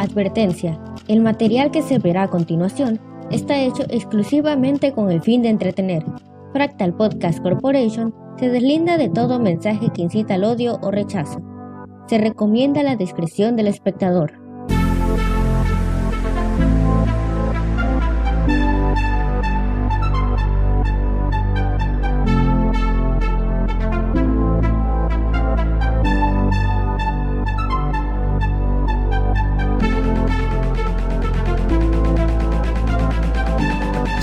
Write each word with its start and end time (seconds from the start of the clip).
Advertencia. 0.00 0.82
El 1.08 1.20
material 1.20 1.70
que 1.70 1.82
se 1.82 1.98
verá 1.98 2.22
a 2.22 2.28
continuación 2.28 2.98
está 3.30 3.60
hecho 3.60 3.82
exclusivamente 3.90 4.92
con 4.92 5.10
el 5.10 5.20
fin 5.20 5.42
de 5.42 5.50
entretener. 5.50 6.02
Fractal 6.54 6.94
Podcast 6.94 7.42
Corporation 7.42 8.14
se 8.38 8.48
deslinda 8.48 8.96
de 8.96 9.10
todo 9.10 9.38
mensaje 9.38 9.90
que 9.92 10.00
incita 10.00 10.34
al 10.36 10.44
odio 10.44 10.78
o 10.80 10.90
rechazo. 10.90 11.42
Se 12.06 12.16
recomienda 12.16 12.82
la 12.82 12.96
discreción 12.96 13.56
del 13.56 13.66
espectador. 13.66 14.39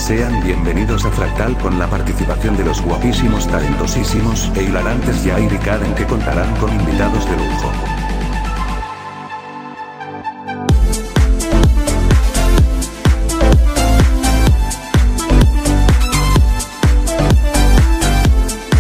Sean 0.07 0.41
bienvenidos 0.41 1.03
a 1.03 1.11
Fractal 1.11 1.57
con 1.57 1.77
la 1.77 1.89
participación 1.89 2.55
de 2.55 2.63
los 2.63 2.81
guapísimos, 2.81 3.45
talentosísimos 3.45 4.49
e 4.55 4.63
hilarantes 4.63 5.17
Jair 5.25 5.52
y 5.52 5.57
Karen 5.57 5.93
que 5.95 6.05
contarán 6.05 6.55
con 6.61 6.73
invitados 6.73 7.29
de 7.29 7.35
lujo. 7.35 7.71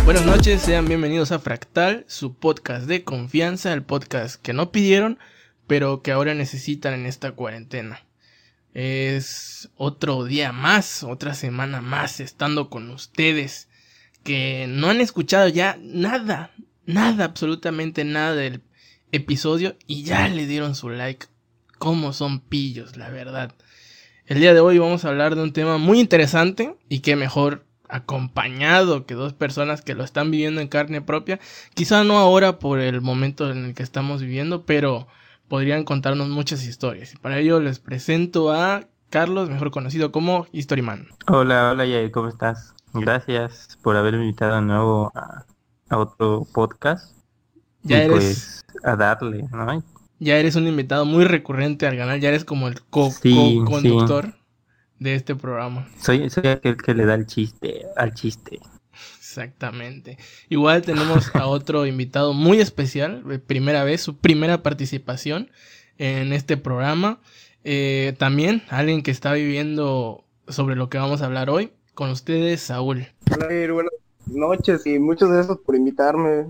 Buenas 0.05 0.25
noches, 0.25 0.61
sean 0.61 0.87
bienvenidos 0.87 1.33
a 1.33 1.39
Fractal, 1.39 2.05
su 2.07 2.35
podcast 2.35 2.85
de 2.85 3.03
confianza, 3.03 3.73
el 3.73 3.83
podcast 3.83 4.41
que 4.41 4.53
no 4.53 4.71
pidieron, 4.71 5.19
pero 5.67 6.01
que 6.01 6.13
ahora 6.13 6.33
necesitan 6.35 6.93
en 6.93 7.05
esta 7.05 7.33
cuarentena. 7.33 8.06
Es 8.79 9.71
otro 9.75 10.23
día 10.25 10.51
más, 10.51 11.01
otra 11.01 11.33
semana 11.33 11.81
más 11.81 12.19
estando 12.19 12.69
con 12.69 12.91
ustedes 12.91 13.69
que 14.23 14.67
no 14.69 14.91
han 14.91 15.01
escuchado 15.01 15.47
ya 15.47 15.79
nada, 15.81 16.51
nada, 16.85 17.25
absolutamente 17.25 18.03
nada 18.03 18.35
del 18.35 18.61
episodio 19.11 19.75
y 19.87 20.03
ya 20.03 20.27
le 20.27 20.45
dieron 20.45 20.75
su 20.75 20.91
like. 20.91 21.25
Cómo 21.79 22.13
son 22.13 22.39
pillos, 22.39 22.97
la 22.97 23.09
verdad. 23.09 23.55
El 24.27 24.41
día 24.41 24.53
de 24.53 24.59
hoy 24.59 24.77
vamos 24.77 25.05
a 25.05 25.09
hablar 25.09 25.35
de 25.35 25.41
un 25.41 25.53
tema 25.53 25.79
muy 25.79 25.99
interesante 25.99 26.75
y 26.87 26.99
que 26.99 27.15
mejor 27.15 27.65
acompañado 27.89 29.07
que 29.07 29.15
dos 29.15 29.33
personas 29.33 29.81
que 29.81 29.95
lo 29.95 30.03
están 30.03 30.29
viviendo 30.29 30.61
en 30.61 30.67
carne 30.67 31.01
propia. 31.01 31.39
Quizá 31.73 32.03
no 32.03 32.19
ahora 32.19 32.59
por 32.59 32.79
el 32.79 33.01
momento 33.01 33.49
en 33.49 33.65
el 33.65 33.73
que 33.73 33.81
estamos 33.81 34.21
viviendo, 34.21 34.67
pero 34.67 35.07
podrían 35.47 35.83
contarnos 35.83 36.29
muchas 36.29 36.65
historias. 36.65 37.13
Para 37.21 37.39
ello 37.39 37.59
les 37.59 37.79
presento 37.79 38.51
a 38.51 38.87
Carlos, 39.09 39.49
mejor 39.49 39.71
conocido 39.71 40.11
como 40.11 40.47
Historyman. 40.51 41.07
Hola, 41.27 41.71
hola 41.71 41.85
Yair, 41.85 42.11
¿cómo 42.11 42.27
estás? 42.27 42.73
Gracias 42.93 43.77
por 43.81 43.95
haberme 43.95 44.23
invitado 44.23 44.55
de 44.55 44.61
nuevo 44.61 45.11
a, 45.15 45.45
otro 45.89 46.45
podcast. 46.53 47.15
Ya 47.83 48.03
eres... 48.03 48.13
Pues 48.13 48.65
a 48.83 48.95
darle, 48.95 49.47
¿no? 49.51 49.83
Ya 50.19 50.37
eres 50.37 50.55
un 50.55 50.67
invitado 50.67 51.05
muy 51.05 51.25
recurrente 51.25 51.87
al 51.87 51.95
canal, 51.95 52.19
ya 52.19 52.29
eres 52.29 52.43
como 52.43 52.67
el 52.67 52.81
co-conductor 52.81 54.33
de 54.99 55.15
este 55.15 55.35
programa. 55.35 55.87
Soy, 55.99 56.29
soy 56.29 56.47
aquel 56.47 56.75
que 56.77 56.93
le 56.93 57.05
da 57.05 57.13
el 57.13 57.27
chiste, 57.27 57.85
al 57.95 58.13
chiste. 58.13 58.59
Exactamente. 59.37 60.17
Igual 60.49 60.81
tenemos 60.81 61.29
a 61.35 61.45
otro 61.45 61.85
invitado 61.85 62.33
muy 62.33 62.59
especial, 62.59 63.23
primera 63.45 63.83
vez, 63.83 64.01
su 64.01 64.17
primera 64.17 64.63
participación 64.63 65.51
en 65.99 66.33
este 66.33 66.57
programa. 66.57 67.19
Eh, 67.63 68.15
también 68.17 68.63
alguien 68.69 69.03
que 69.03 69.11
está 69.11 69.33
viviendo 69.33 70.23
sobre 70.47 70.75
lo 70.75 70.89
que 70.89 70.97
vamos 70.97 71.21
a 71.21 71.27
hablar 71.27 71.51
hoy. 71.51 71.71
Con 71.93 72.09
ustedes, 72.09 72.61
Saúl. 72.61 73.07
Hola, 73.31 73.73
buenas 73.73 73.93
noches 74.25 74.87
y 74.87 74.97
muchas 74.97 75.29
gracias 75.29 75.57
por 75.63 75.75
invitarme. 75.75 76.47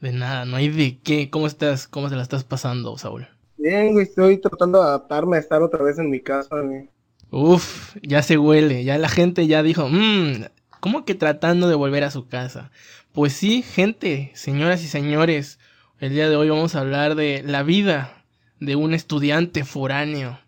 De 0.00 0.12
nada, 0.12 0.44
no 0.44 0.56
hay 0.56 0.68
de 0.68 0.98
qué. 0.98 1.30
¿Cómo 1.30 1.48
estás? 1.48 1.88
¿Cómo 1.88 2.08
se 2.08 2.16
la 2.16 2.22
estás 2.22 2.44
pasando, 2.44 2.96
Saúl? 2.96 3.26
Bien, 3.56 3.92
güey, 3.92 4.04
estoy 4.04 4.38
tratando 4.38 4.80
de 4.80 4.88
adaptarme 4.88 5.36
a 5.36 5.40
estar 5.40 5.62
otra 5.62 5.82
vez 5.82 5.98
en 5.98 6.10
mi 6.10 6.20
casa, 6.20 6.60
güey. 6.60 6.88
Uf, 7.32 7.96
ya 8.02 8.22
se 8.22 8.38
huele, 8.38 8.84
ya 8.84 8.98
la 8.98 9.08
gente 9.08 9.46
ya 9.46 9.62
dijo, 9.62 9.88
mmm, 9.88 10.44
¿Cómo 10.80 11.04
que 11.04 11.14
tratando 11.14 11.68
de 11.68 11.74
volver 11.74 12.04
a 12.04 12.10
su 12.10 12.26
casa? 12.26 12.70
Pues 13.12 13.34
sí, 13.34 13.62
gente, 13.62 14.32
señoras 14.34 14.82
y 14.82 14.88
señores, 14.88 15.58
el 15.98 16.14
día 16.14 16.28
de 16.28 16.36
hoy 16.36 16.48
vamos 16.48 16.74
a 16.74 16.80
hablar 16.80 17.14
de 17.14 17.42
la 17.44 17.62
vida 17.62 18.24
de 18.60 18.76
un 18.76 18.94
estudiante 18.94 19.64
foráneo 19.64 20.40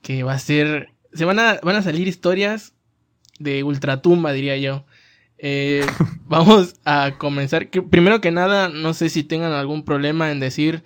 que 0.00 0.22
va 0.22 0.34
a 0.34 0.38
ser... 0.38 0.90
Se 1.12 1.24
van 1.24 1.40
a, 1.40 1.58
van 1.62 1.76
a 1.76 1.82
salir 1.82 2.06
historias 2.06 2.74
de 3.40 3.64
ultratumba, 3.64 4.32
diría 4.32 4.56
yo. 4.58 4.84
Eh, 5.38 5.84
vamos 6.26 6.74
a 6.84 7.14
comenzar. 7.18 7.68
primero 7.68 8.20
que 8.20 8.30
nada, 8.30 8.68
no 8.68 8.94
sé 8.94 9.08
si 9.08 9.24
tengan 9.24 9.52
algún 9.52 9.84
problema 9.84 10.30
en 10.30 10.38
decir 10.38 10.84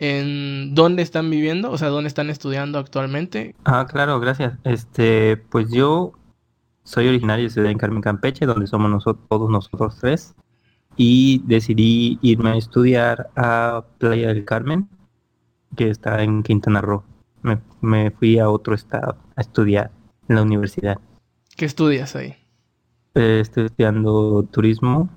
en 0.00 0.74
dónde 0.74 1.02
están 1.02 1.30
viviendo, 1.30 1.70
o 1.70 1.78
sea, 1.78 1.88
dónde 1.88 2.08
están 2.08 2.30
estudiando 2.30 2.78
actualmente. 2.78 3.54
Ah, 3.64 3.86
claro, 3.88 4.18
gracias. 4.20 4.54
Este, 4.64 5.36
pues 5.36 5.68
yo 5.70 6.12
soy 6.88 7.06
originario 7.06 7.44
de 7.44 7.50
Ciudad 7.50 7.70
en 7.70 7.76
Carmen, 7.76 8.00
Campeche, 8.00 8.46
donde 8.46 8.66
somos 8.66 8.90
nosotros, 8.90 9.26
todos 9.28 9.50
nosotros 9.50 9.98
tres. 10.00 10.34
Y 10.96 11.42
decidí 11.44 12.18
irme 12.22 12.52
a 12.52 12.56
estudiar 12.56 13.28
a 13.36 13.84
Playa 13.98 14.28
del 14.28 14.46
Carmen, 14.46 14.88
que 15.76 15.90
está 15.90 16.22
en 16.22 16.42
Quintana 16.42 16.80
Roo. 16.80 17.04
Me, 17.82 18.10
fui 18.12 18.38
a 18.38 18.48
otro 18.48 18.74
estado 18.74 19.16
a 19.36 19.40
estudiar 19.42 19.90
en 20.28 20.36
la 20.36 20.42
universidad. 20.42 20.98
¿Qué 21.56 21.66
estudias 21.66 22.16
ahí? 22.16 22.34
Eh, 23.14 23.40
estoy 23.40 23.66
estudiando 23.66 24.44
turismo 24.50 25.10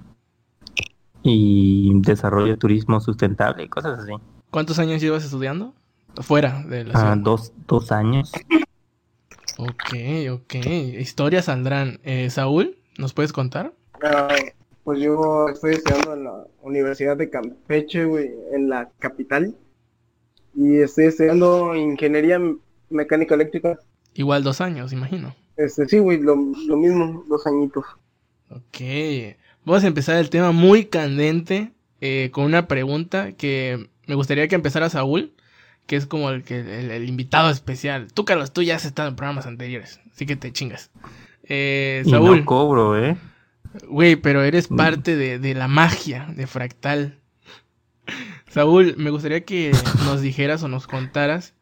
y 1.23 1.93
desarrollo 2.01 2.51
de 2.51 2.57
turismo 2.57 2.99
sustentable 2.99 3.63
y 3.63 3.69
cosas 3.69 3.99
así. 3.99 4.11
¿Cuántos 4.49 4.77
años 4.77 5.01
llevas 5.01 5.23
estudiando? 5.23 5.73
Fuera 6.15 6.63
de 6.63 6.83
la 6.83 7.13
ah, 7.13 7.15
dos, 7.15 7.53
dos 7.65 7.93
años. 7.93 8.33
Ok, 9.61 9.93
ok. 10.31 10.55
Historias 10.97 11.45
saldrán. 11.45 11.99
Eh, 12.03 12.31
Saúl, 12.31 12.79
¿nos 12.97 13.13
puedes 13.13 13.31
contar? 13.31 13.73
Ah, 14.01 14.33
pues 14.83 14.99
yo 14.99 15.49
estoy 15.49 15.75
estudiando 15.75 16.15
en 16.15 16.23
la 16.23 16.47
Universidad 16.63 17.15
de 17.15 17.29
Campeche, 17.29 18.05
güey, 18.05 18.31
en 18.53 18.69
la 18.69 18.89
capital. 18.97 19.55
Y 20.55 20.77
estoy 20.77 21.05
estudiando 21.05 21.75
ingeniería 21.75 22.41
mecánica 22.89 23.35
eléctrica. 23.35 23.77
Igual 24.15 24.43
dos 24.43 24.61
años, 24.61 24.93
imagino. 24.93 25.35
Este, 25.57 25.87
sí, 25.87 25.99
güey, 25.99 26.19
lo, 26.19 26.35
lo 26.35 26.77
mismo, 26.77 27.23
dos 27.27 27.45
añitos. 27.45 27.85
Ok. 28.49 28.81
Vamos 29.63 29.83
a 29.83 29.87
empezar 29.87 30.17
el 30.17 30.31
tema 30.31 30.51
muy 30.51 30.85
candente 30.85 31.71
eh, 31.99 32.29
con 32.33 32.45
una 32.45 32.67
pregunta 32.67 33.33
que 33.33 33.91
me 34.07 34.15
gustaría 34.15 34.47
que 34.47 34.55
empezara 34.55 34.89
Saúl 34.89 35.35
que 35.91 35.97
es 35.97 36.05
como 36.05 36.29
el, 36.29 36.45
que, 36.45 36.61
el, 36.95 37.09
invitado 37.09 37.49
especial. 37.49 38.07
Tú, 38.13 38.23
Carlos, 38.23 38.53
tú 38.53 38.61
ya 38.61 38.77
has 38.77 38.85
estado 38.85 39.09
en 39.09 39.17
programas 39.17 39.45
anteriores, 39.45 39.99
así 40.13 40.25
que 40.25 40.37
te 40.37 40.53
chingas. 40.53 40.89
Eh, 41.43 42.03
Saúl. 42.09 42.39
no 42.39 42.45
cobro, 42.45 42.97
¿eh? 42.97 43.17
Güey, 43.89 44.15
pero 44.15 44.41
eres 44.41 44.71
mm. 44.71 44.77
parte 44.77 45.17
de, 45.17 45.37
de 45.37 45.53
la 45.53 45.67
magia 45.67 46.27
de 46.33 46.47
Fractal. 46.47 47.19
Saúl, 48.47 48.95
me 48.95 49.09
gustaría 49.09 49.43
que 49.43 49.73
nos 50.05 50.21
dijeras 50.21 50.63
o 50.63 50.69
nos 50.69 50.87
contaras 50.87 51.55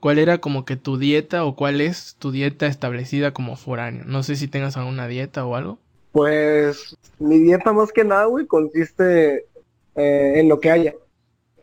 cuál 0.00 0.18
era 0.18 0.38
como 0.38 0.64
que 0.64 0.76
tu 0.76 0.96
dieta 0.96 1.44
o 1.44 1.54
cuál 1.54 1.82
es 1.82 2.16
tu 2.18 2.30
dieta 2.30 2.68
establecida 2.68 3.34
como 3.34 3.54
foráneo. 3.54 4.04
No 4.06 4.22
sé 4.22 4.36
si 4.36 4.48
tengas 4.48 4.78
alguna 4.78 5.08
dieta 5.08 5.44
o 5.44 5.56
algo. 5.56 5.78
Pues 6.12 6.96
mi 7.18 7.38
dieta 7.38 7.74
más 7.74 7.92
que 7.92 8.02
nada, 8.02 8.24
güey, 8.24 8.46
consiste 8.46 9.44
eh, 9.94 10.32
en 10.36 10.48
lo 10.48 10.58
que 10.58 10.70
haya 10.70 10.94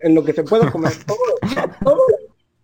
en 0.05 0.13
lo 0.13 0.23
que 0.23 0.33
se 0.33 0.43
pueda 0.43 0.71
comer. 0.71 0.93
Todo, 1.83 1.99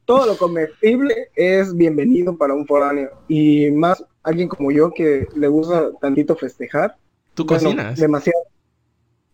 todo, 0.06 0.25
lo 0.25 0.38
comestible 0.38 1.30
es 1.36 1.75
bienvenido 1.75 2.38
para 2.38 2.54
un 2.54 2.68
foráneo. 2.68 3.10
Y 3.27 3.71
más 3.71 4.04
alguien 4.24 4.48
como 4.48 4.71
yo 4.71 4.92
que 4.94 5.27
le 5.36 5.48
gusta 5.48 5.92
tantito 6.00 6.36
festejar. 6.36 6.98
¿Tú 7.33 7.45
cocinas? 7.45 7.98
Demasiado. 7.98 8.39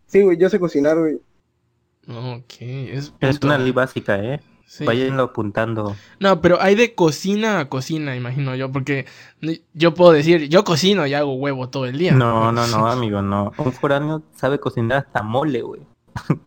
Sí, 0.06 0.22
güey, 0.22 0.38
yo 0.38 0.50
sé 0.50 0.60
cocinar, 0.60 0.98
güey. 0.98 1.16
Ok, 2.08 2.62
es, 2.62 3.14
es 3.20 3.40
una 3.42 3.58
ley 3.58 3.72
básica, 3.72 4.24
¿eh? 4.24 4.40
Sí. 4.68 4.86
Váyanlo 4.86 5.24
apuntando. 5.24 5.96
No, 6.20 6.42
pero 6.42 6.62
hay 6.62 6.76
de 6.76 6.94
cocina 6.94 7.60
a 7.60 7.70
cocina, 7.70 8.16
imagino 8.16 8.56
yo, 8.56 8.72
porque 8.72 9.06
yo 9.74 9.94
puedo 9.94 10.12
decir, 10.12 10.48
yo 10.48 10.64
cocino 10.64 11.08
y 11.08 11.14
hago 11.14 11.34
huevo 11.34 11.70
todo 11.70 11.86
el 11.86 11.98
día. 11.98 12.14
No, 12.14 12.52
no, 12.52 12.68
no, 12.68 12.88
amigo, 12.88 13.22
no. 13.22 13.52
Un 13.58 13.74
foráneo 13.74 14.24
sabe 14.36 14.60
cocinar 14.60 15.06
hasta 15.08 15.24
mole, 15.24 15.62
güey. 15.62 15.82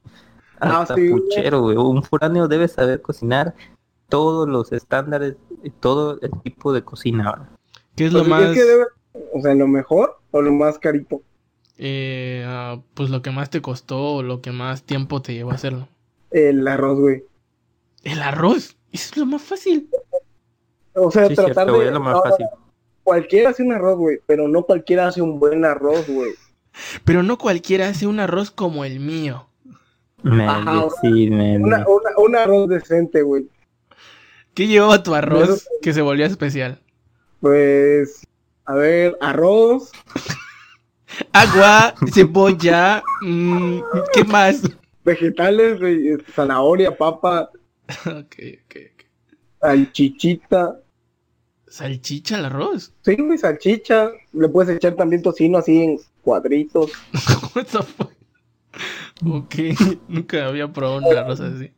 Ah, 0.61 0.83
hasta 0.83 0.95
puchero, 0.95 1.63
güey. 1.63 1.77
Un 1.77 2.03
foráneo 2.03 2.49
debe 2.49 2.69
saber 2.69 3.01
cocinar 3.01 3.55
todos 4.09 4.49
los 4.49 4.73
estándares 4.73 5.37
y 5.63 5.71
todo 5.71 6.19
el 6.21 6.31
tipo 6.43 6.73
de 6.73 6.83
cocina. 6.83 7.51
¿Qué 7.97 8.07
es 8.07 8.13
lo 8.13 8.25
más? 8.25 8.55
debe, 8.55 8.85
o 9.33 9.41
sea, 9.41 9.55
lo 9.55 9.67
mejor 9.67 10.19
o 10.31 10.43
lo 10.43 10.53
más 10.53 10.79
carito. 10.79 11.23
Eh, 11.79 12.45
ah, 12.47 12.81
pues 12.95 13.09
lo 13.09 13.23
que 13.23 13.31
más 13.31 13.49
te 13.49 13.63
costó 13.63 14.17
o 14.17 14.23
lo 14.23 14.43
que 14.43 14.53
más 14.53 14.83
tiempo 14.83 15.23
te 15.23 15.33
llevó 15.33 15.53
a 15.53 15.55
hacerlo. 15.55 15.89
El 16.31 16.67
arroz, 16.69 16.99
güey. 16.99 17.25
¿El 18.05 18.21
arroz? 18.23 18.77
Eso 18.93 19.11
es 19.13 19.17
lo 19.17 19.27
más 19.27 19.43
fácil. 19.43 19.89
O 20.95 21.11
sea, 21.11 21.27
Sí, 21.29 21.35
tratar 21.35 21.55
cierto, 21.55 21.73
de... 21.73 21.79
güey, 21.79 21.89
es 21.89 21.95
lo 21.95 22.01
más 22.01 22.15
no, 22.15 22.23
fácil. 22.23 22.47
Cualquiera 23.03 23.51
hace 23.51 23.63
un 23.63 23.73
arroz, 23.73 23.99
güey, 23.99 24.21
pero 24.27 24.47
no 24.47 24.65
cualquiera 24.65 25.09
hace 25.09 25.23
un 25.23 25.41
buen 25.41 25.65
arroz, 25.65 26.07
güey. 26.07 26.33
Pero 27.05 27.25
no 27.25 27.37
cualquiera 27.37 27.89
hace 27.89 28.07
un 28.07 28.21
arroz 28.21 28.53
como 28.53 28.85
el 28.85 29.01
mío. 29.01 29.50
Ajá, 30.25 30.87
sí, 31.01 31.31
me 31.31 31.57
Una, 31.59 31.79
una- 31.87 32.17
un 32.19 32.37
arroz 32.37 32.69
decente, 32.69 33.23
güey. 33.23 33.49
¿Qué 34.55 34.67
llevaba 34.67 35.03
tu 35.03 35.11
Eso- 35.13 35.17
arroz 35.17 35.69
que 35.83 35.93
se 35.93 36.03
volvió 36.03 36.27
especial? 36.27 36.81
Pues, 37.41 38.27
a 38.67 38.75
ver, 38.75 39.17
arroz, 39.21 39.91
Agua, 41.33 41.95
cebolla, 42.13 43.03
mm, 43.23 43.81
¿qué 44.13 44.25
más? 44.25 44.63
vegetales, 45.05 45.81
güey, 45.81 46.17
zanahoria, 46.35 46.97
papa, 46.97 47.51
ok, 48.07 48.13
ok, 48.65 48.77
ok. 48.77 49.05
salchichita. 49.61 50.81
¿Salchicha 51.67 52.37
al 52.39 52.47
arroz? 52.47 52.93
Sí, 53.03 53.15
güey, 53.17 53.39
salchicha. 53.39 54.11
Le 54.33 54.49
puedes 54.49 54.77
echar 54.77 54.95
también 54.97 55.23
tocino 55.23 55.59
así 55.59 55.83
en 55.85 55.99
cuadritos. 56.23 56.91
What 57.55 57.67
the 57.67 57.83
fuck? 57.83 58.11
Ok, 59.27 59.55
nunca 60.09 60.47
había 60.47 60.73
probado 60.73 60.99
un 60.99 61.17
arroz 61.17 61.41
así. 61.41 61.71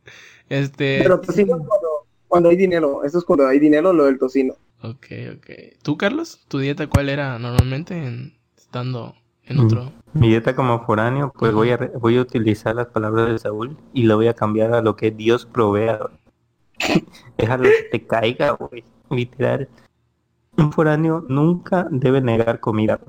Este. 0.49 1.01
Pero 1.03 1.21
tocino 1.21 1.57
cuando, 1.59 1.89
cuando 2.29 2.49
hay 2.51 2.57
dinero. 2.57 3.05
Eso 3.05 3.19
es 3.19 3.25
cuando 3.25 3.47
hay 3.47 3.59
dinero, 3.59 3.93
lo 3.93 4.05
del 4.05 4.19
tocino. 4.19 4.55
Ok, 4.83 5.07
ok. 5.37 5.51
¿Tú, 5.83 5.97
Carlos? 5.97 6.41
¿Tu 6.49 6.59
dieta 6.59 6.87
cuál 6.89 7.09
era 7.09 7.39
normalmente 7.39 7.97
en- 7.97 8.35
estando 8.57 9.15
en 9.45 9.57
Mm. 9.59 9.61
otro? 9.67 9.93
Mi 10.15 10.29
dieta 10.29 10.55
como 10.55 10.85
foráneo, 10.85 11.33
pues 11.37 11.53
voy 11.53 11.71
a, 11.71 11.77
re- 11.77 11.93
voy 11.99 12.17
a 12.19 12.21
utilizar 12.23 12.75
las 12.77 12.87
palabras 12.89 13.29
de 13.31 13.39
Saúl 13.39 13.77
y 13.95 14.03
lo 14.05 14.17
voy 14.17 14.29
a 14.29 14.35
cambiar 14.35 14.75
a 14.75 14.83
lo 14.83 14.97
que 14.97 15.11
Dios 15.11 15.47
provea. 15.47 16.01
Déjalo 17.39 17.65
que 17.65 17.89
te 17.99 18.07
caiga, 18.07 18.51
güey. 18.53 18.85
Literal. 19.11 19.69
Un 20.57 20.73
foráneo 20.73 21.25
nunca 21.29 21.87
debe 21.91 22.21
negar 22.21 22.61
comida. 22.61 23.01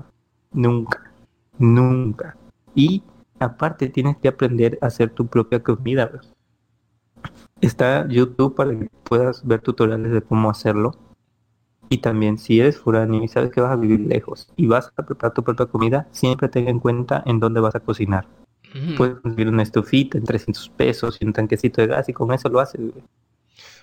Nunca. 0.52 1.12
Nunca. 1.58 2.36
Y 2.74 3.02
aparte 3.44 3.88
tienes 3.88 4.16
que 4.16 4.28
aprender 4.28 4.78
a 4.80 4.86
hacer 4.86 5.10
tu 5.10 5.26
propia 5.26 5.62
comida. 5.62 6.10
Está 7.60 8.06
YouTube 8.08 8.54
para 8.54 8.70
que 8.78 8.88
puedas 9.04 9.46
ver 9.46 9.60
tutoriales 9.60 10.12
de 10.12 10.22
cómo 10.22 10.50
hacerlo. 10.50 10.92
Y 11.88 11.98
también 11.98 12.38
si 12.38 12.60
eres 12.60 12.78
foráneo 12.78 13.22
y 13.22 13.28
sabes 13.28 13.50
que 13.50 13.60
vas 13.60 13.72
a 13.72 13.76
vivir 13.76 14.00
lejos 14.00 14.48
y 14.56 14.66
vas 14.66 14.92
a 14.96 15.04
preparar 15.04 15.34
tu 15.34 15.44
propia 15.44 15.66
comida, 15.66 16.08
siempre 16.10 16.48
ten 16.48 16.68
en 16.68 16.80
cuenta 16.80 17.22
en 17.26 17.40
dónde 17.40 17.60
vas 17.60 17.74
a 17.74 17.80
cocinar. 17.80 18.26
Mm. 18.74 18.96
Puedes 18.96 19.20
conseguir 19.20 19.48
una 19.48 19.62
estufita 19.62 20.18
en 20.18 20.24
300 20.24 20.68
pesos 20.70 21.18
y 21.20 21.26
un 21.26 21.32
tanquecito 21.32 21.80
de 21.80 21.88
gas 21.88 22.08
y 22.08 22.12
con 22.12 22.32
eso 22.32 22.48
lo 22.48 22.60
haces. 22.60 22.80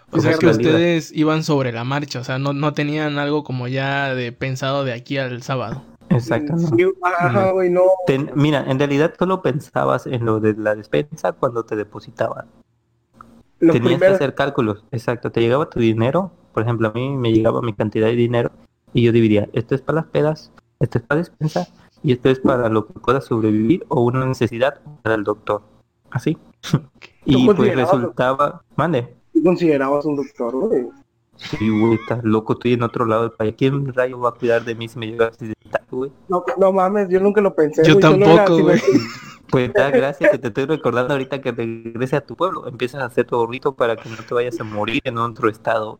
o 0.09 0.19
sea 0.19 0.37
que 0.37 0.47
ustedes 0.47 1.11
iban 1.13 1.43
sobre 1.43 1.71
la 1.71 1.83
marcha, 1.83 2.19
o 2.19 2.23
sea, 2.23 2.39
no, 2.39 2.53
no 2.53 2.73
tenían 2.73 3.17
algo 3.19 3.43
como 3.43 3.67
ya 3.67 4.13
de 4.15 4.31
pensado 4.31 4.83
de 4.83 4.93
aquí 4.93 5.17
al 5.17 5.43
sábado. 5.43 5.83
Exacto. 6.11 6.53
¿no? 6.53 6.59
Sí, 6.59 6.85
ajá, 7.01 7.51
güey, 7.51 7.69
no. 7.69 7.83
Ten- 8.05 8.31
mira, 8.35 8.63
en 8.67 8.77
realidad 8.79 9.13
solo 9.17 9.41
pensabas 9.41 10.07
en 10.07 10.25
lo 10.25 10.39
de 10.39 10.53
la 10.55 10.75
despensa 10.75 11.33
cuando 11.33 11.63
te 11.63 11.75
depositaban. 11.75 12.47
Los 13.59 13.75
Tenías 13.75 13.99
que 13.99 14.07
hacer 14.07 14.35
cálculos. 14.35 14.83
Exacto. 14.91 15.31
Te 15.31 15.41
llegaba 15.41 15.69
tu 15.69 15.79
dinero. 15.79 16.31
Por 16.53 16.63
ejemplo, 16.63 16.89
a 16.89 16.91
mí 16.91 17.09
me 17.15 17.31
llegaba 17.31 17.61
mi 17.61 17.73
cantidad 17.73 18.07
de 18.07 18.15
dinero 18.15 18.51
y 18.93 19.03
yo 19.03 19.11
dividía, 19.11 19.47
esto 19.53 19.75
es 19.75 19.81
para 19.81 19.97
las 19.97 20.07
pedas, 20.07 20.51
esto 20.79 20.97
es 20.97 21.03
para 21.05 21.19
despensa 21.19 21.67
y 22.03 22.11
esto 22.11 22.29
es 22.29 22.39
para 22.39 22.67
lo 22.69 22.87
que 22.87 22.93
pueda 22.99 23.21
sobrevivir 23.21 23.85
o 23.87 24.01
una 24.01 24.25
necesidad 24.25 24.81
para 25.01 25.15
el 25.15 25.23
doctor. 25.23 25.61
Así. 26.09 26.37
y 27.25 27.45
pues 27.45 27.75
resultaba, 27.75 28.63
mande. 28.75 29.15
¿tú 29.33 29.43
considerabas 29.43 30.05
un 30.05 30.17
doctor, 30.17 30.55
güey. 30.55 30.87
Sí, 31.49 31.69
güey, 31.69 31.95
estás 31.95 32.23
loco, 32.23 32.53
estoy 32.53 32.73
en 32.73 32.83
otro 32.83 33.05
lado 33.05 33.23
del 33.23 33.31
país. 33.31 33.55
¿Quién 33.57 33.93
rayo 33.93 34.19
va 34.19 34.29
a 34.29 34.33
cuidar 34.33 34.63
de 34.63 34.75
mí 34.75 34.87
si 34.87 34.99
me 34.99 35.07
llega 35.07 35.25
a 35.25 35.27
accidentar, 35.29 35.83
güey? 35.89 36.11
No, 36.29 36.43
no 36.57 36.71
mames, 36.71 37.09
yo 37.09 37.19
nunca 37.19 37.41
lo 37.41 37.53
pensé. 37.55 37.83
Yo 37.83 37.95
güey, 37.95 38.01
tampoco, 38.01 38.59
güey. 38.59 38.79
Pues 39.49 39.73
da 39.73 39.89
gracias 39.89 40.31
que 40.31 40.37
te 40.37 40.47
estoy 40.47 40.65
recordando 40.65 41.13
ahorita 41.13 41.41
que 41.41 41.51
regrese 41.51 42.15
a 42.15 42.21
tu 42.21 42.37
pueblo. 42.37 42.67
Empiezas 42.67 43.01
a 43.01 43.05
hacer 43.05 43.25
tu 43.25 43.35
ahorrito 43.35 43.75
para 43.75 43.97
que 43.97 44.09
no 44.09 44.15
te 44.15 44.33
vayas 44.33 44.59
a 44.61 44.63
morir 44.63 45.01
en 45.03 45.17
otro 45.17 45.49
estado. 45.49 45.99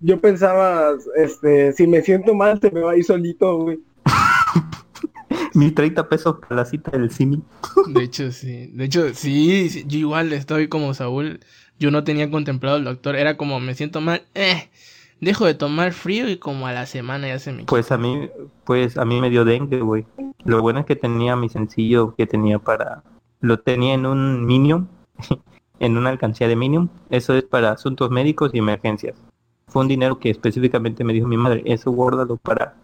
Yo 0.00 0.20
pensaba, 0.20 0.92
este, 1.16 1.72
si 1.72 1.88
me 1.88 2.02
siento 2.02 2.34
mal, 2.34 2.60
se 2.60 2.70
me 2.70 2.80
va 2.80 2.92
a 2.92 2.96
ir 2.96 3.04
solito, 3.04 3.58
güey. 3.58 3.80
Mis 5.54 5.74
30 5.74 6.08
pesos 6.08 6.36
para 6.38 6.54
la 6.54 6.64
cita 6.64 6.92
del 6.92 7.10
cine. 7.10 7.40
De 7.88 8.04
hecho, 8.04 8.30
sí. 8.30 8.70
De 8.72 8.84
hecho, 8.84 9.12
sí, 9.12 9.68
sí, 9.70 9.84
yo 9.88 9.98
igual 9.98 10.32
estoy 10.32 10.68
como 10.68 10.94
Saúl. 10.94 11.40
Yo 11.78 11.90
no 11.90 12.04
tenía 12.04 12.30
contemplado 12.30 12.76
el 12.76 12.84
doctor. 12.84 13.16
Era 13.16 13.36
como, 13.36 13.60
me 13.60 13.74
siento 13.74 14.00
mal. 14.00 14.22
Eh, 14.34 14.68
dejo 15.20 15.46
de 15.46 15.54
tomar 15.54 15.92
frío 15.92 16.28
y 16.28 16.36
como 16.36 16.66
a 16.66 16.72
la 16.72 16.86
semana 16.86 17.28
ya 17.28 17.38
se 17.38 17.52
me. 17.52 17.64
Pues 17.64 17.92
a 17.92 17.98
mí, 17.98 18.28
pues 18.64 18.96
a 18.96 19.04
mí 19.04 19.20
me 19.20 19.30
dio 19.30 19.44
dengue, 19.44 19.80
güey. 19.80 20.06
Lo 20.44 20.60
bueno 20.60 20.80
es 20.80 20.86
que 20.86 20.96
tenía 20.96 21.36
mi 21.36 21.48
sencillo 21.48 22.14
que 22.16 22.26
tenía 22.26 22.58
para, 22.58 23.02
lo 23.40 23.58
tenía 23.60 23.94
en 23.94 24.06
un 24.06 24.44
Minium, 24.44 24.88
en 25.80 25.96
una 25.96 26.10
alcancía 26.10 26.48
de 26.48 26.56
Minium. 26.56 26.88
Eso 27.10 27.34
es 27.34 27.44
para 27.44 27.72
asuntos 27.72 28.10
médicos 28.10 28.50
y 28.54 28.58
emergencias. 28.58 29.16
Fue 29.68 29.82
un 29.82 29.88
dinero 29.88 30.18
que 30.18 30.30
específicamente 30.30 31.04
me 31.04 31.12
dijo 31.12 31.26
mi 31.26 31.36
madre, 31.36 31.62
eso 31.66 31.90
guárdalo 31.90 32.36
para 32.36 32.74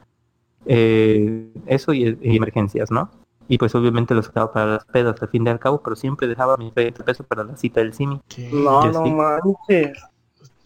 eh, 0.67 1.49
eso 1.67 1.95
y 1.95 2.19
emergencias, 2.23 2.91
¿no? 2.91 3.11
Y 3.49 3.59
pues 3.59 3.75
obviamente 3.75 4.15
lo 4.15 4.23
sacaba 4.23 4.53
para 4.53 4.67
las 4.67 4.85
pedas 4.87 5.21
al 5.21 5.29
fin 5.29 5.47
y 5.47 5.51
al 5.51 5.59
cabo, 5.59 5.83
pero 5.83 5.97
siempre 5.97 6.27
dejaba 6.27 6.57
mis 6.57 6.73
30 6.73 7.05
pesos 7.05 7.27
para 7.27 7.45
la 7.45 7.57
cita 7.57 7.81
del 7.81 7.93
cine. 7.93 8.21
¿Qué? 8.29 8.49
No, 8.53 8.85
Yo 8.85 8.93
no 8.93 9.05
sí. 9.05 9.11
manches. 9.13 9.99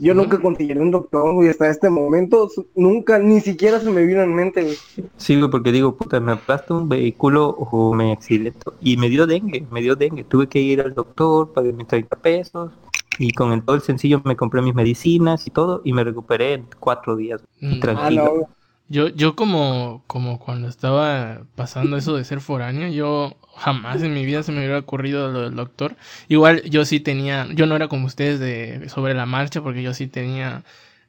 Yo 0.00 0.14
nunca 0.14 0.40
conseguiré 0.40 0.80
un 0.80 0.92
doctor, 0.92 1.34
güey. 1.34 1.48
Hasta 1.48 1.69
este 1.69 1.90
momento, 1.90 2.48
nunca, 2.76 3.19
ni 3.19 3.40
siquiera 3.40 3.80
se 3.80 3.90
me 3.90 4.04
vino 4.04 4.22
en 4.22 4.32
mente, 4.32 4.62
güey. 4.62 4.76
Sí, 5.16 5.36
güey, 5.36 5.50
porque 5.50 5.72
digo, 5.72 5.96
puta, 5.96 6.20
me 6.20 6.30
aplasto 6.32 6.76
un 6.78 6.88
vehículo 6.88 7.48
o 7.48 7.92
me 7.94 8.12
accidento. 8.12 8.75
Y 8.80 8.96
me 8.96 9.08
dio 9.08 9.26
dengue, 9.26 9.66
me 9.72 9.82
dio 9.82 9.96
dengue. 9.96 10.22
Tuve 10.22 10.48
que 10.48 10.60
ir 10.60 10.80
al 10.80 10.94
doctor, 10.94 11.52
pagué 11.52 11.72
mis 11.72 11.88
30 11.88 12.16
pesos. 12.16 12.70
Y 13.19 13.32
con 13.32 13.50
el 13.52 13.64
todo 13.64 13.75
el 13.75 13.82
sencillo 13.82 14.22
me 14.25 14.36
compré 14.36 14.62
mis 14.62 14.75
medicinas 14.75 15.44
y 15.48 15.50
todo. 15.50 15.80
Y 15.82 15.92
me 15.92 16.04
recuperé 16.04 16.52
en 16.54 16.66
cuatro 16.78 17.16
días. 17.16 17.42
Mm, 17.60 17.80
Tranquilo. 17.80 18.22
Ah, 18.22 18.32
no. 18.38 18.57
Yo, 18.88 19.08
yo 19.08 19.37
como, 19.37 20.02
como 20.06 20.38
cuando 20.38 20.67
estaba 20.69 21.43
pasando 21.55 21.96
eso 21.96 22.17
de 22.17 22.25
ser 22.25 22.40
foráneo, 22.40 22.88
yo 22.88 23.35
jamás 23.56 24.02
en 24.02 24.14
mi 24.14 24.25
vida 24.25 24.43
se 24.43 24.50
me 24.52 24.58
hubiera 24.58 24.79
ocurrido 24.79 25.31
lo 25.31 25.43
del 25.43 25.55
doctor. 25.56 25.96
Igual 26.29 26.62
yo 26.62 26.85
sí 26.87 26.99
tenía, 27.00 27.46
yo 27.55 27.67
no 27.67 27.76
era 27.76 27.88
como 27.88 28.06
ustedes 28.06 28.40
de 28.40 28.88
sobre 28.88 29.12
la 29.14 29.26
marcha, 29.26 29.61
porque 29.61 29.82
yo 29.82 29.93
sí 29.93 30.06
tenía 30.06 30.62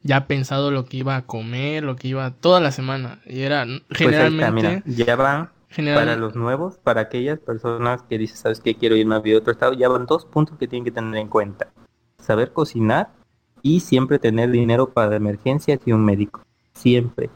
ya 0.03 0.27
pensado 0.27 0.71
lo 0.71 0.85
que 0.85 0.97
iba 0.97 1.15
a 1.15 1.21
comer, 1.21 1.83
lo 1.83 1.95
que 1.95 2.09
iba 2.09 2.31
toda 2.31 2.59
la 2.59 2.71
semana. 2.71 3.19
Y 3.25 3.41
era 3.41 3.65
Pues 3.65 3.97
generalmente, 3.99 4.45
está, 4.45 4.51
mira, 4.51 4.83
ya 4.85 5.15
van 5.15 5.49
general- 5.69 6.05
para 6.05 6.15
los 6.17 6.35
nuevos, 6.35 6.77
para 6.77 7.01
aquellas 7.01 7.39
personas 7.39 8.03
que 8.03 8.17
dicen, 8.17 8.37
¿sabes 8.37 8.59
qué? 8.59 8.75
Quiero 8.75 8.97
irme 8.97 9.15
a 9.15 9.19
vivir 9.19 9.37
a 9.37 9.39
otro 9.39 9.53
estado. 9.53 9.73
Ya 9.73 9.87
van 9.87 10.05
dos 10.05 10.25
puntos 10.25 10.57
que 10.57 10.67
tienen 10.67 10.83
que 10.83 10.91
tener 10.91 11.15
en 11.15 11.29
cuenta. 11.29 11.69
Saber 12.17 12.51
cocinar 12.51 13.09
y 13.61 13.79
siempre 13.79 14.19
tener 14.19 14.51
dinero 14.51 14.89
para 14.89 15.15
emergencias 15.15 15.79
y 15.85 15.93
un 15.93 16.03
médico. 16.03 16.41
Siempre. 16.73 17.29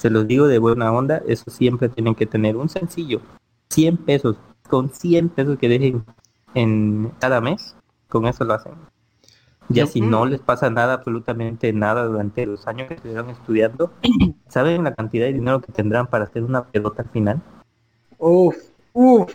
Se 0.00 0.08
los 0.08 0.26
digo 0.26 0.46
de 0.46 0.58
buena 0.58 0.90
onda, 0.90 1.20
eso 1.28 1.50
siempre 1.50 1.90
tienen 1.90 2.14
que 2.14 2.24
tener 2.24 2.56
un 2.56 2.70
sencillo. 2.70 3.20
100 3.68 3.98
pesos. 3.98 4.36
Con 4.66 4.88
100 4.88 5.28
pesos 5.28 5.58
que 5.58 5.68
dejen 5.68 6.06
en 6.54 7.12
cada 7.18 7.42
mes, 7.42 7.76
con 8.08 8.26
eso 8.26 8.44
lo 8.44 8.54
hacen. 8.54 8.72
Ya 9.68 9.84
si 9.84 10.00
no 10.00 10.24
les 10.24 10.40
pasa 10.40 10.70
nada, 10.70 10.94
absolutamente 10.94 11.70
nada 11.74 12.04
durante 12.04 12.46
los 12.46 12.66
años 12.66 12.88
que 12.88 12.94
estuvieron 12.94 13.28
estudiando, 13.28 13.92
¿saben 14.48 14.84
la 14.84 14.94
cantidad 14.94 15.26
de 15.26 15.34
dinero 15.34 15.60
que 15.60 15.70
tendrán 15.70 16.06
para 16.06 16.24
hacer 16.24 16.44
una 16.44 16.64
pelota 16.64 17.02
al 17.02 17.10
final? 17.10 17.42
Uf, 18.16 18.56
uf. 18.94 19.34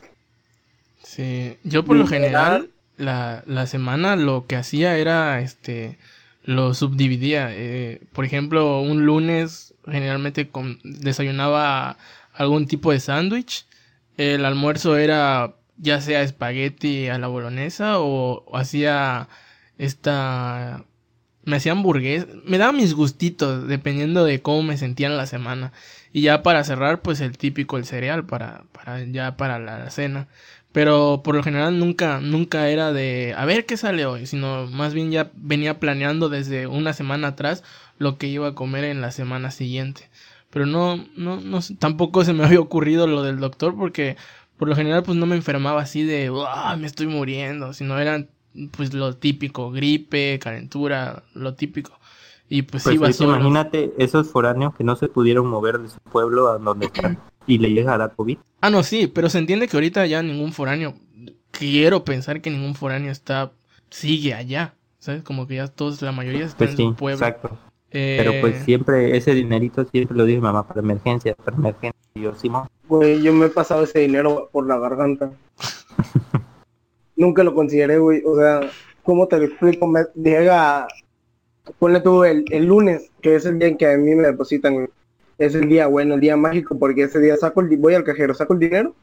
Sí, 1.03 1.57
yo 1.63 1.85
por 1.85 1.95
lo 1.95 2.07
general 2.07 2.71
la, 2.97 3.43
la 3.45 3.67
semana 3.67 4.15
lo 4.15 4.47
que 4.47 4.55
hacía 4.55 4.97
era 4.97 5.39
este 5.41 5.99
lo 6.43 6.73
subdividía. 6.73 7.49
eh, 7.51 8.01
por 8.13 8.25
ejemplo, 8.25 8.81
un 8.81 9.05
lunes 9.05 9.74
generalmente 9.87 10.49
com- 10.49 10.77
desayunaba 10.83 11.97
algún 12.33 12.67
tipo 12.67 12.91
de 12.91 12.99
sándwich. 12.99 13.65
El 14.17 14.45
almuerzo 14.45 14.97
era 14.97 15.55
ya 15.77 16.01
sea 16.01 16.21
espagueti 16.21 17.07
a 17.09 17.17
la 17.19 17.27
bolognesa 17.27 17.99
o, 17.99 18.43
o 18.45 18.57
hacía 18.57 19.27
esta 19.77 20.85
me 21.43 21.57
hacía 21.57 21.73
hamburguesa, 21.73 22.27
me 22.45 22.57
daba 22.57 22.71
mis 22.71 22.93
gustitos 22.93 23.67
dependiendo 23.67 24.25
de 24.25 24.41
cómo 24.41 24.63
me 24.63 24.77
sentía 24.77 25.07
en 25.07 25.17
la 25.17 25.27
semana. 25.27 25.71
Y 26.11 26.21
ya 26.21 26.43
para 26.43 26.63
cerrar, 26.63 27.01
pues 27.01 27.21
el 27.21 27.37
típico, 27.37 27.77
el 27.77 27.85
cereal 27.85 28.25
para, 28.25 28.63
para 28.71 29.03
ya 29.03 29.37
para 29.37 29.59
la 29.59 29.89
cena. 29.91 30.27
Pero 30.71 31.21
por 31.23 31.35
lo 31.35 31.43
general 31.43 31.79
nunca, 31.79 32.19
nunca 32.19 32.67
era 32.69 32.91
de 32.91 33.33
a 33.37 33.45
ver 33.45 33.65
qué 33.65 33.77
sale 33.77 34.05
hoy, 34.05 34.25
sino 34.25 34.67
más 34.67 34.93
bien 34.93 35.11
ya 35.11 35.31
venía 35.35 35.79
planeando 35.79 36.27
desde 36.29 36.67
una 36.67 36.93
semana 36.93 37.29
atrás 37.29 37.63
lo 37.97 38.17
que 38.17 38.27
iba 38.27 38.47
a 38.49 38.55
comer 38.55 38.83
en 38.85 39.01
la 39.01 39.11
semana 39.11 39.51
siguiente. 39.51 40.09
Pero 40.49 40.65
no, 40.65 41.05
no, 41.15 41.41
no, 41.41 41.59
tampoco 41.79 42.23
se 42.23 42.33
me 42.33 42.43
había 42.45 42.59
ocurrido 42.59 43.07
lo 43.07 43.23
del 43.23 43.39
doctor 43.39 43.75
porque 43.75 44.15
por 44.57 44.67
lo 44.69 44.75
general 44.75 45.03
pues 45.03 45.17
no 45.17 45.25
me 45.25 45.35
enfermaba 45.35 45.81
así 45.81 46.03
de 46.03 46.31
"Uah, 46.31 46.75
me 46.77 46.87
estoy 46.87 47.07
muriendo, 47.07 47.73
sino 47.73 47.99
eran 47.99 48.29
pues 48.71 48.93
lo 48.93 49.17
típico, 49.17 49.71
gripe, 49.71 50.39
calentura, 50.39 51.23
lo 51.33 51.55
típico. 51.55 51.99
Y 52.47 52.61
pues, 52.61 52.83
Pues 52.83 52.95
iba 52.95 53.07
ahorita 53.07 53.17
solo. 53.17 53.35
imagínate 53.35 53.93
esos 53.97 54.29
foráneos 54.29 54.73
que 54.75 54.83
no 54.83 54.95
se 54.95 55.07
pudieron 55.09 55.47
mover 55.47 55.79
de 55.79 55.89
su 55.89 55.99
pueblo 55.99 56.47
a 56.47 56.57
donde 56.59 56.85
están 56.93 57.17
y 57.47 57.57
le 57.57 57.69
llega 57.71 57.97
dar 57.97 58.15
COVID. 58.15 58.37
Ah, 58.61 58.69
no, 58.69 58.83
sí, 58.83 59.07
pero 59.07 59.29
se 59.29 59.39
entiende 59.39 59.67
que 59.67 59.75
ahorita 59.75 60.05
ya 60.05 60.23
ningún 60.23 60.53
foráneo, 60.53 60.95
quiero 61.51 62.03
pensar 62.05 62.41
que 62.41 62.49
ningún 62.49 62.75
foráneo 62.75 63.11
está, 63.11 63.51
sigue 63.89 64.33
allá, 64.33 64.75
¿sabes? 64.99 65.23
Como 65.23 65.47
que 65.47 65.55
ya 65.55 65.67
todos, 65.67 66.01
la 66.01 66.11
mayoría 66.11 66.45
están 66.45 66.57
Pues 66.57 66.71
en 66.71 66.77
sí, 66.77 66.83
su 66.83 66.95
pueblo. 66.95 67.25
exacto. 67.25 67.57
Eh, 67.95 68.15
Pero 68.17 68.41
pues 68.41 68.61
siempre 68.65 69.15
ese 69.15 69.33
dinerito 69.33 69.85
siempre 69.85 70.17
lo 70.17 70.25
dice 70.25 70.41
mamá 70.41 70.67
para 70.67 70.81
emergencia, 70.81 71.33
para 71.33 71.55
emergencia. 71.55 71.97
Y 72.13 72.21
yo, 72.21 72.35
Simón, 72.35 72.67
Güey, 72.89 73.21
yo 73.21 73.31
me 73.31 73.45
he 73.45 73.49
pasado 73.49 73.83
ese 73.83 73.99
dinero 73.99 74.49
por 74.51 74.67
la 74.67 74.77
garganta. 74.77 75.31
Nunca 77.15 77.41
lo 77.43 77.55
consideré, 77.55 77.97
güey. 77.97 78.21
O 78.25 78.35
sea, 78.35 78.69
¿cómo 79.01 79.27
te 79.27 79.37
lo 79.37 79.45
explico? 79.45 79.87
Me 79.87 80.01
llega, 80.13 80.87
ponle 81.79 82.01
tú 82.01 82.25
el, 82.25 82.43
el 82.51 82.65
lunes, 82.65 83.09
que 83.21 83.35
es 83.35 83.45
el 83.45 83.59
día 83.59 83.69
en 83.69 83.77
que 83.77 83.87
a 83.87 83.97
mí 83.97 84.13
me 84.13 84.27
depositan, 84.27 84.73
güey. 84.73 84.87
Es 85.37 85.55
el 85.55 85.69
día 85.69 85.87
bueno, 85.87 86.15
el 86.15 86.19
día 86.19 86.35
mágico, 86.35 86.77
porque 86.77 87.03
ese 87.03 87.19
día 87.19 87.37
saco 87.37 87.61
el, 87.61 87.77
voy 87.77 87.93
al 87.93 88.03
cajero, 88.03 88.33
saco 88.33 88.53
el 88.53 88.59
dinero 88.59 88.93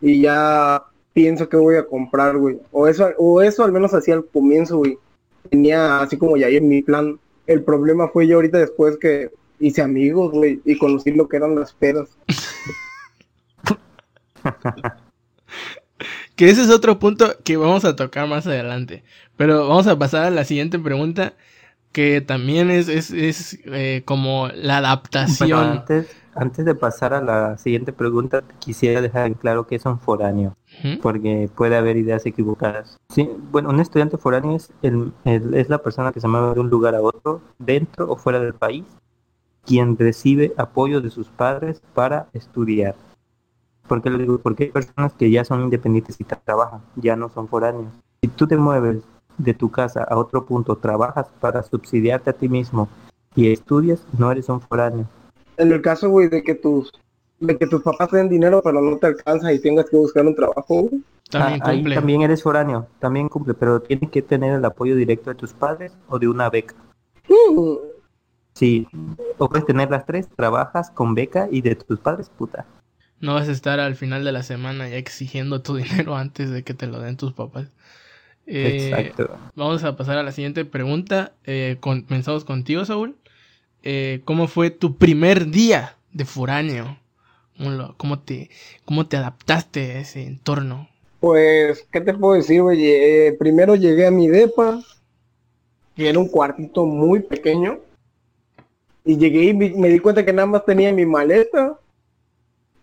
y 0.00 0.22
ya 0.22 0.82
pienso 1.12 1.46
que 1.46 1.58
voy 1.58 1.76
a 1.76 1.86
comprar, 1.86 2.38
güey. 2.38 2.58
O 2.72 2.88
eso, 2.88 3.10
o 3.18 3.42
eso 3.42 3.64
al 3.64 3.72
menos 3.72 3.92
hacía 3.92 4.14
al 4.14 4.24
comienzo, 4.24 4.78
güey. 4.78 4.98
Tenía 5.50 6.00
así 6.00 6.16
como 6.16 6.38
ya 6.38 6.48
en 6.48 6.68
mi 6.68 6.80
plan. 6.80 7.18
El 7.50 7.64
problema 7.64 8.06
fue 8.06 8.28
yo 8.28 8.36
ahorita 8.36 8.58
después 8.58 8.96
que 8.96 9.32
hice 9.58 9.82
amigos, 9.82 10.30
güey, 10.30 10.60
y 10.64 10.78
conocí 10.78 11.10
lo 11.10 11.28
que 11.28 11.36
eran 11.36 11.56
las 11.56 11.72
pedas. 11.72 12.16
Que 16.36 16.48
ese 16.48 16.62
es 16.62 16.70
otro 16.70 16.98
punto 16.98 17.36
que 17.44 17.58
vamos 17.58 17.84
a 17.84 17.94
tocar 17.94 18.26
más 18.26 18.46
adelante. 18.46 19.04
Pero 19.36 19.68
vamos 19.68 19.86
a 19.86 19.98
pasar 19.98 20.24
a 20.24 20.30
la 20.30 20.46
siguiente 20.46 20.78
pregunta, 20.78 21.34
que 21.92 22.20
también 22.20 22.70
es, 22.70 22.88
es, 22.88 23.10
es 23.10 23.58
eh, 23.64 24.02
como 24.04 24.48
la 24.48 24.74
Bueno, 24.74 24.86
adaptación. 24.86 25.58
antes, 25.58 26.16
antes 26.34 26.64
de 26.64 26.74
pasar 26.74 27.14
a 27.14 27.20
la 27.20 27.58
siguiente 27.58 27.92
pregunta, 27.92 28.42
quisiera 28.60 29.00
dejar 29.00 29.26
en 29.26 29.34
claro 29.34 29.66
que 29.66 29.74
es 29.76 29.84
un 29.86 29.98
foráneo, 29.98 30.54
Ujú. 30.84 31.00
porque 31.02 31.50
puede 31.54 31.76
haber 31.76 31.96
ideas 31.96 32.24
equivocadas. 32.26 32.96
Sí, 33.08 33.28
bueno, 33.50 33.70
un 33.70 33.80
estudiante 33.80 34.18
foráneo 34.18 34.56
es, 34.56 34.72
el, 34.82 35.12
el- 35.24 35.54
es 35.54 35.68
la 35.68 35.78
persona 35.78 36.12
que 36.12 36.20
se 36.20 36.28
mueve 36.28 36.54
de 36.54 36.60
un 36.60 36.70
lugar 36.70 36.94
a 36.94 37.02
otro, 37.02 37.40
dentro 37.58 38.10
o 38.10 38.16
fuera 38.16 38.38
del 38.38 38.54
país, 38.54 38.84
quien 39.66 39.96
recibe 39.98 40.52
apoyo 40.56 41.00
de 41.00 41.10
sus 41.10 41.28
padres 41.28 41.82
para 41.94 42.28
estudiar. 42.32 42.94
¿Por 43.88 44.00
qué 44.02 44.10
lo 44.10 44.18
digo? 44.18 44.38
Porque 44.38 44.64
hay 44.64 44.70
personas 44.70 45.12
que 45.14 45.30
ya 45.30 45.44
son 45.44 45.62
independientes 45.62 46.16
y 46.20 46.24
tra- 46.24 46.40
trabajan, 46.44 46.80
ya 46.96 47.16
no 47.16 47.28
son 47.28 47.48
foráneos. 47.48 47.92
Si 48.22 48.28
tú 48.28 48.46
te 48.46 48.56
mueves 48.56 49.02
de 49.42 49.54
tu 49.54 49.70
casa 49.70 50.04
a 50.04 50.16
otro 50.16 50.44
punto, 50.44 50.76
trabajas 50.76 51.26
para 51.40 51.62
subsidiarte 51.62 52.30
a 52.30 52.32
ti 52.32 52.48
mismo 52.48 52.88
y 53.34 53.52
estudias, 53.52 54.04
no 54.18 54.30
eres 54.30 54.48
un 54.48 54.60
foráneo. 54.60 55.06
en 55.56 55.72
el 55.72 55.82
caso, 55.82 56.08
güey, 56.08 56.28
de 56.28 56.42
que 56.42 56.54
tus 56.54 56.90
de 57.38 57.56
que 57.56 57.66
tus 57.66 57.82
papás 57.82 58.10
te 58.10 58.18
den 58.18 58.28
dinero 58.28 58.60
pero 58.62 58.82
no 58.82 58.98
te 58.98 59.06
alcanza 59.06 59.50
y 59.52 59.58
tengas 59.58 59.88
que 59.88 59.96
buscar 59.96 60.26
un 60.26 60.34
trabajo, 60.34 60.82
güey. 60.82 61.02
También 61.30 61.60
Ah, 61.62 61.68
ahí 61.68 61.76
cumple. 61.78 61.94
también 61.94 62.22
eres 62.22 62.42
foráneo, 62.42 62.86
también 62.98 63.28
cumple, 63.28 63.54
pero 63.54 63.80
tienes 63.80 64.10
que 64.10 64.20
tener 64.20 64.52
el 64.54 64.64
apoyo 64.64 64.96
directo 64.96 65.30
de 65.30 65.36
tus 65.36 65.52
padres 65.52 65.92
o 66.08 66.18
de 66.18 66.28
una 66.28 66.50
beca. 66.50 66.74
Mm, 67.28 67.76
Sí, 68.52 68.86
o 69.38 69.48
puedes 69.48 69.64
tener 69.64 69.90
las 69.90 70.04
tres, 70.04 70.28
trabajas 70.36 70.90
con 70.90 71.14
beca 71.14 71.48
y 71.50 71.62
de 71.62 71.76
tus 71.76 71.98
padres, 72.00 72.28
puta. 72.28 72.66
No 73.20 73.34
vas 73.34 73.48
a 73.48 73.52
estar 73.52 73.80
al 73.80 73.94
final 73.96 74.24
de 74.24 74.32
la 74.32 74.42
semana 74.42 74.88
ya 74.88 74.96
exigiendo 74.96 75.62
tu 75.62 75.76
dinero 75.76 76.16
antes 76.16 76.50
de 76.50 76.62
que 76.64 76.74
te 76.74 76.86
lo 76.86 77.00
den 77.00 77.16
tus 77.16 77.32
papás. 77.32 77.68
Eh, 78.52 78.88
Exacto. 78.90 79.38
Vamos 79.54 79.84
a 79.84 79.96
pasar 79.96 80.18
a 80.18 80.22
la 80.24 80.32
siguiente 80.32 80.64
pregunta. 80.64 81.32
Eh, 81.44 81.76
con- 81.78 82.02
comenzamos 82.02 82.44
contigo, 82.44 82.84
Saúl. 82.84 83.16
Eh, 83.84 84.22
¿Cómo 84.24 84.48
fue 84.48 84.70
tu 84.70 84.96
primer 84.96 85.46
día 85.50 85.96
de 86.12 86.24
foráneo? 86.24 86.98
¿Cómo, 87.56 87.70
lo- 87.70 87.94
cómo 87.96 88.18
te, 88.18 88.50
¿Cómo 88.84 89.06
te 89.06 89.16
adaptaste 89.16 89.92
a 89.92 90.00
ese 90.00 90.24
entorno? 90.26 90.88
Pues, 91.20 91.86
¿qué 91.92 92.00
te 92.00 92.12
puedo 92.14 92.34
decir, 92.34 92.62
güey? 92.62 92.80
Eh, 92.84 93.36
primero 93.38 93.76
llegué 93.76 94.06
a 94.06 94.10
mi 94.10 94.26
depa, 94.26 94.80
que 95.94 96.08
era 96.08 96.18
un 96.18 96.28
cuartito 96.28 96.84
muy 96.86 97.20
pequeño, 97.20 97.78
y 99.04 99.16
llegué 99.16 99.44
y 99.44 99.54
me 99.54 99.88
di 99.88 99.98
cuenta 100.00 100.24
que 100.24 100.32
nada 100.32 100.46
más 100.46 100.64
tenía 100.64 100.92
mi 100.92 101.06
maleta, 101.06 101.78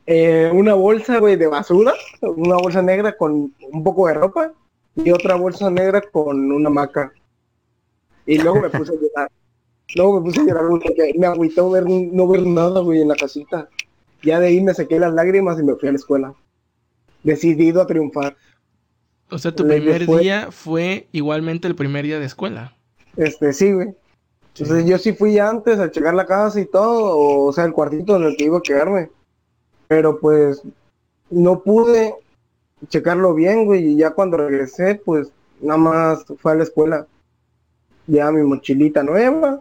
eh, 0.05 0.49
una 0.53 0.73
bolsa, 0.75 1.19
güey, 1.19 1.35
de 1.35 1.47
basura, 1.47 1.93
una 2.21 2.55
bolsa 2.55 2.81
negra 2.81 3.17
con 3.17 3.53
un 3.71 3.83
poco 3.83 4.07
de 4.07 4.13
ropa, 4.13 4.53
y 5.03 5.11
otra 5.11 5.35
bolsa 5.35 5.69
negra 5.69 6.01
con 6.01 6.51
una 6.51 6.69
maca. 6.69 7.11
Y 8.25 8.37
luego 8.39 8.61
me 8.61 8.69
puse 8.69 8.91
a 8.93 8.95
llorar. 8.95 9.31
Luego 9.95 10.19
me 10.19 10.25
puse 10.25 10.41
a 10.41 10.43
llorar 10.43 10.65
porque 10.69 11.13
me 11.17 11.27
agüitó 11.27 11.69
ver, 11.69 11.85
no 11.89 12.27
ver 12.27 12.45
nada, 12.45 12.81
güey, 12.81 13.01
en 13.01 13.07
la 13.07 13.15
casita. 13.15 13.69
Ya 14.21 14.37
de 14.41 14.47
ahí 14.47 14.61
me 14.61 14.73
sequé 14.73 14.99
las 14.99 15.13
lágrimas 15.13 15.57
y 15.59 15.63
me 15.63 15.75
fui 15.75 15.87
a 15.87 15.93
la 15.93 15.97
escuela. 15.97 16.33
Decidido 17.23 17.81
a 17.81 17.87
triunfar. 17.87 18.35
O 19.29 19.37
sea, 19.37 19.55
tu 19.55 19.63
Le- 19.63 19.77
primer 19.77 19.99
después- 19.99 20.19
día 20.21 20.49
fue 20.51 21.07
igualmente 21.13 21.67
el 21.69 21.75
primer 21.75 22.03
día 22.03 22.19
de 22.19 22.25
escuela. 22.25 22.75
Este, 23.15 23.53
sí, 23.53 23.71
güey. 23.71 23.95
Entonces 24.57 24.85
yo 24.85 24.97
sí 24.97 25.13
fui 25.13 25.39
antes 25.39 25.79
a 25.79 25.89
checar 25.89 26.13
la 26.15 26.25
casa 26.25 26.59
y 26.59 26.65
todo, 26.65 27.17
o 27.45 27.53
sea, 27.53 27.63
el 27.63 27.71
cuartito 27.73 28.17
en 28.17 28.23
el 28.23 28.35
que 28.35 28.43
iba 28.45 28.57
a 28.57 28.61
quedarme. 28.61 29.09
Pero 29.87 30.19
pues 30.19 30.61
no 31.29 31.61
pude 31.63 32.13
checarlo 32.89 33.33
bien, 33.33 33.65
güey, 33.65 33.93
y 33.93 33.95
ya 33.97 34.11
cuando 34.11 34.37
regresé, 34.37 34.95
pues 35.03 35.29
nada 35.61 35.77
más 35.77 36.25
fue 36.39 36.51
a 36.51 36.55
la 36.55 36.63
escuela. 36.63 37.07
Ya 38.07 38.31
mi 38.31 38.41
mochilita 38.43 39.03
nueva, 39.03 39.59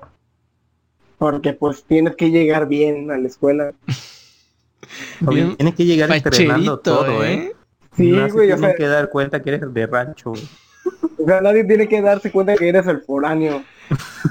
porque 1.18 1.52
pues 1.52 1.82
tienes 1.84 2.14
que 2.14 2.30
llegar 2.30 2.68
bien 2.68 3.10
a 3.10 3.18
la 3.18 3.26
escuela. 3.28 3.72
Bien 5.20 5.56
tienes 5.56 5.74
que 5.74 5.84
llegar 5.84 6.12
entrenando 6.12 6.78
todo, 6.78 7.24
¿eh? 7.24 7.34
¿eh? 7.34 7.52
Sí, 7.96 8.10
no 8.10 8.28
güey, 8.28 8.52
o 8.52 8.58
sea, 8.58 8.74
que 8.74 8.86
dar 8.86 9.08
cuenta 9.10 9.42
que 9.42 9.50
eres 9.54 9.74
de 9.74 9.86
rancho. 9.86 10.30
güey. 10.30 10.42
o 11.18 11.26
sea, 11.26 11.40
nadie 11.40 11.64
tiene 11.64 11.88
que 11.88 12.00
darse 12.00 12.30
cuenta 12.30 12.54
que 12.54 12.68
eres 12.68 12.86
el 12.86 13.00
foráneo. 13.00 13.64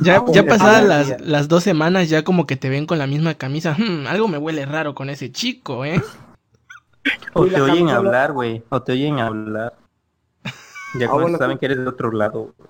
Ya, 0.01 0.17
Ah, 0.17 0.25
ya 0.31 0.41
bueno, 0.43 0.45
pasadas 0.45 0.85
las, 0.85 1.21
las 1.21 1.47
dos 1.47 1.63
semanas, 1.63 2.09
ya 2.09 2.23
como 2.23 2.45
que 2.45 2.55
te 2.55 2.69
ven 2.69 2.85
con 2.85 2.99
la 2.99 3.07
misma 3.07 3.33
camisa. 3.33 3.75
"Hmm, 3.77 4.05
algo 4.07 4.27
me 4.27 4.37
huele 4.37 4.65
raro 4.65 4.93
con 4.95 5.09
ese 5.09 5.31
chico, 5.31 5.83
¿eh? 5.83 6.01
O 7.33 7.45
te 7.45 7.61
oyen 7.61 7.87
camisola- 7.87 7.95
hablar, 7.97 8.33
güey. 8.33 8.63
O 8.69 8.81
te 8.81 8.91
oyen 8.93 9.19
hablar. 9.19 9.73
Ya 10.99 11.07
Ah, 11.09 11.13
bueno, 11.13 11.37
saben 11.37 11.57
que 11.57 11.65
eres 11.65 11.77
de 11.79 11.87
otro 11.87 12.11
lado. 12.11 12.53
güey. 12.57 12.69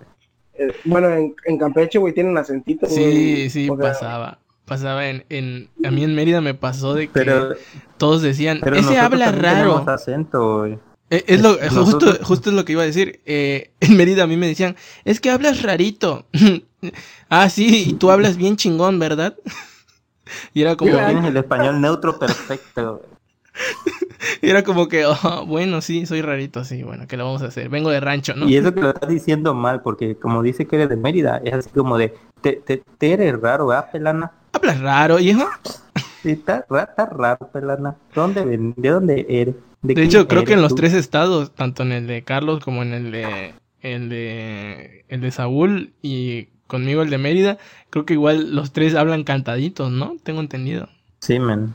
Eh, 0.58 0.74
bueno, 0.84 1.08
en, 1.10 1.34
en 1.44 1.58
Campeche, 1.58 1.98
güey, 1.98 2.12
tienen 2.14 2.36
acentito. 2.36 2.86
Sí, 2.86 3.00
güey. 3.00 3.50
sí, 3.50 3.68
O 3.70 3.76
sea, 3.76 3.88
pasaba. 3.92 4.38
Pasaba 4.64 5.06
en, 5.08 5.24
en... 5.28 5.68
A 5.84 5.90
mí 5.92 6.02
en 6.02 6.14
Mérida 6.16 6.40
me 6.40 6.54
pasó 6.54 6.94
de 6.94 7.06
que 7.06 7.12
Pero, 7.12 7.54
todos 7.98 8.22
decían, 8.22 8.58
pero 8.62 8.74
ese 8.76 8.98
habla 8.98 9.30
raro. 9.30 9.84
acento, 9.88 10.58
güey. 10.60 10.78
Eh, 11.10 11.22
Es 11.28 11.40
lo, 11.40 11.50
Es- 11.60 11.68
justo, 11.72 11.76
nosotros- 11.84 12.18
justo 12.24 12.50
es 12.50 12.56
lo 12.56 12.64
que 12.64 12.72
iba 12.72 12.82
a 12.82 12.86
decir. 12.86 13.20
Eh, 13.26 13.70
en 13.80 13.96
Mérida 13.96 14.24
a 14.24 14.26
mí 14.26 14.36
me 14.36 14.48
decían, 14.48 14.74
es 15.04 15.20
que 15.20 15.30
hablas 15.30 15.62
rarito. 15.62 16.26
ah, 17.28 17.48
sí, 17.48 17.90
y 17.90 17.92
tú 17.94 18.10
hablas 18.10 18.36
bien 18.36 18.56
chingón, 18.56 18.98
¿verdad? 18.98 19.36
y 20.52 20.62
era 20.62 20.74
como, 20.74 20.90
Tienes 20.90 21.24
el 21.26 21.36
español 21.36 21.80
neutro 21.80 22.18
perfecto. 22.18 23.02
era 24.42 24.62
como 24.62 24.88
que, 24.88 25.04
"Oh, 25.06 25.44
bueno, 25.46 25.80
sí, 25.80 26.06
soy 26.06 26.22
rarito, 26.22 26.64
sí, 26.64 26.82
bueno, 26.82 27.06
¿qué 27.06 27.16
le 27.16 27.22
vamos 27.22 27.42
a 27.42 27.46
hacer? 27.46 27.68
Vengo 27.68 27.90
de 27.90 28.00
rancho, 28.00 28.34
¿no? 28.34 28.48
Y 28.48 28.56
eso 28.56 28.72
que 28.74 28.80
lo 28.80 28.90
estás 28.90 29.08
diciendo 29.08 29.54
mal, 29.54 29.82
porque 29.82 30.16
como 30.16 30.42
dice 30.42 30.66
que 30.66 30.76
eres 30.76 30.88
de 30.88 30.96
Mérida, 30.96 31.40
es 31.44 31.54
así 31.54 31.70
como 31.70 31.98
de, 31.98 32.14
te, 32.40 32.52
te, 32.54 32.82
te 32.98 33.12
eres 33.12 33.40
raro, 33.40 33.72
¿ah, 33.72 33.90
pelana? 33.90 34.32
Hablas 34.52 34.80
raro, 34.80 35.18
hijo. 35.18 35.46
Sí, 36.22 36.30
está, 36.32 36.66
está 36.68 37.06
raro, 37.06 37.50
pelana. 37.52 37.96
¿Dónde 38.14 38.44
ven? 38.44 38.74
¿De 38.76 38.88
dónde 38.88 39.26
eres? 39.28 39.54
De 39.82 40.02
hecho, 40.02 40.26
creo 40.26 40.44
que 40.44 40.54
en 40.54 40.62
los 40.62 40.70
tú? 40.70 40.76
tres 40.76 40.94
estados, 40.94 41.54
tanto 41.54 41.82
en 41.82 41.92
el 41.92 42.06
de 42.06 42.22
Carlos 42.24 42.62
como 42.64 42.82
en 42.82 42.92
el 42.92 43.10
de 43.12 43.54
el 43.80 44.08
de 44.08 45.04
el 45.08 45.20
de 45.20 45.30
Saúl 45.30 45.92
y 46.02 46.46
conmigo 46.66 47.02
el 47.02 47.10
de 47.10 47.18
Mérida, 47.18 47.58
creo 47.90 48.04
que 48.04 48.14
igual 48.14 48.54
los 48.54 48.72
tres 48.72 48.94
hablan 48.96 49.22
cantaditos, 49.22 49.92
¿no? 49.92 50.16
Tengo 50.24 50.40
entendido. 50.40 50.88
Sí, 51.20 51.38
man. 51.38 51.74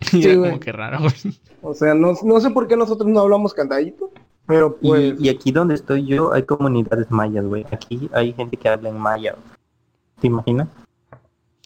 Y 0.12 0.24
era 0.24 0.34
güey. 0.36 0.50
como 0.50 0.60
que 0.60 0.72
raro, 0.72 0.98
güey. 1.00 1.38
O 1.62 1.74
sea, 1.74 1.94
no, 1.94 2.14
no 2.22 2.40
sé 2.40 2.50
por 2.50 2.66
qué 2.66 2.76
nosotros 2.76 3.08
no 3.08 3.20
hablamos 3.20 3.52
cantadito, 3.54 4.10
pero 4.46 4.78
Y, 4.80 4.88
pues... 4.88 5.14
y 5.20 5.28
aquí 5.28 5.52
donde 5.52 5.74
estoy 5.74 6.06
yo 6.06 6.32
hay 6.32 6.42
comunidades 6.42 7.10
mayas, 7.10 7.44
güey. 7.44 7.66
Aquí 7.70 8.08
hay 8.12 8.32
gente 8.32 8.56
que 8.56 8.68
habla 8.68 8.88
en 8.88 8.98
maya. 8.98 9.36
¿Te 10.20 10.26
imaginas? 10.26 10.68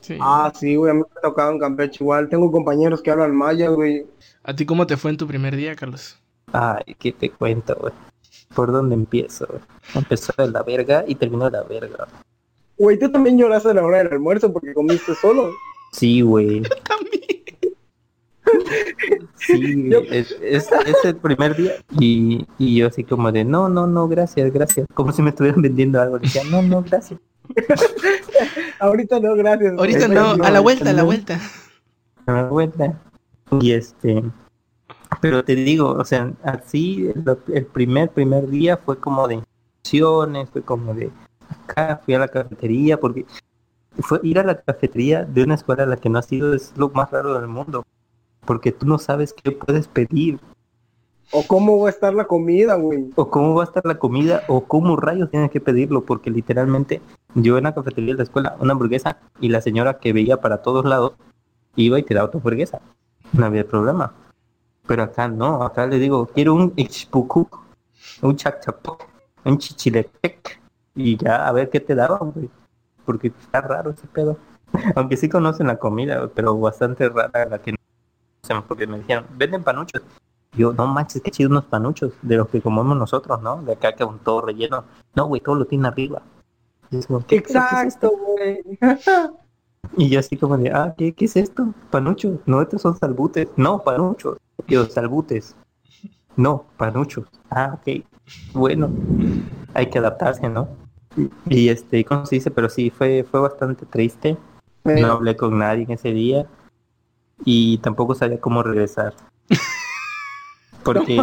Sí. 0.01 0.19
Ah, 0.21 0.53
sí, 0.55 0.77
güey, 0.77 0.91
a 0.91 0.95
mí 0.95 1.01
me 1.01 1.07
ha 1.19 1.21
tocado 1.23 1.53
en 1.53 1.59
Campeche 1.59 2.05
igual. 2.05 2.29
Tengo 2.29 2.51
compañeros 2.53 3.01
que 3.01 3.11
hablan 3.11 3.35
maya, 3.35 3.69
güey. 3.71 4.07
¿A 4.43 4.55
ti 4.55 4.67
cómo 4.67 4.87
te 4.87 4.97
fue 4.97 5.11
en 5.11 5.17
tu 5.17 5.27
primer 5.27 5.57
día, 5.57 5.75
Carlos? 5.75 6.19
Ay, 6.53 6.95
¿qué 6.99 7.13
te 7.13 7.31
cuento, 7.31 7.75
güey? 7.81 7.93
¿Por 8.55 8.71
dónde 8.71 8.95
empiezo, 8.95 9.47
güey? 9.47 9.61
Empezó 9.95 10.33
de 10.37 10.51
la 10.51 10.63
verga 10.63 11.05
y 11.07 11.15
terminó 11.15 11.47
de 11.47 11.53
la 11.53 11.63
verga. 11.63 12.07
Güey, 12.77 12.99
tú 12.99 13.11
también 13.11 13.39
lloraste 13.39 13.71
a 13.71 13.75
la 13.75 13.83
hora 13.85 13.99
del 13.99 14.13
almuerzo 14.13 14.53
porque 14.53 14.75
comiste 14.75 15.15
solo. 15.15 15.51
Sí, 15.93 16.21
güey. 16.21 16.63
También. 16.85 17.34
Sí, 19.37 19.91
es, 20.11 20.33
es, 20.43 20.71
es 20.73 21.05
el 21.05 21.17
primer 21.17 21.57
día 21.57 21.73
y, 21.99 22.47
y 22.59 22.77
yo 22.77 22.89
así 22.89 23.05
como 23.05 23.31
de, 23.33 23.45
no, 23.45 23.69
no, 23.69 23.87
no, 23.87 24.09
gracias, 24.09 24.53
gracias. 24.53 24.87
Como 24.95 25.13
si 25.13 25.23
me 25.23 25.31
estuvieran 25.31 25.61
vendiendo 25.63 26.01
algo. 26.01 26.19
Decía, 26.19 26.43
no, 26.51 26.63
no, 26.63 26.83
gracias. 26.83 27.21
Ahorita 28.81 29.21
no, 29.21 29.35
gracias. 29.35 29.75
Ahorita 29.79 30.09
no, 30.09 30.33
a 30.43 30.51
la 30.51 30.61
vuelta, 30.61 30.91
a 30.91 30.93
la 30.93 31.03
vuelta. 31.03 31.39
a 32.27 32.33
la 32.33 32.43
vuelta. 32.45 33.01
Y 33.61 33.73
este, 33.73 34.23
pero 35.21 35.45
te 35.45 35.55
digo, 35.55 35.91
o 35.93 36.05
sea, 36.05 36.33
así 36.43 37.11
lo- 37.25 37.39
el 37.53 37.67
primer, 37.67 38.11
primer 38.11 38.49
día 38.49 38.77
fue 38.79 38.99
como 38.99 39.29
de 39.29 39.43
emociones, 39.85 40.49
fue 40.51 40.63
como 40.63 40.95
de 40.95 41.11
acá, 41.49 42.01
fui 42.05 42.15
a 42.15 42.19
la 42.19 42.29
cafetería, 42.29 42.99
porque 42.99 43.27
fue 44.01 44.21
ir 44.23 44.39
a 44.39 44.45
la 44.45 44.61
cafetería 44.61 45.25
de 45.25 45.43
una 45.45 45.55
escuela 45.55 45.85
a 45.85 45.87
la 45.87 45.97
que 45.97 46.09
no 46.09 46.19
has 46.19 46.33
ido 46.33 46.55
es 46.55 46.73
lo 46.77 46.89
más 46.91 47.11
raro 47.11 47.39
del 47.39 47.49
mundo, 47.49 47.85
porque 48.45 48.73
tú 48.73 48.87
no 48.87 48.99
sabes 48.99 49.33
qué 49.33 49.51
puedes 49.53 49.89
pedir, 49.89 50.39
O 51.33 51.43
cómo 51.47 51.81
va 51.81 51.89
a 51.89 51.91
estar 51.91 52.15
la 52.15 52.27
comida, 52.27 52.75
güey. 52.75 53.11
o 53.17 53.31
cómo 53.31 53.55
va 53.55 53.63
a 53.63 53.67
estar 53.67 53.85
la 53.87 53.97
comida, 53.99 54.43
o 54.47 54.65
cómo 54.65 54.97
rayos 54.97 55.31
tienes 55.31 55.51
que 55.51 55.61
pedirlo, 55.61 56.05
porque 56.05 56.31
literalmente 56.31 57.01
yo 57.35 57.59
en 57.59 57.65
la 57.65 57.75
cafetería 57.75 58.13
de 58.13 58.19
la 58.19 58.23
escuela, 58.25 58.57
una 58.61 58.73
hamburguesa, 58.73 59.19
y 59.41 59.49
la 59.49 59.61
señora 59.61 59.99
que 59.99 60.13
veía 60.13 60.41
para 60.41 60.59
todos 60.63 60.85
lados, 60.85 61.15
iba 61.77 61.99
y 61.99 62.03
te 62.03 62.15
daba 62.15 62.31
tu 62.31 62.39
hamburguesa. 62.39 62.81
No 63.33 63.47
había 63.47 63.67
problema. 63.67 64.13
Pero 64.87 65.03
acá 65.03 65.27
no, 65.29 65.63
acá 65.63 65.87
le 65.87 65.99
digo, 65.99 66.27
quiero 66.27 66.55
un 66.55 66.73
ichpuku, 66.77 67.49
un 68.23 68.37
chacchapok, 68.37 69.05
un 69.45 69.59
chichilepec, 69.59 70.61
y 70.95 71.17
ya 71.17 71.49
a 71.49 71.53
ver 71.53 71.71
qué 71.71 71.81
te 71.81 71.95
daban, 71.95 72.31
güey. 72.33 72.51
Porque 73.05 73.29
está 73.29 73.61
raro 73.63 73.91
ese 73.91 74.07
pedo. 74.07 74.37
Aunque 74.95 75.17
sí 75.17 75.29
conocen 75.29 75.67
la 75.67 75.79
comida, 75.79 76.29
pero 76.35 76.57
bastante 76.59 77.09
rara 77.09 77.47
la 77.47 77.59
que 77.59 77.73
no 77.73 77.79
porque 78.67 78.87
me 78.87 78.99
dijeron, 78.99 79.27
venden 79.37 79.63
panuchos. 79.63 80.03
Yo, 80.57 80.73
no 80.73 80.87
manches, 80.87 81.21
qué 81.23 81.31
chido 81.31 81.51
unos 81.51 81.65
panuchos 81.65 82.13
de 82.23 82.37
los 82.37 82.49
que 82.49 82.61
comemos 82.61 82.97
nosotros, 82.97 83.43
¿no? 83.43 83.63
De 83.63 83.73
acá 83.73 83.95
con 83.97 84.19
todo 84.21 84.43
relleno. 84.43 84.85
No, 85.15 85.27
güey, 85.27 85.41
todo 85.41 85.57
lo 85.57 85.65
tiene 85.65 85.89
arriba. 85.89 86.23
Y 86.91 87.01
¿qué. 87.27 87.37
Exacto, 87.37 88.13
güey. 88.17 88.63
Y 89.97 90.09
yo 90.09 90.19
así 90.19 90.37
como 90.37 90.57
de, 90.57 90.71
ah, 90.71 90.95
¿qué, 90.97 91.13
qué 91.13 91.27
es 91.27 91.37
esto? 91.37 91.75
Panuchos. 91.91 92.39
No, 92.47 92.63
estos 92.63 92.83
son 92.83 92.97
salbutes. 92.97 93.49
No, 93.57 93.83
panuchos. 93.83 94.39
Digo, 94.67 94.87
salbutes. 94.87 95.55
No, 96.37 96.65
panuchos. 96.77 97.27
Ah, 97.51 97.79
ok. 97.79 98.05
Bueno, 98.55 98.91
hay 99.75 99.91
que 99.91 99.99
adaptarse, 99.99 100.49
¿no? 100.49 100.69
Y 101.47 101.69
este, 101.69 102.05
¿cómo 102.05 102.27
se 102.27 102.37
dice? 102.37 102.51
Pero 102.51 102.69
sí, 102.69 102.91
fue, 102.91 103.25
fue 103.31 103.41
bastante 103.41 103.87
triste. 103.87 104.37
No 104.85 105.13
hablé 105.13 105.37
con 105.37 105.59
nadie 105.59 105.85
en 105.85 105.93
ese 105.93 106.13
día. 106.13 106.47
Y 107.45 107.79
tampoco 107.79 108.15
sabía 108.15 108.41
cómo 108.41 108.63
regresar. 108.63 109.15
Porque, 110.85 111.19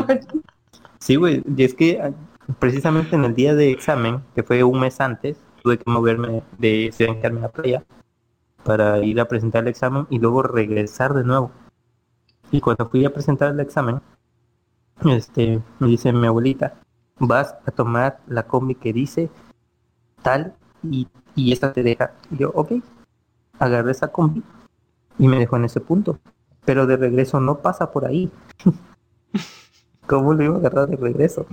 sí, 1.00 1.16
güey, 1.16 1.44
y 1.56 1.64
es 1.64 1.74
que 1.74 2.02
ah, 2.02 2.12
precisamente 2.60 3.16
en 3.16 3.26
el 3.26 3.36
día 3.36 3.54
de 3.56 3.72
examen, 3.72 4.24
que 4.36 4.44
fue 4.44 4.64
un 4.64 4.80
mes 4.80 5.00
antes, 5.00 5.38
tuve 5.62 5.78
que 5.78 5.90
moverme 5.90 6.44
de 6.58 6.92
Ciudad 6.92 7.22
Carmen 7.22 7.44
a 7.44 7.50
Playa 7.50 7.84
para 8.64 9.00
ir 9.04 9.20
a 9.20 9.28
presentar 9.28 9.64
el 9.64 9.70
examen 9.70 10.08
y 10.10 10.20
luego 10.20 10.44
regresar 10.44 11.14
de 11.14 11.24
nuevo. 11.24 11.52
Y 12.52 12.60
cuando 12.60 12.90
fui 12.90 13.06
a 13.06 13.14
presentar 13.14 13.52
el 13.52 13.60
examen, 13.60 14.02
este, 15.06 15.62
me 15.80 15.88
dice 15.88 16.12
mi 16.12 16.28
abuelita, 16.28 16.76
vas 17.20 17.56
a 17.66 17.72
tomar 17.72 18.20
la 18.28 18.44
combi 18.44 18.76
que 18.76 18.94
dice 18.94 19.30
tal 20.22 20.54
y, 20.84 21.08
y 21.36 21.54
esta 21.54 21.72
te 21.72 21.84
deja. 21.84 22.14
Y 22.30 22.38
yo, 22.38 22.52
ok, 22.54 22.74
agarré 23.60 23.92
esa 23.92 24.12
combi 24.12 24.44
y 25.22 25.28
me 25.28 25.38
dejó 25.38 25.56
en 25.56 25.66
ese 25.66 25.80
punto. 25.80 26.20
Pero 26.66 26.88
de 26.88 26.98
regreso 26.98 27.40
no 27.40 27.60
pasa 27.60 27.92
por 27.92 28.06
ahí. 28.06 28.32
¿Cómo 30.08 30.34
lo 30.34 30.44
iba 30.44 30.56
a 30.56 30.58
agarrar 30.58 30.90
de 30.90 30.98
regreso? 30.98 31.46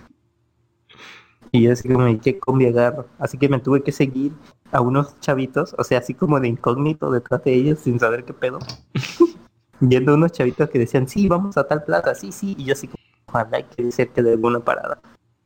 Y 1.52 1.62
yo 1.62 1.72
así 1.72 1.86
como, 1.86 2.08
¿y 2.08 2.18
qué 2.18 2.38
combi 2.38 2.66
agarro? 2.66 3.06
Así 3.18 3.36
que 3.36 3.48
me 3.48 3.60
tuve 3.60 3.82
que 3.82 3.92
seguir 3.92 4.32
a 4.72 4.80
unos 4.80 5.20
chavitos, 5.20 5.74
o 5.78 5.84
sea, 5.84 5.98
así 5.98 6.14
como 6.14 6.40
de 6.40 6.48
incógnito 6.48 7.10
detrás 7.10 7.44
de 7.44 7.54
ellos 7.54 7.78
sin 7.80 8.00
saber 8.00 8.24
qué 8.24 8.32
pedo. 8.32 8.58
Viendo 9.80 10.14
unos 10.14 10.32
chavitos 10.32 10.70
que 10.70 10.78
decían, 10.78 11.06
sí, 11.06 11.28
vamos 11.28 11.58
a 11.58 11.64
tal 11.64 11.84
plaza, 11.84 12.14
sí, 12.14 12.32
sí. 12.32 12.56
Y 12.58 12.64
yo 12.64 12.72
así 12.72 12.88
como, 12.88 13.02
ojalá 13.26 13.62
que 13.68 13.92
cerca 13.92 14.22
de 14.22 14.32
alguna 14.32 14.60
parada. 14.60 14.98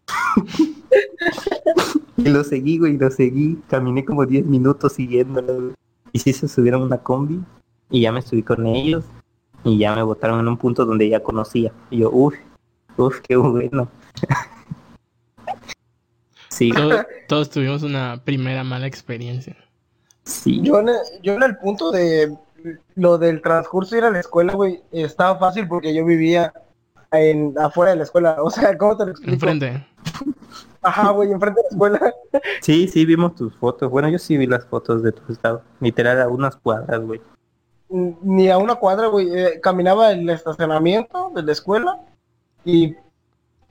y 2.17 2.29
lo 2.29 2.45
seguí, 2.45 2.79
güey, 2.79 2.99
lo 2.99 3.11
seguí. 3.11 3.61
Caminé 3.69 4.05
como 4.05 4.27
10 4.27 4.47
minutos 4.47 4.93
siguiéndolo. 4.93 5.75
Y 6.13 6.21
sí 6.21 6.33
se 6.33 6.47
subieron 6.47 6.83
a 6.83 6.87
una 6.87 6.99
combi. 6.99 7.43
Y 7.93 8.01
ya 8.01 8.11
me 8.11 8.23
subí 8.23 8.43
con 8.43 8.67
ellos. 8.67 9.05
Y 9.65 9.79
ya 9.79 9.95
me 9.95 10.03
botaron 10.03 10.41
en 10.41 10.49
un 10.49 10.57
punto 10.57 10.85
donde 10.85 11.09
ya 11.09 11.21
conocía. 11.21 11.71
Y 11.91 11.99
yo, 11.99 12.11
uff, 12.11 12.35
uff, 12.97 13.21
qué 13.21 13.37
bueno. 13.37 13.89
sí, 16.49 16.71
Todo- 16.71 17.05
todos 17.29 17.51
tuvimos 17.51 17.83
una 17.83 18.21
primera 18.25 18.65
mala 18.65 18.87
experiencia. 18.87 19.57
sí. 20.25 20.61
Yo 20.63 20.81
en, 20.81 20.89
el, 20.89 20.97
yo 21.23 21.35
en 21.35 21.43
el 21.45 21.57
punto 21.59 21.91
de 21.93 22.37
lo 22.95 23.19
del 23.19 23.41
transcurso 23.43 23.95
de 23.95 23.99
ir 23.99 24.05
a 24.05 24.11
la 24.11 24.21
escuela, 24.21 24.53
güey, 24.55 24.81
estaba 24.93 25.39
fácil 25.39 25.67
porque 25.69 25.95
yo 25.95 26.05
vivía 26.05 26.53
en 27.13 27.55
afuera 27.59 27.93
de 27.93 27.99
la 27.99 28.03
escuela. 28.05 28.37
O 28.43 28.51
sea, 28.51 28.77
¿cómo 28.77 28.97
te 28.97 29.05
lo 29.05 29.11
explico? 29.13 29.35
Enfrente. 29.35 29.87
Ajá, 30.83 31.11
güey, 31.11 31.31
enfrente 31.31 31.61
de 31.61 31.65
la 31.65 31.69
escuela. 31.71 32.15
Sí, 32.61 32.89
sí, 32.89 33.05
vimos 33.07 33.37
tus 33.37 33.55
fotos. 33.57 33.89
Bueno, 33.91 34.09
yo 34.09 34.19
sí 34.19 34.37
vi 34.37 34.47
las 34.47 34.65
fotos 34.67 35.03
de 35.05 35.13
tu 35.13 35.33
estado. 35.33 35.63
Literal 35.81 36.21
a 36.21 36.29
unas 36.29 36.57
cuadras, 36.57 37.01
güey. 37.01 37.21
Ni 38.23 38.49
a 38.49 38.59
una 38.59 38.77
cuadra, 38.77 39.09
güey. 39.09 39.29
eh, 39.39 39.61
caminaba 39.63 40.13
el 40.13 40.29
estacionamiento 40.31 41.31
de 41.35 41.43
la 41.43 41.53
escuela 41.53 42.01
y 42.65 42.95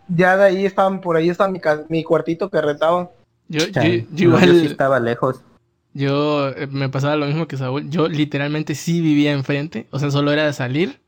ya 0.07 0.37
de 0.37 0.43
ahí 0.45 0.65
estaban, 0.65 1.01
por 1.01 1.15
ahí 1.15 1.29
está 1.29 1.47
mi, 1.49 1.59
mi 1.89 2.03
cuartito 2.03 2.49
que 2.49 2.61
rentaba. 2.61 3.11
Yo, 3.47 3.69
yo, 3.71 3.71
Chan. 3.71 4.07
yo 4.11 4.29
No, 4.29 4.39
igual, 4.39 4.55
sí 4.59 4.65
estaba 4.67 4.99
lejos. 4.99 5.43
yo 5.93 6.49
eh, 6.49 6.67
me 6.67 6.89
pasaba 6.89 7.15
lo 7.15 7.25
mismo 7.27 7.47
que 7.47 7.57
Saúl. 7.57 7.89
Yo 7.89 8.07
literalmente 8.07 8.75
sí 8.75 9.01
vivía 9.01 9.31
enfrente. 9.33 9.87
O 9.91 9.99
sea, 9.99 10.11
solo 10.11 10.31
era 10.31 10.51
salir, 10.53 11.01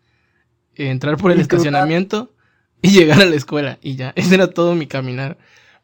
eh, 0.76 0.90
entrar 0.90 1.18
por 1.18 1.32
el 1.32 1.40
Y 1.40 1.48
cruzar. 1.48 1.74
estacionamiento 1.76 2.32
y 2.82 2.92
llegar 2.92 3.22
a 3.22 3.26
la 3.26 3.36
escuela. 3.36 3.80
Y 3.82 3.96
ya, 3.96 4.14
ese 4.18 4.36
era 4.36 4.48
todo 4.50 4.76
mi 4.76 4.88
caminar. 4.88 5.38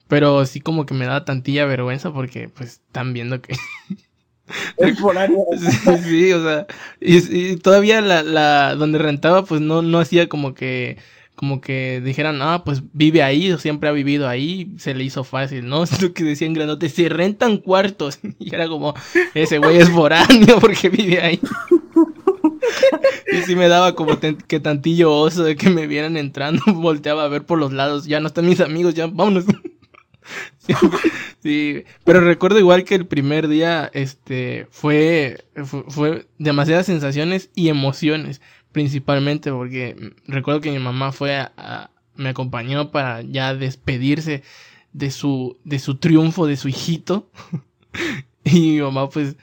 Pero 0.08 0.46
sí 0.46 0.62
como 0.62 0.86
que 0.86 0.94
me 0.96 1.06
da 1.06 1.26
tantilla 1.26 1.66
vergüenza 1.66 2.12
porque 2.14 2.50
pues 2.50 2.82
están 2.88 3.14
viendo 3.14 3.42
que... 3.42 3.56
Sí, 5.60 5.98
sí, 6.04 6.34
o 6.34 6.44
sea, 6.44 6.68
y, 7.00 7.52
y 7.52 7.58
todavía 7.58 8.02
la, 8.02 8.24
la, 8.24 8.76
donde 8.76 9.00
rentaba, 9.00 9.44
pues 9.46 9.62
no, 9.62 9.82
no 9.82 10.00
hacía 10.00 10.28
como 10.30 10.54
que, 10.54 10.98
como 11.36 11.62
que 11.62 12.02
dijeran, 12.04 12.42
ah, 12.42 12.64
pues 12.66 12.82
vive 12.94 13.24
ahí, 13.24 13.52
o 13.52 13.58
siempre 13.58 13.90
ha 13.90 13.94
vivido 13.94 14.28
ahí, 14.28 14.74
se 14.78 14.94
le 14.94 15.04
hizo 15.04 15.24
fácil, 15.24 15.68
¿no? 15.68 15.84
Lo 16.02 16.14
que 16.14 16.24
decían 16.24 16.54
grandote, 16.54 16.90
se 16.90 17.10
rentan 17.10 17.58
cuartos, 17.58 18.20
y 18.40 18.54
era 18.54 18.68
como, 18.68 18.94
ese 19.34 19.60
güey 19.60 19.78
es 19.78 19.90
foráneo 19.90 20.60
porque 20.60 20.90
vive 20.90 21.22
ahí. 21.22 21.40
Y 23.32 23.42
sí 23.44 23.56
me 23.56 23.68
daba 23.68 23.96
como 23.96 24.20
que 24.20 24.60
tantillo 24.60 25.14
oso 25.14 25.44
de 25.44 25.56
que 25.56 25.70
me 25.70 25.88
vieran 25.88 26.18
entrando, 26.18 26.62
volteaba 26.74 27.24
a 27.24 27.28
ver 27.28 27.46
por 27.46 27.60
los 27.60 27.74
lados, 27.74 28.06
ya 28.06 28.20
no 28.20 28.28
están 28.28 28.46
mis 28.48 28.60
amigos, 28.60 28.94
ya 28.94 29.08
vámonos. 29.08 29.46
Sí, 30.60 30.74
sí, 31.42 31.84
pero 32.04 32.22
recuerdo 32.22 32.60
igual 32.60 32.84
que 32.84 32.96
el 32.96 33.08
primer 33.08 33.48
día, 33.48 33.90
este, 33.94 34.68
fue, 34.72 35.46
fue, 35.66 35.84
fue 35.88 36.28
demasiadas 36.38 36.86
sensaciones 36.86 37.50
y 37.56 37.70
emociones, 37.70 38.42
principalmente 38.72 39.52
porque 39.52 40.14
recuerdo 40.28 40.62
que 40.62 40.72
mi 40.72 40.80
mamá 40.80 41.12
fue 41.12 41.36
a, 41.38 41.52
a- 41.58 41.92
me 42.16 42.30
acompañó 42.30 42.92
para 42.92 43.22
ya 43.22 43.56
despedirse 43.56 44.44
de 44.94 45.12
su, 45.12 45.58
de 45.64 45.80
su 45.80 45.96
triunfo, 45.98 46.48
de 46.48 46.58
su 46.58 46.68
hijito. 46.68 47.32
y 48.44 48.60
mi 48.76 48.82
mamá, 48.82 49.10
pues, 49.10 49.36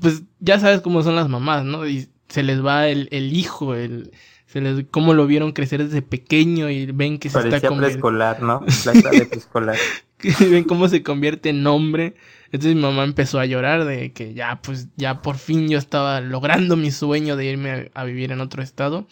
pues, 0.00 0.22
ya 0.40 0.58
sabes 0.60 0.80
cómo 0.80 1.02
son 1.02 1.16
las 1.16 1.28
mamás, 1.28 1.64
¿no? 1.64 1.86
Y 1.88 2.08
se 2.28 2.42
les 2.42 2.64
va 2.64 2.88
el, 2.88 3.08
el 3.12 3.34
hijo, 3.34 3.74
el, 3.74 4.12
se 4.56 4.62
les, 4.62 4.86
cómo 4.90 5.12
lo 5.12 5.26
vieron 5.26 5.52
crecer 5.52 5.84
desde 5.84 6.00
pequeño 6.00 6.70
y 6.70 6.86
ven 6.86 7.18
que 7.18 7.28
se 7.28 7.38
está 7.38 7.50
Parecía 7.50 7.76
preescolar, 7.76 8.40
¿no? 8.40 8.60
De 9.12 9.26
preescolar. 9.26 9.76
ven 10.50 10.64
cómo 10.64 10.88
se 10.88 11.02
convierte 11.02 11.50
en 11.50 11.66
hombre. 11.66 12.14
Entonces 12.46 12.74
mi 12.74 12.80
mamá 12.80 13.04
empezó 13.04 13.38
a 13.38 13.44
llorar 13.44 13.84
de 13.84 14.12
que 14.12 14.32
ya, 14.32 14.62
pues, 14.62 14.88
ya 14.96 15.20
por 15.20 15.36
fin 15.36 15.68
yo 15.68 15.76
estaba 15.76 16.22
logrando 16.22 16.74
mi 16.74 16.90
sueño 16.90 17.36
de 17.36 17.44
irme 17.44 17.90
a, 17.94 18.00
a 18.00 18.04
vivir 18.04 18.32
en 18.32 18.40
otro 18.40 18.62
estado. 18.62 19.06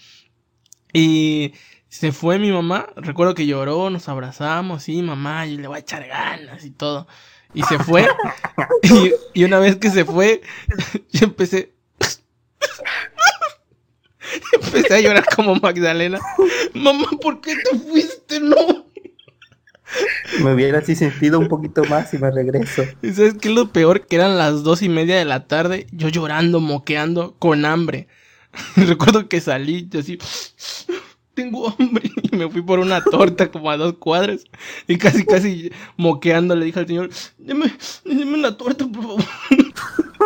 Y 0.94 1.52
se 1.90 2.10
fue 2.12 2.38
mi 2.38 2.50
mamá, 2.50 2.86
recuerdo 2.96 3.34
que 3.34 3.46
lloró, 3.46 3.90
nos 3.90 4.08
abrazamos, 4.08 4.84
sí, 4.84 5.02
mamá, 5.02 5.44
yo 5.44 5.60
le 5.60 5.68
voy 5.68 5.76
a 5.76 5.80
echar 5.80 6.06
ganas 6.06 6.64
y 6.64 6.70
todo. 6.70 7.06
Y 7.52 7.64
se 7.64 7.78
fue. 7.78 8.08
y, 8.82 9.12
y 9.40 9.44
una 9.44 9.58
vez 9.58 9.76
que 9.76 9.90
se 9.90 10.06
fue, 10.06 10.40
yo 11.12 11.26
empecé... 11.26 11.74
empecé 14.52 14.94
a 14.94 15.00
llorar 15.00 15.24
como 15.34 15.54
Magdalena. 15.56 16.18
Mamá, 16.74 17.06
¿por 17.20 17.40
qué 17.40 17.54
te 17.56 17.78
fuiste? 17.78 18.40
No. 18.40 18.84
Me 20.40 20.54
hubiera 20.54 20.78
así 20.78 20.96
sentido 20.96 21.38
un 21.38 21.48
poquito 21.48 21.84
más 21.84 22.12
y 22.14 22.18
me 22.18 22.30
regreso. 22.30 22.84
¿Y 23.02 23.12
sabes 23.12 23.34
qué 23.34 23.48
es 23.48 23.54
lo 23.54 23.72
peor? 23.72 24.06
Que 24.06 24.16
eran 24.16 24.36
las 24.38 24.62
dos 24.62 24.82
y 24.82 24.88
media 24.88 25.16
de 25.16 25.24
la 25.24 25.46
tarde, 25.46 25.86
yo 25.92 26.08
llorando, 26.08 26.60
moqueando, 26.60 27.36
con 27.38 27.64
hambre. 27.64 28.08
Recuerdo 28.76 29.28
que 29.28 29.40
salí, 29.40 29.88
yo 29.88 30.00
así, 30.00 30.18
tengo 31.34 31.74
hambre. 31.78 32.10
Y 32.32 32.36
me 32.36 32.50
fui 32.50 32.62
por 32.62 32.80
una 32.80 33.00
torta 33.00 33.50
como 33.50 33.70
a 33.70 33.76
dos 33.76 33.94
cuadras. 33.94 34.44
Y 34.88 34.98
casi, 34.98 35.24
casi 35.24 35.70
moqueando 35.96 36.56
le 36.56 36.64
dije 36.64 36.80
al 36.80 36.86
señor, 36.86 37.10
deme, 37.38 37.72
deme 38.04 38.38
la 38.38 38.56
torta, 38.56 38.86
por 38.86 39.02
favor. 39.02 39.24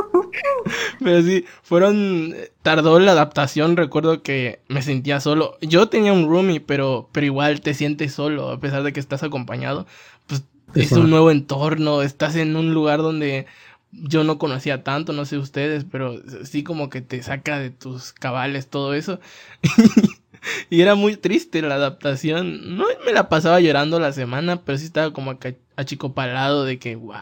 Pero 1.00 1.22
sí, 1.22 1.44
fueron, 1.62 2.34
tardó 2.62 2.98
la 2.98 3.12
adaptación, 3.12 3.76
recuerdo 3.76 4.22
que 4.22 4.60
me 4.68 4.82
sentía 4.82 5.20
solo. 5.20 5.56
Yo 5.60 5.88
tenía 5.88 6.12
un 6.12 6.28
roomie, 6.28 6.60
pero, 6.60 7.08
pero 7.12 7.26
igual 7.26 7.60
te 7.60 7.74
sientes 7.74 8.12
solo, 8.12 8.50
a 8.50 8.60
pesar 8.60 8.82
de 8.82 8.92
que 8.92 9.00
estás 9.00 9.22
acompañado. 9.22 9.86
Pues 10.26 10.44
es 10.74 10.92
un 10.92 11.10
nuevo 11.10 11.30
entorno, 11.30 12.02
estás 12.02 12.36
en 12.36 12.56
un 12.56 12.74
lugar 12.74 13.00
donde 13.00 13.46
yo 13.90 14.24
no 14.24 14.38
conocía 14.38 14.84
tanto, 14.84 15.12
no 15.12 15.24
sé 15.24 15.38
ustedes, 15.38 15.84
pero 15.90 16.20
sí 16.44 16.62
como 16.62 16.90
que 16.90 17.00
te 17.00 17.22
saca 17.22 17.58
de 17.58 17.70
tus 17.70 18.12
cabales 18.12 18.68
todo 18.68 18.94
eso. 18.94 19.20
y 20.70 20.82
era 20.82 20.94
muy 20.94 21.16
triste 21.16 21.62
la 21.62 21.76
adaptación. 21.76 22.76
No 22.76 22.84
me 23.04 23.12
la 23.12 23.28
pasaba 23.28 23.60
llorando 23.60 23.98
la 23.98 24.12
semana, 24.12 24.62
pero 24.62 24.78
sí 24.78 24.84
estaba 24.84 25.12
como 25.12 25.38
achicopalado 25.76 26.64
de 26.64 26.78
que, 26.78 26.96
wow, 26.96 27.16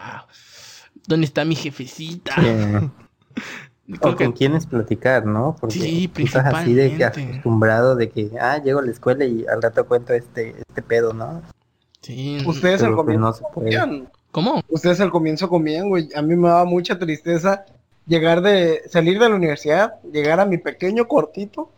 ¿dónde 1.07 1.25
está 1.25 1.43
mi 1.45 1.55
jefecita? 1.55 2.35
o 4.01 4.15
con 4.15 4.33
quiénes 4.33 4.67
platicar, 4.67 5.25
¿no? 5.25 5.55
Porque 5.59 5.79
sí, 5.79 6.11
estás 6.17 6.53
así 6.53 6.73
de 6.73 6.95
que 6.95 7.05
acostumbrado 7.05 7.95
de 7.95 8.09
que, 8.09 8.31
ah, 8.39 8.61
llego 8.63 8.79
a 8.79 8.83
la 8.83 8.91
escuela 8.91 9.25
y 9.25 9.45
al 9.47 9.61
rato 9.61 9.87
cuento 9.87 10.13
este, 10.13 10.55
este 10.67 10.81
pedo, 10.81 11.13
¿no? 11.13 11.41
Sí. 12.01 12.37
Ustedes 12.45 12.83
al 12.83 12.93
pues 12.93 13.05
comienzo 13.05 13.43
comían. 13.53 14.09
¿Cómo? 14.31 14.61
Ustedes 14.69 15.01
al 15.01 15.09
comienzo 15.09 15.49
comían, 15.49 15.89
güey. 15.89 16.09
A 16.15 16.21
mí 16.21 16.35
me 16.35 16.49
daba 16.49 16.65
mucha 16.65 16.99
tristeza 16.99 17.65
llegar 18.05 18.41
de, 18.41 18.83
salir 18.89 19.19
de 19.19 19.29
la 19.29 19.35
universidad, 19.35 20.01
llegar 20.11 20.39
a 20.39 20.45
mi 20.45 20.57
pequeño 20.57 21.07
cortito 21.07 21.71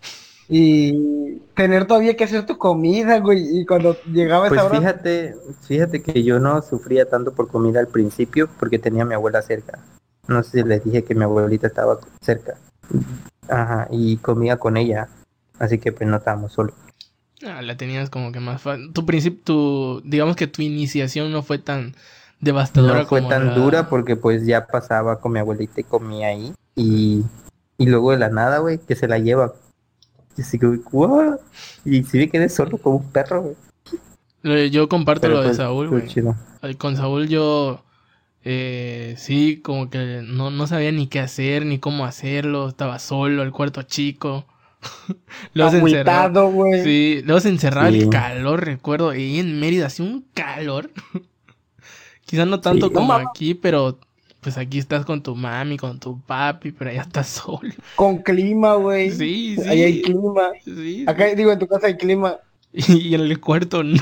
y 0.50 1.38
tener 1.54 1.86
todavía 1.86 2.18
que 2.18 2.24
hacer 2.24 2.46
tu 2.48 2.58
comida, 2.58 3.20
güey, 3.20 3.60
y 3.60 3.66
cuando 3.66 3.96
llegaba 4.12 4.48
esa 4.48 4.68
pues 4.68 4.80
fíjate, 4.80 5.36
fíjate 5.68 6.02
que 6.02 6.24
yo 6.24 6.40
no 6.40 6.62
sufría 6.64 7.08
tanto 7.08 7.34
por 7.34 7.48
comida 7.48 7.80
al 7.80 7.88
principio 7.88 8.50
porque 8.60 8.80
tenía 8.80 9.04
a 9.04 9.06
mi 9.06 9.14
abuela 9.14 9.44
cerca. 9.44 9.78
No 10.28 10.42
sé 10.42 10.62
si 10.62 10.68
les 10.68 10.84
dije 10.84 11.04
que 11.04 11.14
mi 11.14 11.24
abuelita 11.24 11.68
estaba 11.68 12.00
cerca. 12.22 12.56
Ajá, 13.48 13.88
y 13.92 14.18
comía 14.18 14.58
con 14.58 14.76
ella. 14.76 15.08
Así 15.60 15.78
que 15.78 15.92
pues 15.92 16.10
no 16.10 16.18
estábamos 16.18 16.54
solos. 16.54 16.74
Ah, 17.46 17.62
la 17.62 17.78
tenías 17.78 18.10
como 18.10 18.32
que 18.32 18.40
más 18.40 18.62
fácil. 18.62 18.92
Tu 18.92 19.06
principio, 19.06 19.42
tu, 19.44 20.02
digamos 20.04 20.36
que 20.36 20.48
tu 20.48 20.62
iniciación 20.64 21.32
no 21.32 21.44
fue 21.44 21.60
tan 21.60 21.96
devastadora. 22.40 23.02
No 23.02 23.06
fue 23.06 23.22
tan 23.22 23.54
dura 23.54 23.88
porque 23.88 24.16
pues 24.16 24.46
ya 24.46 24.66
pasaba 24.66 25.20
con 25.20 25.32
mi 25.32 25.40
abuelita 25.40 25.82
y 25.82 25.84
comía 25.84 26.28
ahí. 26.28 26.54
Y, 26.76 27.24
y 27.78 27.86
luego 27.86 28.12
de 28.12 28.18
la 28.18 28.30
nada, 28.30 28.60
güey, 28.60 28.80
que 28.80 28.96
se 28.96 29.08
la 29.08 29.20
lleva 29.20 29.54
y 30.40 30.42
así 30.42 30.58
que, 30.58 30.80
Y 31.84 32.04
si 32.04 32.18
me 32.18 32.30
quedé 32.30 32.48
solo 32.48 32.78
como 32.78 32.98
un 32.98 33.12
perro, 33.12 33.54
Yo 34.72 34.88
comparto 34.88 35.28
lo 35.28 35.42
de 35.42 35.48
pues, 35.48 35.58
Saúl, 35.58 35.90
güey. 35.90 36.76
Con 36.78 36.96
Saúl 36.96 37.28
yo 37.28 37.84
eh, 38.46 39.16
sí, 39.18 39.60
como 39.62 39.90
que 39.90 40.22
no, 40.24 40.50
no 40.50 40.66
sabía 40.66 40.92
ni 40.94 41.08
qué 41.08 41.20
hacer, 41.20 41.66
ni 41.66 41.80
cómo 41.80 42.06
hacerlo. 42.06 42.70
Estaba 42.70 43.00
solo, 43.00 43.44
el 43.44 43.52
cuarto 43.52 43.84
chico. 43.84 44.46
luego 45.54 45.72
se 45.72 45.80
encerraba. 45.80 46.52
Sí, 46.84 47.22
luego 47.26 47.42
se 47.42 47.50
encerraba 47.50 47.90
el 47.90 48.10
calor, 48.10 48.64
recuerdo. 48.64 49.14
Y 49.14 49.40
en 49.40 49.60
Mérida 49.60 49.88
hacía 49.88 50.06
un 50.06 50.26
calor. 50.34 50.92
Quizás 52.26 52.48
no 52.48 52.62
tanto 52.62 52.94
como 52.94 53.14
aquí, 53.14 53.56
pero 53.56 54.00
pues 54.42 54.58
aquí 54.58 54.80
estás 54.80 55.06
con 55.06 55.22
tu 55.22 55.36
mami, 55.36 55.78
con 55.78 56.00
tu 56.00 56.20
papi, 56.22 56.72
pero 56.72 56.92
allá 56.92 57.02
estás 57.02 57.28
solo. 57.28 57.60
Con 57.96 58.20
clima, 58.20 58.76
güey. 58.76 59.12
Sí, 59.12 59.58
sí. 59.58 59.68
Ahí 59.68 59.84
hay 59.84 60.02
clima. 60.02 60.50
Sí, 60.64 61.06
Acá, 61.08 61.26
digo, 61.36 61.52
en 61.52 61.60
tu 61.60 61.68
casa 61.68 61.88
hay 61.88 61.98
clima. 61.98 62.38
Y, 62.72 63.16
en 63.16 63.22
el 63.22 63.40
cuarto 63.40 63.84
no. 63.84 64.00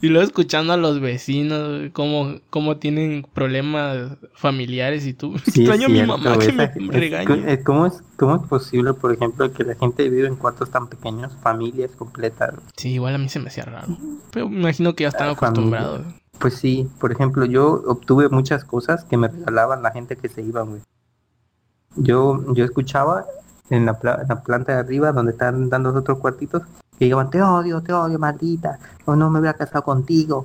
Y 0.00 0.08
luego 0.08 0.26
escuchando 0.26 0.72
a 0.72 0.76
los 0.76 1.00
vecinos, 1.00 1.90
cómo, 1.92 2.40
cómo 2.50 2.76
tienen 2.76 3.26
problemas 3.32 4.18
familiares 4.34 5.06
y 5.06 5.14
tú. 5.14 5.34
Extraño 5.46 5.86
a 5.86 5.88
mi 5.88 6.02
mamá 6.02 6.38
que 6.38 6.52
me 6.52 6.66
regaña. 6.90 7.62
¿Cómo 7.64 7.86
es, 7.86 8.02
¿Cómo 8.16 8.36
es 8.36 8.42
posible, 8.48 8.92
por 8.94 9.14
ejemplo, 9.14 9.50
que 9.52 9.64
la 9.64 9.74
gente 9.76 10.08
vive 10.10 10.26
en 10.26 10.36
cuartos 10.36 10.70
tan 10.70 10.88
pequeños, 10.88 11.32
familias 11.42 11.92
completas? 11.92 12.54
Sí, 12.76 12.94
igual 12.94 13.14
a 13.14 13.18
mí 13.18 13.28
se 13.28 13.38
me 13.38 13.48
hacía 13.48 13.64
raro. 13.64 13.96
Pero 14.30 14.48
me 14.48 14.60
imagino 14.60 14.94
que 14.94 15.04
ya 15.04 15.08
están 15.08 15.30
acostumbrados. 15.30 16.04
Pues 16.38 16.54
sí, 16.54 16.90
por 16.98 17.12
ejemplo, 17.12 17.44
yo 17.44 17.82
obtuve 17.86 18.28
muchas 18.28 18.64
cosas 18.64 19.04
que 19.04 19.16
me 19.16 19.28
regalaban 19.28 19.82
la 19.82 19.92
gente 19.92 20.16
que 20.16 20.28
se 20.28 20.42
iba, 20.42 20.62
güey. 20.62 20.80
Yo, 21.96 22.52
yo 22.54 22.64
escuchaba 22.64 23.24
en 23.70 23.86
la, 23.86 23.94
planta 23.98 24.72
de 24.72 24.78
arriba 24.78 25.12
donde 25.12 25.32
están 25.32 25.68
dando 25.70 25.90
los 25.90 26.00
otros 26.00 26.18
cuartitos 26.18 26.62
que 26.98 27.06
digan, 27.06 27.30
te 27.30 27.42
odio, 27.42 27.82
te 27.82 27.92
odio, 27.92 28.18
maldita, 28.18 28.78
o 29.04 29.16
no 29.16 29.28
me 29.28 29.40
voy 29.40 29.48
a 29.48 29.54
casar 29.54 29.82
contigo, 29.82 30.44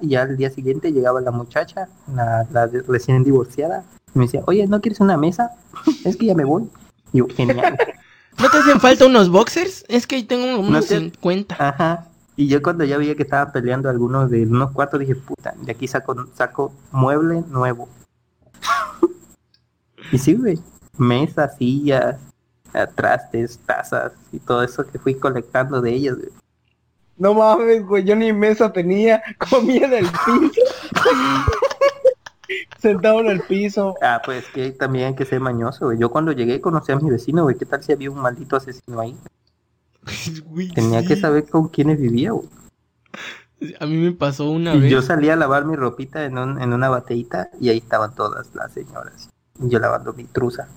y 0.00 0.08
ya 0.08 0.22
al 0.22 0.36
día 0.36 0.50
siguiente 0.50 0.92
llegaba 0.92 1.20
la 1.20 1.30
muchacha, 1.30 1.88
la, 2.12 2.68
recién 2.88 3.22
divorciada, 3.22 3.84
y 4.14 4.18
me 4.18 4.24
decía, 4.24 4.42
oye, 4.46 4.66
¿no 4.66 4.80
quieres 4.80 4.98
una 4.98 5.16
mesa? 5.16 5.52
es 6.04 6.16
que 6.16 6.26
ya 6.26 6.34
me 6.34 6.44
voy. 6.44 6.68
Y 7.12 7.18
yo, 7.18 7.26
genial. 7.28 7.78
¿No 8.38 8.50
te 8.50 8.58
hacen 8.58 8.80
falta 8.80 9.06
unos 9.06 9.30
boxers? 9.30 9.84
Es 9.88 10.06
que 10.06 10.16
ahí 10.16 10.24
tengo 10.24 10.58
unos 10.58 10.90
no 10.90 10.98
50. 10.98 11.56
Ajá. 11.58 12.08
Y 12.36 12.48
yo 12.48 12.62
cuando 12.62 12.84
ya 12.84 12.98
veía 12.98 13.16
que 13.16 13.22
estaba 13.22 13.50
peleando 13.50 13.88
algunos 13.88 14.30
de 14.30 14.42
unos 14.42 14.70
cuatro, 14.72 14.98
dije, 14.98 15.14
puta, 15.14 15.54
de 15.56 15.72
aquí 15.72 15.88
saco, 15.88 16.14
saco 16.34 16.72
mueble 16.92 17.42
nuevo. 17.48 17.88
y 20.12 20.18
sí, 20.18 20.34
güey, 20.34 20.60
mesas, 20.98 21.56
sillas, 21.56 22.18
trastes, 22.94 23.58
tazas 23.64 24.12
y 24.32 24.38
todo 24.38 24.62
eso 24.62 24.86
que 24.86 24.98
fui 24.98 25.14
colectando 25.14 25.80
de 25.80 25.94
ellos, 25.94 26.18
güey. 26.18 26.30
No 27.18 27.32
mames, 27.32 27.86
güey, 27.86 28.04
yo 28.04 28.14
ni 28.14 28.32
mesa 28.32 28.70
tenía, 28.70 29.22
comía 29.50 29.86
en 29.86 29.94
el 29.94 30.06
piso. 30.06 30.60
Sentado 32.78 33.20
en 33.20 33.28
el 33.28 33.40
piso. 33.40 33.96
Ah, 34.02 34.20
pues 34.24 34.46
que 34.48 34.70
también 34.72 35.06
hay 35.06 35.14
que 35.14 35.24
ser 35.24 35.40
mañoso, 35.40 35.86
güey. 35.86 35.98
Yo 35.98 36.10
cuando 36.10 36.32
llegué 36.32 36.60
conocí 36.60 36.92
a 36.92 36.96
mi 36.96 37.10
vecino, 37.10 37.44
güey. 37.44 37.56
¿Qué 37.56 37.64
tal 37.64 37.82
si 37.82 37.92
había 37.92 38.10
un 38.10 38.20
maldito 38.20 38.56
asesino 38.56 39.00
ahí? 39.00 39.16
Tenía 40.74 41.04
que 41.04 41.16
saber 41.16 41.48
con 41.48 41.68
quiénes 41.68 42.00
vivía, 42.00 42.30
A 43.80 43.86
mí 43.86 43.96
me 43.96 44.12
pasó 44.12 44.50
una 44.50 44.74
y 44.74 44.80
vez. 44.80 44.90
Yo 44.90 45.02
salía 45.02 45.34
a 45.34 45.36
lavar 45.36 45.64
mi 45.64 45.76
ropita 45.76 46.24
en, 46.24 46.38
en 46.38 46.72
una 46.72 46.88
bateita 46.88 47.50
y 47.60 47.70
ahí 47.70 47.78
estaban 47.78 48.14
todas 48.14 48.54
las 48.54 48.72
señoras. 48.72 49.30
Yo 49.58 49.78
lavando 49.78 50.12
mi 50.12 50.24
truza. 50.24 50.68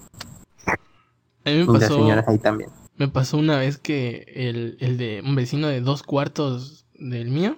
A 0.65 1.49
mí 1.49 1.57
me 1.59 1.65
pasó. 1.65 1.79
las 1.79 1.89
señoras 1.89 2.27
ahí 2.27 2.37
también. 2.37 2.69
Me 2.97 3.07
pasó 3.07 3.37
una 3.37 3.57
vez 3.57 3.77
que 3.77 4.25
el, 4.35 4.77
el 4.79 4.97
de 4.97 5.21
un 5.23 5.35
vecino 5.35 5.67
de 5.67 5.81
dos 5.81 6.03
cuartos 6.03 6.85
del 6.95 7.29
mío 7.29 7.57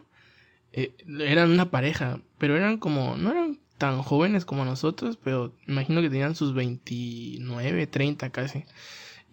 eh, 0.72 0.96
eran 1.20 1.52
una 1.52 1.72
pareja, 1.72 2.22
pero 2.38 2.56
eran 2.56 2.78
como. 2.78 3.18
No 3.18 3.32
eran 3.32 3.60
tan 3.78 4.04
jóvenes 4.04 4.46
como 4.46 4.64
nosotros, 4.64 5.18
pero 5.22 5.56
imagino 5.68 6.02
que 6.02 6.10
tenían 6.10 6.36
sus 6.36 6.54
29, 6.54 7.88
30 7.88 8.30
casi. 8.30 8.66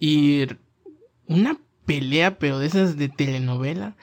Y 0.01 0.47
una 1.27 1.59
pelea, 1.89 2.39
pero 2.39 2.59
de 2.59 2.67
esas 2.67 2.99
de 2.99 3.09
telenovela. 3.09 3.97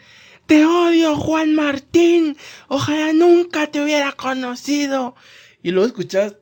Te 0.47 0.65
odio, 0.65 1.15
Juan 1.15 1.53
Martín. 1.53 2.35
Ojalá 2.67 3.13
nunca 3.13 3.67
te 3.67 3.81
hubiera 3.81 4.11
conocido. 4.11 5.15
Y 5.61 5.69
luego 5.69 5.87
escuchas, 5.87 6.35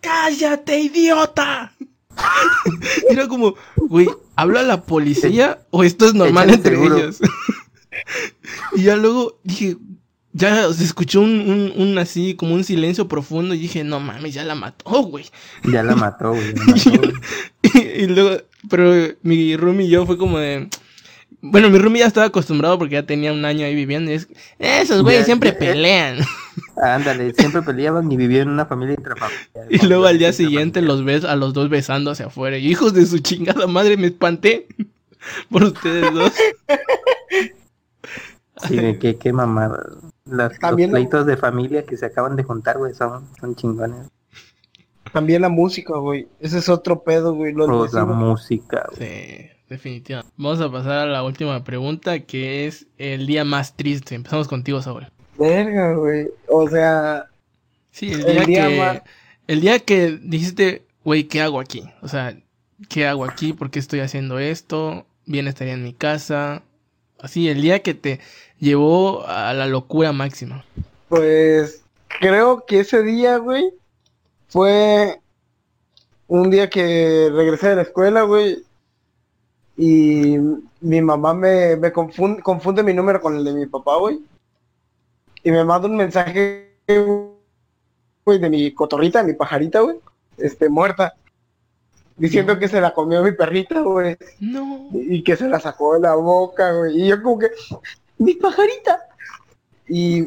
cállate, 0.00 0.78
idiota. 0.78 1.72
Era 3.10 3.26
como, 3.26 3.56
güey, 3.76 4.08
¿habla 4.36 4.62
la 4.62 4.82
policía 4.82 5.66
o 5.70 5.82
esto 5.82 6.06
es 6.06 6.14
normal 6.14 6.50
entre 6.50 6.80
ellos? 6.80 7.18
y 8.76 8.82
ya 8.84 8.94
luego 8.94 9.40
dije, 9.42 9.76
ya 10.32 10.72
se 10.72 10.84
escuchó 10.84 11.20
un, 11.20 11.72
un, 11.74 11.98
así, 11.98 12.34
como 12.34 12.54
un 12.54 12.62
silencio 12.62 13.08
profundo 13.08 13.54
y 13.54 13.58
dije, 13.58 13.82
no 13.82 13.98
mames, 13.98 14.34
ya 14.34 14.44
la 14.44 14.54
mató, 14.54 15.02
güey. 15.02 15.26
Ya 15.64 15.82
la 15.82 15.96
mató, 15.96 16.30
güey. 16.30 16.54
y, 17.74 18.06
luego, 18.06 18.42
pero 18.68 19.14
mi 19.22 19.56
room 19.56 19.80
y 19.80 19.88
yo 19.88 20.06
fue 20.06 20.18
como 20.18 20.38
de... 20.38 20.68
Bueno, 21.40 21.70
mi 21.70 21.78
roomie 21.78 22.00
ya 22.00 22.06
estaba 22.06 22.26
acostumbrado 22.26 22.78
porque 22.78 22.94
ya 22.94 23.06
tenía 23.06 23.32
un 23.32 23.44
año 23.44 23.64
ahí 23.64 23.74
viviendo. 23.74 24.10
Y 24.10 24.14
es, 24.14 24.28
esos 24.58 25.02
güeyes 25.02 25.24
siempre 25.24 25.52
pelean. 25.52 26.18
Ándale, 26.82 27.32
siempre 27.34 27.62
peleaban 27.62 28.10
y 28.10 28.16
vivían 28.16 28.48
en 28.48 28.54
una 28.54 28.66
familia 28.66 28.96
intrafamiliar. 28.96 29.66
Y 29.70 29.86
luego 29.86 30.06
al 30.06 30.18
día 30.18 30.32
siguiente 30.32 30.82
los 30.82 31.04
ves 31.04 31.24
a 31.24 31.36
los 31.36 31.54
dos 31.54 31.68
besando 31.68 32.10
hacia 32.10 32.26
afuera. 32.26 32.58
Y 32.58 32.68
hijos 32.68 32.92
de 32.92 33.06
su 33.06 33.18
chingada 33.20 33.68
madre, 33.68 33.96
me 33.96 34.08
espanté 34.08 34.66
por 35.50 35.64
ustedes 35.64 36.12
dos. 36.12 36.32
Sí, 38.66 38.76
qué, 38.98 39.16
qué 39.16 39.32
mamada. 39.32 39.86
los 40.24 40.52
pleitos 40.58 41.26
de 41.26 41.36
familia 41.36 41.84
que 41.84 41.96
se 41.96 42.06
acaban 42.06 42.34
de 42.34 42.42
juntar, 42.42 42.76
güey, 42.76 42.92
son, 42.92 43.24
son 43.38 43.54
chingones. 43.54 44.08
También 45.12 45.42
la 45.42 45.48
música, 45.48 45.96
güey. 45.96 46.28
Ese 46.40 46.58
es 46.58 46.68
otro 46.68 47.02
pedo, 47.02 47.34
güey. 47.34 47.52
Los 47.52 47.92
la 47.92 48.04
música, 48.04 48.86
güey. 48.96 49.08
Sí, 49.08 49.46
definitivamente. 49.68 50.32
Vamos 50.36 50.60
a 50.60 50.70
pasar 50.70 50.98
a 50.98 51.06
la 51.06 51.22
última 51.22 51.62
pregunta, 51.64 52.20
que 52.20 52.66
es 52.66 52.86
el 52.98 53.26
día 53.26 53.44
más 53.44 53.74
triste. 53.76 54.14
Empezamos 54.14 54.48
contigo, 54.48 54.82
Saúl. 54.82 55.06
Verga, 55.38 55.94
güey. 55.94 56.28
O 56.48 56.68
sea... 56.68 57.26
Sí, 57.90 58.12
el 58.12 58.46
día, 58.46 58.66
que... 58.66 59.02
El 59.46 59.60
día 59.60 59.78
que 59.78 60.18
dijiste, 60.22 60.86
güey, 61.04 61.24
¿qué 61.24 61.40
hago 61.40 61.58
aquí? 61.58 61.82
O 62.02 62.08
sea, 62.08 62.36
¿qué 62.88 63.06
hago 63.06 63.24
aquí? 63.24 63.52
¿Por 63.52 63.70
qué 63.70 63.78
estoy 63.78 64.00
haciendo 64.00 64.38
esto? 64.38 65.06
Bien 65.24 65.48
estaría 65.48 65.74
en 65.74 65.84
mi 65.84 65.94
casa. 65.94 66.62
Así, 67.18 67.48
el 67.48 67.62
día 67.62 67.82
que 67.82 67.94
te 67.94 68.20
llevó 68.60 69.26
a 69.26 69.52
la 69.54 69.66
locura 69.66 70.12
máxima. 70.12 70.64
Pues 71.08 71.82
creo 72.20 72.64
que 72.66 72.80
ese 72.80 73.02
día, 73.02 73.38
güey, 73.38 73.70
fue 74.48 75.20
un 76.26 76.50
día 76.50 76.68
que 76.68 77.30
regresé 77.32 77.68
de 77.70 77.76
la 77.76 77.82
escuela, 77.82 78.22
güey, 78.22 78.64
y 79.76 80.36
mi 80.80 81.00
mamá 81.00 81.34
me, 81.34 81.76
me 81.76 81.92
confunde, 81.92 82.42
confunde 82.42 82.82
mi 82.82 82.92
número 82.92 83.20
con 83.20 83.36
el 83.36 83.44
de 83.44 83.52
mi 83.52 83.66
papá, 83.66 83.96
güey. 83.96 84.20
Y 85.44 85.52
me 85.52 85.64
manda 85.64 85.86
un 85.86 85.96
mensaje, 85.96 86.74
güey, 88.24 88.38
de 88.40 88.50
mi 88.50 88.74
cotorrita, 88.74 89.22
de 89.22 89.32
mi 89.32 89.38
pajarita, 89.38 89.80
güey, 89.80 90.00
este, 90.36 90.68
muerta. 90.68 91.14
Diciendo 92.16 92.58
que 92.58 92.66
se 92.66 92.80
la 92.80 92.92
comió 92.92 93.22
mi 93.22 93.30
perrita, 93.30 93.80
güey. 93.80 94.16
No. 94.40 94.88
Y 94.92 95.22
que 95.22 95.36
se 95.36 95.48
la 95.48 95.60
sacó 95.60 95.94
de 95.94 96.00
la 96.00 96.16
boca, 96.16 96.72
güey. 96.72 97.00
Y 97.00 97.06
yo 97.06 97.22
como 97.22 97.38
que, 97.38 97.50
mi 98.18 98.34
pajarita. 98.34 98.98
Y 99.86 100.26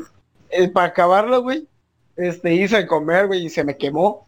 eh, 0.49 0.69
para 0.69 0.87
acabarla, 0.87 1.37
güey, 1.37 1.67
este, 2.21 2.53
hice 2.53 2.77
de 2.77 2.87
comer, 2.87 3.27
güey, 3.27 3.45
y 3.45 3.49
se 3.49 3.63
me 3.63 3.77
quemó. 3.77 4.27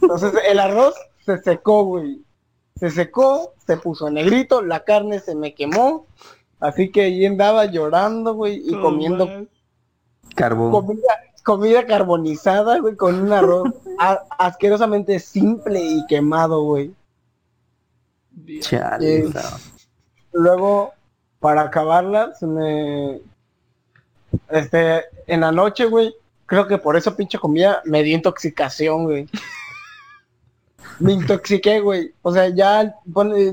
Entonces 0.00 0.32
el 0.48 0.58
arroz 0.58 0.94
se 1.24 1.38
secó, 1.38 1.84
güey. 1.84 2.22
Se 2.76 2.90
secó, 2.90 3.54
se 3.66 3.76
puso 3.76 4.10
negrito, 4.10 4.60
la 4.62 4.82
carne 4.84 5.20
se 5.20 5.34
me 5.34 5.54
quemó. 5.54 6.06
Así 6.58 6.90
que 6.90 7.02
ahí 7.02 7.24
andaba 7.26 7.64
llorando, 7.66 8.34
güey, 8.34 8.62
y 8.64 8.72
comiendo. 8.80 9.28
Carbón. 10.34 10.70
comida, 10.70 11.08
comida 11.44 11.86
carbonizada, 11.86 12.78
güey, 12.78 12.96
con 12.96 13.20
un 13.20 13.32
arroz 13.32 13.68
a- 13.98 14.24
asquerosamente 14.38 15.18
simple 15.18 15.80
y 15.80 16.06
quemado, 16.06 16.62
güey. 16.64 16.94
Chale. 18.60 19.18
Eh, 19.26 19.32
Luego, 20.32 20.92
para 21.38 21.62
acabarla, 21.62 22.34
se 22.34 22.46
me... 22.46 23.20
Este, 24.50 25.04
en 25.26 25.40
la 25.40 25.52
noche, 25.52 25.86
güey, 25.86 26.14
creo 26.46 26.66
que 26.66 26.78
por 26.78 26.96
eso 26.96 27.16
pinche 27.16 27.38
comida 27.38 27.82
me 27.84 28.02
dio 28.02 28.16
intoxicación, 28.16 29.04
güey. 29.04 29.28
Me 30.98 31.12
intoxiqué, 31.12 31.80
güey. 31.80 32.12
O 32.22 32.32
sea, 32.32 32.48
ya, 32.48 32.94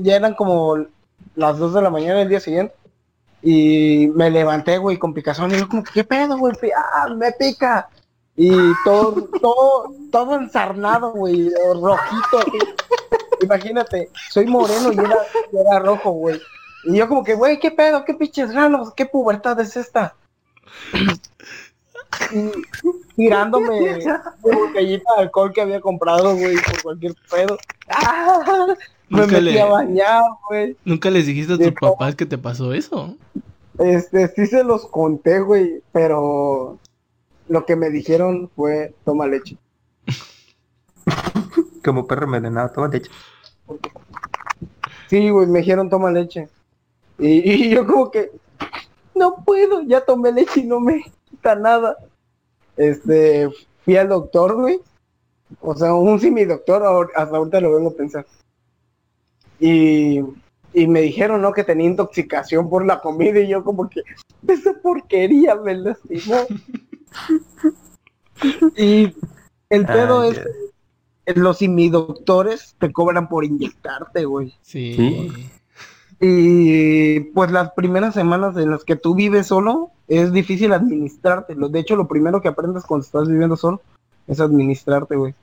ya 0.02 0.16
eran 0.16 0.34
como 0.34 0.86
las 1.34 1.58
2 1.58 1.74
de 1.74 1.82
la 1.82 1.90
mañana 1.90 2.20
del 2.20 2.28
día 2.28 2.40
siguiente. 2.40 2.74
Y 3.42 4.08
me 4.14 4.30
levanté, 4.30 4.78
güey, 4.78 4.98
con 4.98 5.14
picazón. 5.14 5.50
Y 5.54 5.58
yo 5.58 5.68
como, 5.68 5.82
¿qué 5.82 6.04
pedo, 6.04 6.36
güey? 6.36 6.54
¡Ah, 6.76 7.08
me 7.08 7.32
pica! 7.32 7.88
Y 8.36 8.50
todo, 8.84 9.28
todo, 9.40 9.94
todo 10.12 10.34
ensarnado, 10.36 11.12
güey, 11.12 11.50
rojito. 11.74 12.38
así. 12.38 12.58
Imagínate, 13.42 14.10
soy 14.30 14.46
moreno 14.46 14.92
y 14.92 14.98
era, 14.98 15.16
y 15.52 15.56
era 15.56 15.78
rojo, 15.78 16.10
güey. 16.12 16.40
Y 16.84 16.96
yo 16.96 17.08
como 17.08 17.24
que, 17.24 17.34
güey, 17.34 17.58
¿qué 17.58 17.70
pedo? 17.70 18.04
¿Qué 18.04 18.14
pinches 18.14 18.54
ranos? 18.54 18.92
¿Qué 18.94 19.06
pubertad 19.06 19.58
es 19.60 19.76
esta? 19.76 20.14
Y 22.32 22.50
tirándome 23.16 23.80
de 23.80 24.18
botellita 24.42 25.10
de 25.16 25.22
alcohol 25.22 25.52
que 25.52 25.60
había 25.60 25.80
comprado, 25.80 26.34
güey, 26.36 26.56
por 26.56 26.82
cualquier 26.82 27.14
pedo. 27.30 27.56
¡Ah! 27.88 28.66
Me 29.08 29.22
Nunca 29.22 29.32
metí 29.32 29.44
le- 29.46 29.60
a 29.60 29.66
bañar, 29.66 30.22
güey. 30.48 30.76
¿Nunca 30.84 31.10
les 31.10 31.26
dijiste 31.26 31.54
a 31.54 31.58
tus 31.58 31.72
papás 31.72 32.14
que 32.14 32.26
te 32.26 32.38
pasó 32.38 32.72
eso? 32.72 33.16
Este, 33.80 34.28
sí 34.28 34.46
se 34.46 34.62
los 34.62 34.86
conté, 34.86 35.40
güey, 35.40 35.82
pero 35.90 36.78
lo 37.48 37.66
que 37.66 37.74
me 37.74 37.90
dijeron 37.90 38.48
fue, 38.54 38.94
toma 39.04 39.26
leche. 39.26 39.56
Como 41.84 42.06
perro 42.06 42.26
envenenado, 42.26 42.70
toma 42.70 42.86
leche. 42.86 43.10
Sí, 45.08 45.28
güey, 45.30 45.48
me 45.48 45.58
dijeron 45.58 45.90
toma 45.90 46.12
leche. 46.12 46.48
Y, 47.18 47.50
y 47.66 47.70
yo 47.70 47.84
como 47.86 48.12
que, 48.12 48.30
no 49.14 49.44
puedo, 49.44 49.82
ya 49.82 50.00
tomé 50.00 50.32
leche 50.32 50.60
y 50.60 50.64
no 50.64 50.80
me 50.80 51.04
quita 51.28 51.54
nada. 51.54 51.96
Este, 52.76 53.48
fui 53.84 53.96
al 53.96 54.08
doctor, 54.08 54.54
güey. 54.54 54.80
O 55.60 55.74
sea, 55.74 55.94
un 55.94 56.20
sí 56.20 56.30
mi 56.30 56.44
doctor, 56.44 57.10
hasta 57.14 57.36
ahorita 57.36 57.60
lo 57.60 57.74
vengo 57.74 57.90
a 57.90 57.94
pensar. 57.94 58.26
Y, 59.58 60.20
y 60.72 60.86
me 60.86 61.02
dijeron, 61.02 61.42
¿no? 61.42 61.52
Que 61.52 61.64
tenía 61.64 61.88
intoxicación 61.88 62.70
por 62.70 62.86
la 62.86 63.00
comida 63.00 63.40
y 63.40 63.48
yo 63.48 63.64
como 63.64 63.88
que, 63.88 64.02
esa 64.46 64.72
porquería 64.74 65.56
me 65.56 65.74
lastimó. 65.74 66.46
y 68.76 69.14
el 69.68 69.86
pedo 69.86 70.22
Ay, 70.22 70.30
es, 71.26 71.36
los 71.36 71.58
doctores 71.90 72.74
te 72.78 72.92
cobran 72.92 73.28
por 73.28 73.44
inyectarte, 73.44 74.24
güey. 74.24 74.54
Sí. 74.62 74.94
Sí. 74.94 75.50
Y 76.20 77.20
pues 77.20 77.50
las 77.50 77.72
primeras 77.72 78.12
semanas 78.14 78.54
en 78.58 78.70
las 78.70 78.84
que 78.84 78.94
tú 78.94 79.14
vives 79.14 79.46
solo 79.46 79.90
es 80.06 80.32
difícil 80.32 80.72
administrarte. 80.72 81.54
De 81.54 81.78
hecho, 81.78 81.96
lo 81.96 82.06
primero 82.06 82.42
que 82.42 82.48
aprendes 82.48 82.84
cuando 82.84 83.06
estás 83.06 83.26
viviendo 83.26 83.56
solo 83.56 83.80
es 84.26 84.38
administrarte, 84.38 85.16
güey. 85.16 85.34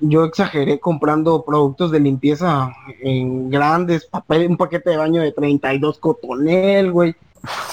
Yo 0.00 0.24
exageré 0.24 0.80
comprando 0.80 1.44
productos 1.44 1.92
de 1.92 2.00
limpieza 2.00 2.72
en 3.00 3.48
grandes, 3.50 4.04
papel, 4.04 4.50
un 4.50 4.56
paquete 4.56 4.90
de 4.90 4.96
baño 4.98 5.22
de 5.22 5.32
32 5.32 5.98
cotonel, 5.98 6.92
güey. 6.92 7.14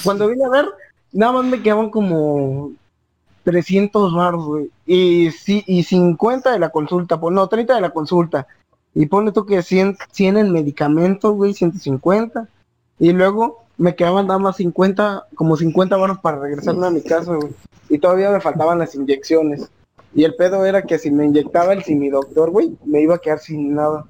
Cuando 0.03 0.27
vine 0.27 0.45
a 0.45 0.49
ver, 0.49 0.65
nada 1.11 1.33
más 1.33 1.45
me 1.45 1.61
quedaban 1.61 1.89
como 1.89 2.71
300 3.43 4.13
baros, 4.13 4.45
güey. 4.45 4.69
Y, 4.85 5.31
sí, 5.31 5.63
y 5.67 5.83
50 5.83 6.51
de 6.51 6.59
la 6.59 6.69
consulta, 6.69 7.19
pues 7.19 7.33
no, 7.33 7.47
30 7.47 7.75
de 7.75 7.81
la 7.81 7.89
consulta. 7.89 8.47
Y 8.95 9.05
pone 9.05 9.31
tú 9.31 9.45
que 9.45 9.61
100, 9.61 9.97
100 10.11 10.37
en 10.37 10.51
medicamentos, 10.51 11.33
güey, 11.33 11.53
150. 11.53 12.47
Y 12.99 13.13
luego 13.13 13.65
me 13.77 13.95
quedaban 13.95 14.27
nada 14.27 14.39
más 14.39 14.57
50, 14.57 15.27
como 15.35 15.55
50 15.55 15.95
baros 15.95 16.19
para 16.19 16.39
regresarme 16.39 16.87
a 16.87 16.91
mi 16.91 17.01
casa, 17.01 17.35
güey. 17.35 17.53
Y 17.89 17.97
todavía 17.97 18.29
me 18.29 18.41
faltaban 18.41 18.79
las 18.79 18.93
inyecciones. 18.95 19.69
Y 20.13 20.23
el 20.23 20.35
pedo 20.35 20.65
era 20.65 20.81
que 20.81 20.97
si 20.97 21.11
me 21.11 21.25
inyectaba 21.25 21.73
el 21.73 21.83
doctor, 22.11 22.49
güey, 22.49 22.75
me 22.85 23.01
iba 23.01 23.15
a 23.15 23.19
quedar 23.19 23.39
sin 23.39 23.75
nada. 23.75 24.05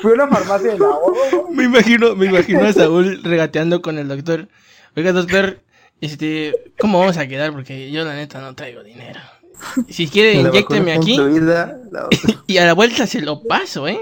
Fui 0.00 0.10
a 0.10 0.14
una 0.14 0.28
farmacia 0.28 0.72
ahorro, 0.72 1.44
güey. 1.44 1.56
Me 1.56 1.64
imagino, 1.64 2.16
me 2.16 2.26
imagino 2.26 2.64
a 2.64 2.72
Saúl 2.72 3.22
regateando 3.22 3.82
con 3.82 3.98
el 3.98 4.08
doctor. 4.08 4.48
Oiga, 4.96 5.12
doctor, 5.12 5.60
este, 6.00 6.72
¿cómo 6.78 6.98
vamos 6.98 7.18
a 7.18 7.28
quedar? 7.28 7.52
Porque 7.52 7.90
yo 7.90 8.04
la 8.04 8.14
neta 8.14 8.40
no 8.40 8.54
traigo 8.54 8.82
dinero. 8.82 9.20
Si 9.88 10.08
quiere, 10.08 10.40
está 10.40 10.76
aquí 10.94 11.14
incluida, 11.14 11.78
y 12.46 12.58
a 12.58 12.64
la 12.64 12.72
vuelta 12.72 13.06
se 13.06 13.20
lo 13.20 13.42
paso, 13.42 13.86
¿eh? 13.88 14.00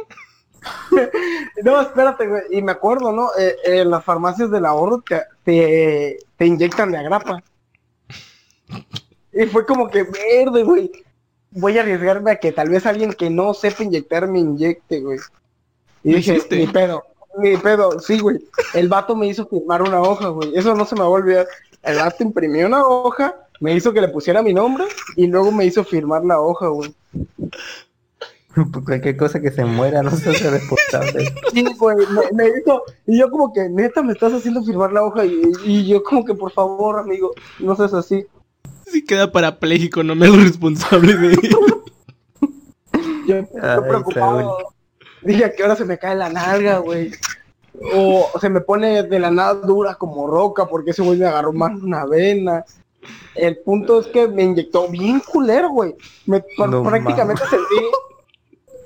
No, 1.65 1.81
espérate, 1.81 2.27
güey. 2.27 2.43
Y 2.51 2.63
me 2.63 2.73
acuerdo, 2.73 3.13
¿no? 3.13 3.31
Eh, 3.39 3.57
eh, 3.65 3.81
en 3.81 3.91
las 3.91 4.05
farmacias 4.05 4.51
del 4.51 4.65
ahorro 4.67 5.03
te, 5.07 5.23
te, 5.45 6.19
te 6.37 6.47
inyectan 6.47 6.93
de 6.93 6.99
agrapa. 6.99 7.43
Y 9.33 9.47
fue 9.47 9.67
como 9.67 9.89
que 9.89 10.05
verde, 10.05 10.63
güey. 10.63 10.91
Voy 11.51 11.79
a 11.79 11.83
arriesgarme 11.83 12.33
a 12.33 12.37
que 12.37 12.53
tal 12.53 12.69
vez 12.69 12.87
alguien 12.87 13.13
que 13.13 13.31
no 13.31 13.55
sepa 13.55 13.83
inyectar 13.83 14.29
me 14.29 14.41
inyecte, 14.41 15.01
güey. 15.01 15.19
Y 16.05 16.11
¿Lo 16.11 16.17
dije, 16.19 16.37
hiciste? 16.37 16.57
ni 16.57 16.67
pedo, 16.67 17.03
ni 17.39 17.57
pedo, 17.57 17.99
sí, 17.99 18.19
güey. 18.21 18.39
El 18.75 18.89
vato 18.89 19.17
me 19.17 19.27
hizo 19.27 19.47
firmar 19.47 19.83
una 19.83 20.01
hoja, 20.01 20.29
güey. 20.29 20.57
Eso 20.57 20.75
no 20.75 20.85
se 20.85 20.95
me 20.95 21.01
va 21.01 21.07
a 21.07 21.11
olvidar. 21.11 21.47
El 21.83 21.97
vato 21.97 22.23
imprimió 22.23 22.67
una 22.67 22.87
hoja, 22.87 23.35
me 23.61 23.75
hizo 23.75 23.93
que 23.93 24.01
le 24.01 24.09
pusiera 24.09 24.43
mi 24.43 24.55
nombre 24.55 24.85
y 25.17 25.27
luego 25.27 25.51
me 25.53 25.65
hizo 25.65 25.85
firmar 25.85 26.25
la 26.25 26.41
hoja, 26.41 26.69
güey. 26.69 26.95
Cualquier 28.85 29.17
cosa 29.17 29.41
que 29.41 29.53
se 29.53 29.65
muera, 29.65 30.03
no 30.03 30.11
se 30.11 30.31
hace 30.31 30.51
responsable. 30.51 31.33
Sí, 31.53 31.65
güey, 31.79 31.97
me, 31.97 32.33
me 32.45 32.49
hizo, 32.59 32.83
y 33.07 33.19
yo 33.19 33.31
como 33.31 33.53
que, 33.53 33.69
neta, 33.69 34.03
me 34.03 34.13
estás 34.13 34.33
haciendo 34.33 34.65
firmar 34.65 34.93
la 34.93 35.05
hoja, 35.05 35.25
y, 35.25 35.41
y 35.65 35.87
yo 35.87 36.03
como 36.03 36.25
que, 36.25 36.35
por 36.35 36.51
favor, 36.51 36.99
amigo, 36.99 37.33
no 37.61 37.77
seas 37.77 37.95
así. 37.95 38.27
Si 38.87 39.05
queda 39.05 39.31
parapléjico, 39.31 40.03
no 40.03 40.17
me 40.17 40.27
hago 40.27 40.37
responsable 40.37 41.15
de 41.15 41.35
ello. 41.35 41.59
Yo, 43.29 43.37
yo 43.41 43.47
Ay, 43.63 43.79
preocupado, 43.87 44.41
Saúl. 44.41 44.65
dije, 45.23 45.45
¿a 45.45 45.53
qué 45.53 45.63
hora 45.63 45.77
se 45.77 45.85
me 45.85 45.99
cae 45.99 46.17
la 46.17 46.31
nalga, 46.31 46.79
güey? 46.79 47.13
O 47.95 48.29
se 48.41 48.49
me 48.49 48.61
pone 48.61 49.03
de 49.05 49.19
la 49.21 49.31
nada 49.31 49.55
dura 49.55 49.95
como 49.95 50.27
roca, 50.27 50.67
porque 50.67 50.91
ese 50.91 51.03
güey 51.03 51.19
me 51.19 51.27
agarró 51.27 51.53
más 51.53 51.81
una 51.81 52.07
vena. 52.07 52.65
El 53.35 53.59
punto 53.59 54.01
es 54.01 54.07
que 54.09 54.27
me 54.27 54.43
inyectó 54.43 54.89
bien 54.89 55.21
culero, 55.21 55.71
güey. 55.71 55.95
Me, 56.27 56.45
No 56.59 56.83
prácticamente 56.83 57.43
sentí 57.49 57.85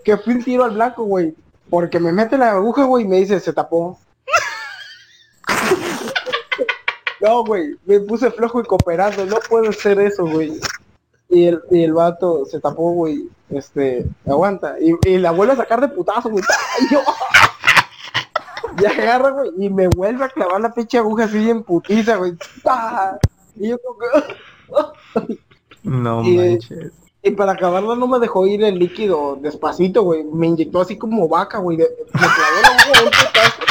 que 0.04 0.16
fui 0.16 0.34
un 0.34 0.44
tiro 0.44 0.64
al 0.64 0.72
blanco, 0.72 1.04
güey. 1.04 1.34
Porque 1.70 1.98
me 1.98 2.12
mete 2.12 2.36
la 2.36 2.52
aguja, 2.52 2.84
güey, 2.84 3.04
y 3.04 3.08
me 3.08 3.16
dice, 3.16 3.40
se 3.40 3.52
tapó. 3.52 3.98
No, 7.20 7.44
güey, 7.44 7.76
me 7.86 8.00
puse 8.00 8.32
flojo 8.32 8.60
y 8.60 8.64
cooperando, 8.64 9.24
no 9.24 9.36
puedo 9.48 9.70
hacer 9.70 10.00
eso, 10.00 10.26
güey. 10.26 10.60
Y 11.28 11.46
el, 11.46 11.62
y 11.70 11.84
el 11.84 11.92
vato 11.94 12.44
se 12.46 12.60
tapó, 12.60 12.90
güey, 12.92 13.28
este, 13.48 14.04
aguanta. 14.26 14.74
Y, 14.80 14.92
y 15.08 15.18
la 15.18 15.30
vuelve 15.30 15.52
a 15.52 15.56
sacar 15.56 15.80
de 15.80 15.88
putazo, 15.88 16.28
güey. 16.30 16.44
Y 18.78 18.84
agarra, 18.86 19.30
güey, 19.30 19.50
y 19.58 19.70
me 19.70 19.88
vuelve 19.88 20.24
a 20.24 20.28
clavar 20.30 20.60
la 20.60 20.72
pinche 20.72 20.98
aguja 20.98 21.24
así 21.24 21.48
en 21.48 21.62
putiza, 21.62 22.16
güey. 22.16 22.32
¡Pah! 22.62 23.18
Y 23.56 23.68
yo 23.68 23.78
como 23.78 23.98
que... 23.98 25.38
No 25.82 26.22
Y- 26.24 26.36
manches. 26.36 26.92
Y 27.24 27.30
para 27.32 27.52
acabarla 27.52 27.94
no 27.94 28.08
me 28.08 28.18
dejó 28.18 28.46
ir 28.48 28.64
el 28.64 28.78
líquido 28.80 29.36
despacito, 29.40 30.02
güey. 30.02 30.24
Me 30.24 30.48
inyectó 30.48 30.80
así 30.80 30.98
como 30.98 31.28
vaca, 31.28 31.58
güey. 31.58 31.76
de- 31.76 31.88
Me 32.14 32.20
clavó 32.20 32.60
la 32.62 32.68
aguja 32.68 33.02
un 33.04 33.10
putazo. 33.10 33.62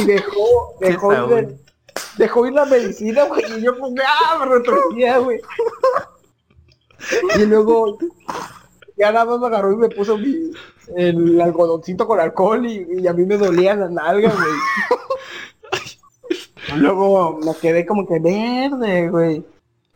Y 0.00 0.04
dejó, 0.06 0.74
dejó 0.80 1.12
ir, 1.12 1.18
Saúl. 1.18 1.32
el- 1.38 1.58
dejó 2.16 2.46
ir 2.46 2.52
la 2.54 2.64
medicina, 2.64 3.24
güey. 3.24 3.42
Y 3.58 3.62
yo 3.62 3.78
como 3.78 3.94
que, 3.94 4.02
ah, 4.02 4.38
me 4.38 4.46
retorcía, 4.46 5.18
güey. 5.18 5.40
Y 7.38 7.46
luego, 7.46 7.98
ya 8.96 9.12
nada 9.12 9.24
más 9.26 9.40
me 9.40 9.46
agarró 9.48 9.72
y 9.72 9.76
me 9.76 9.88
puso 9.90 10.16
mi, 10.16 10.52
el 10.96 11.40
algodoncito 11.40 12.06
con 12.06 12.20
alcohol 12.20 12.64
y, 12.66 12.86
y 13.00 13.06
a 13.06 13.12
mí 13.12 13.24
me 13.26 13.36
dolía 13.36 13.74
la 13.74 13.88
nalga, 13.88 14.30
güey. 14.30 14.98
Luego 16.76 17.38
me 17.44 17.54
quedé 17.60 17.86
como 17.86 18.06
que 18.06 18.18
verde, 18.18 19.08
güey. 19.08 19.44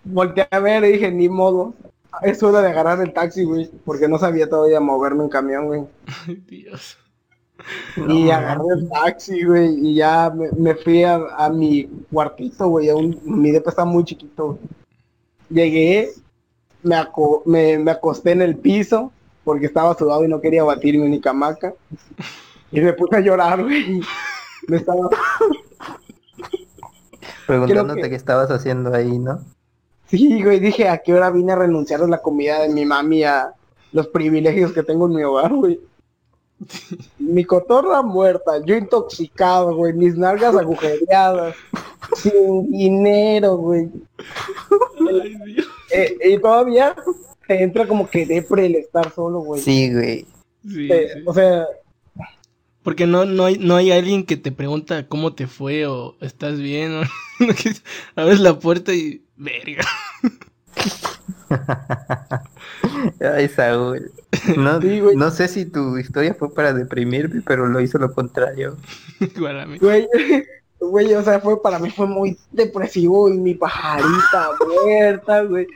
Volteé 0.04 0.46
a 0.50 0.58
ver 0.58 0.84
y 0.84 0.92
dije, 0.92 1.10
ni 1.10 1.28
modo. 1.28 1.74
Es 2.22 2.42
hora 2.42 2.60
de 2.62 2.68
agarrar 2.68 3.00
el 3.00 3.12
taxi, 3.12 3.44
güey. 3.44 3.70
Porque 3.84 4.08
no 4.08 4.18
sabía 4.18 4.48
todavía 4.48 4.80
moverme 4.80 5.24
en 5.24 5.30
camión, 5.30 5.66
güey. 5.66 5.82
Ay, 6.26 6.36
Dios. 6.46 6.98
y 8.08 8.30
agarré 8.30 8.62
el 8.76 8.88
taxi, 8.88 9.44
güey. 9.44 9.74
Y 9.88 9.94
ya 9.96 10.30
me, 10.34 10.50
me 10.52 10.74
fui 10.74 11.02
a, 11.04 11.16
a 11.36 11.48
mi 11.50 11.84
cuartito, 12.12 12.68
güey. 12.68 12.88
Mi 13.24 13.50
depa 13.50 13.70
está 13.70 13.84
muy 13.84 14.04
chiquito, 14.04 14.46
güey. 14.46 14.58
Llegué, 15.50 16.10
me, 16.82 16.96
aco- 16.96 17.42
me, 17.46 17.78
me 17.78 17.90
acosté 17.90 18.32
en 18.32 18.42
el 18.42 18.56
piso. 18.56 19.12
Porque 19.44 19.66
estaba 19.66 19.94
sudado 19.94 20.24
y 20.24 20.28
no 20.28 20.40
quería 20.40 20.64
batirme 20.64 21.06
ni 21.08 21.20
camaca. 21.20 21.74
Y 22.72 22.80
me 22.80 22.94
puse 22.94 23.16
a 23.16 23.20
llorar, 23.20 23.62
güey. 23.62 24.00
Me 24.68 24.76
estaba... 24.78 25.10
Preguntándote 27.46 28.02
que- 28.02 28.10
qué 28.10 28.16
estabas 28.16 28.50
haciendo 28.50 28.94
ahí, 28.94 29.18
¿no? 29.18 29.40
Sí, 30.06 30.42
güey, 30.42 30.60
dije, 30.60 30.88
¿a 30.88 30.98
qué 30.98 31.14
hora 31.14 31.30
vine 31.30 31.52
a 31.52 31.56
renunciar 31.56 32.02
a 32.02 32.06
la 32.06 32.18
comida 32.22 32.60
de 32.62 32.68
mi 32.68 32.84
mami 32.84 33.24
a 33.24 33.52
los 33.92 34.08
privilegios 34.08 34.72
que 34.72 34.82
tengo 34.82 35.06
en 35.06 35.14
mi 35.14 35.22
hogar, 35.24 35.52
güey? 35.54 35.80
Mi 37.18 37.44
cotorra 37.44 38.02
muerta, 38.02 38.52
yo 38.64 38.76
intoxicado, 38.76 39.74
güey, 39.74 39.92
mis 39.92 40.16
nalgas 40.16 40.54
agujereadas, 40.56 41.54
sin 42.16 42.70
dinero, 42.70 43.56
güey. 43.56 43.90
Ay, 45.22 45.34
Dios. 45.46 45.66
Eh, 45.92 46.16
y 46.24 46.38
todavía 46.38 46.94
te 47.46 47.62
entra 47.62 47.86
como 47.86 48.08
que 48.08 48.24
depre 48.26 48.66
el 48.66 48.76
estar 48.76 49.10
solo, 49.12 49.40
güey. 49.40 49.60
Sí, 49.60 49.92
güey. 49.92 50.26
Sí, 50.66 50.88
Eh, 50.90 51.08
sí. 51.14 51.22
O 51.26 51.34
sea, 51.34 51.66
Porque 52.84 53.06
no, 53.06 53.24
no, 53.24 53.46
hay, 53.46 53.58
no 53.58 53.74
hay 53.76 53.90
alguien 53.90 54.24
que 54.24 54.36
te 54.36 54.52
pregunta 54.52 55.08
cómo 55.08 55.34
te 55.34 55.46
fue 55.48 55.86
o 55.86 56.16
estás 56.20 56.60
bien. 56.60 56.92
O... 56.94 57.02
Abres 58.20 58.38
la 58.40 58.58
puerta 58.60 58.94
y. 58.94 59.24
Verga. 59.36 59.84
Ay, 63.20 63.48
Saúl. 63.48 64.12
No, 64.56 64.80
Sí, 64.80 65.00
güey. 65.00 65.16
no 65.16 65.30
sé 65.30 65.48
si 65.48 65.64
tu 65.66 65.96
historia 65.98 66.34
fue 66.34 66.52
para 66.52 66.72
deprimirme, 66.72 67.42
pero 67.46 67.66
lo 67.66 67.80
hizo 67.80 67.98
lo 67.98 68.12
contrario. 68.12 68.76
Igual 69.20 69.60
a 69.60 69.66
mí. 69.66 69.78
güey, 69.78 70.06
güey, 70.80 71.14
o 71.14 71.22
sea, 71.22 71.40
fue 71.40 71.62
para 71.62 71.78
mí 71.78 71.90
fue 71.90 72.06
muy 72.06 72.38
depresivo 72.52 73.28
y 73.30 73.38
mi 73.38 73.54
pajarita 73.54 74.50
muerta, 74.84 75.42
güey. 75.42 75.66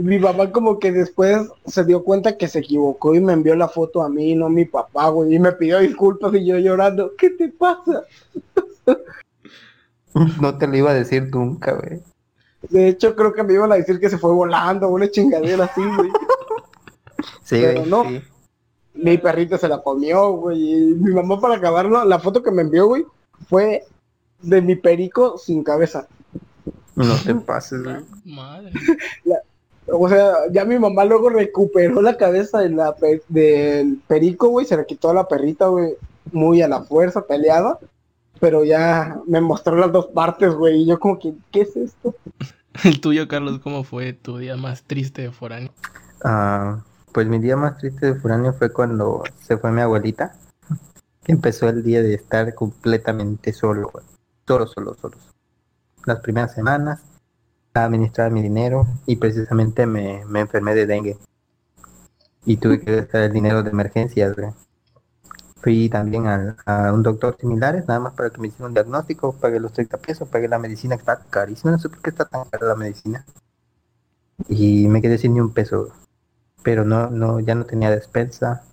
Mi 0.00 0.18
mamá 0.18 0.50
como 0.50 0.78
que 0.78 0.92
después 0.92 1.48
se 1.66 1.84
dio 1.84 2.02
cuenta 2.02 2.38
que 2.38 2.48
se 2.48 2.60
equivocó 2.60 3.14
y 3.14 3.20
me 3.20 3.34
envió 3.34 3.54
la 3.54 3.68
foto 3.68 4.02
a 4.02 4.08
mí, 4.08 4.34
no 4.34 4.46
a 4.46 4.50
mi 4.50 4.64
papá, 4.64 5.10
güey, 5.10 5.34
y 5.34 5.38
me 5.38 5.52
pidió 5.52 5.78
disculpas 5.78 6.32
y 6.34 6.46
yo 6.46 6.56
llorando, 6.58 7.12
¿qué 7.18 7.30
te 7.30 7.48
pasa? 7.48 8.04
No 10.40 10.58
te 10.58 10.66
lo 10.66 10.76
iba 10.76 10.90
a 10.90 10.94
decir 10.94 11.28
nunca, 11.30 11.72
güey. 11.72 12.00
De 12.68 12.88
hecho, 12.88 13.14
creo 13.14 13.32
que 13.32 13.44
me 13.44 13.52
iban 13.54 13.70
a 13.70 13.76
decir 13.76 14.00
que 14.00 14.10
se 14.10 14.18
fue 14.18 14.32
volando, 14.32 14.88
una 14.88 15.08
chingadera 15.08 15.64
así, 15.64 15.82
güey. 15.96 16.10
Sí, 17.44 17.60
Pero 17.60 17.80
güey. 17.80 17.90
no. 17.90 18.04
sí. 18.04 18.22
Mi 18.94 19.18
perrito 19.18 19.56
se 19.58 19.68
la 19.68 19.82
comió, 19.82 20.32
güey. 20.32 20.72
Y 20.72 20.94
mi 20.94 21.12
mamá 21.12 21.40
para 21.40 21.56
acabarlo, 21.56 22.04
la 22.04 22.18
foto 22.18 22.42
que 22.42 22.50
me 22.50 22.62
envió, 22.62 22.86
güey, 22.86 23.04
fue 23.48 23.84
de 24.42 24.60
mi 24.62 24.74
perico 24.74 25.38
sin 25.38 25.62
cabeza. 25.62 26.08
No 26.96 27.14
te 27.24 27.34
pases, 27.36 27.82
güey. 27.84 27.96
Madre. 28.24 28.72
O 29.92 30.08
sea, 30.08 30.34
ya 30.52 30.64
mi 30.64 30.78
mamá 30.78 31.04
luego 31.04 31.30
recuperó 31.30 32.00
la 32.02 32.16
cabeza 32.16 32.60
de 32.60 32.70
la 32.70 32.94
pe- 32.94 33.22
del 33.28 34.00
perico, 34.06 34.48
güey, 34.48 34.66
se 34.66 34.76
le 34.76 34.86
quitó 34.86 35.10
a 35.10 35.14
la 35.14 35.28
perrita, 35.28 35.66
güey, 35.66 35.94
muy 36.32 36.62
a 36.62 36.68
la 36.68 36.82
fuerza, 36.84 37.26
peleada. 37.26 37.78
Pero 38.40 38.64
ya 38.64 39.20
me 39.26 39.40
mostró 39.40 39.76
las 39.76 39.92
dos 39.92 40.06
partes, 40.06 40.54
güey, 40.54 40.82
y 40.82 40.86
yo 40.86 40.98
como 40.98 41.18
que, 41.18 41.34
¿qué 41.50 41.62
es 41.62 41.76
esto? 41.76 42.14
El 42.84 43.00
tuyo, 43.00 43.28
Carlos, 43.28 43.58
¿cómo 43.58 43.84
fue 43.84 44.12
tu 44.12 44.38
día 44.38 44.56
más 44.56 44.82
triste 44.84 45.22
de 45.22 45.30
foráneo? 45.32 45.72
Ah, 46.24 46.82
pues 47.12 47.26
mi 47.26 47.38
día 47.38 47.56
más 47.56 47.76
triste 47.78 48.06
de 48.06 48.14
Furanio 48.14 48.52
fue 48.52 48.72
cuando 48.72 49.24
se 49.42 49.56
fue 49.58 49.72
mi 49.72 49.80
abuelita. 49.80 50.36
Que 51.24 51.32
empezó 51.32 51.68
el 51.68 51.82
día 51.82 52.02
de 52.02 52.14
estar 52.14 52.54
completamente 52.54 53.52
solo, 53.52 53.90
güey. 53.92 54.04
Solo, 54.46 54.66
solo, 54.66 54.94
solo. 54.94 55.16
Las 56.06 56.20
primeras 56.20 56.54
semanas 56.54 57.02
administraba 57.74 58.30
mi 58.30 58.42
dinero 58.42 58.86
y 59.06 59.16
precisamente 59.16 59.86
me, 59.86 60.24
me 60.26 60.40
enfermé 60.40 60.74
de 60.74 60.86
dengue. 60.86 61.18
Y 62.44 62.58
tuve 62.58 62.78
que 62.80 62.96
gastar 62.96 63.22
el 63.22 63.32
dinero 63.32 63.62
de 63.62 63.70
emergencias. 63.70 64.36
Fui 65.62 65.88
también 65.88 66.26
al- 66.26 66.56
a, 66.66 66.92
un 66.92 67.04
doctor 67.04 67.36
similares, 67.38 67.86
nada 67.86 68.00
más 68.00 68.14
para 68.14 68.30
que 68.30 68.40
me 68.40 68.48
hiciera 68.48 68.66
un 68.66 68.74
diagnóstico, 68.74 69.32
pagué 69.34 69.60
los 69.60 69.72
30 69.72 69.96
pesos, 69.98 70.28
pagué 70.28 70.48
la 70.48 70.58
medicina 70.58 70.96
que 70.96 71.02
está 71.02 71.20
carísima, 71.30 71.70
no 71.70 71.78
sé 71.78 71.88
por 71.88 72.00
qué 72.02 72.10
está 72.10 72.24
tan 72.24 72.44
cara 72.50 72.66
la 72.66 72.74
medicina. 72.74 73.24
Y 74.48 74.86
me 74.88 75.00
quedé 75.00 75.16
sin 75.16 75.32
ni 75.34 75.40
un 75.40 75.52
peso, 75.54 75.92
pero 76.62 76.84
no, 76.84 77.10
no, 77.10 77.40
ya 77.40 77.54
no 77.54 77.66
tenía 77.66 77.90
despensa, 77.90 78.64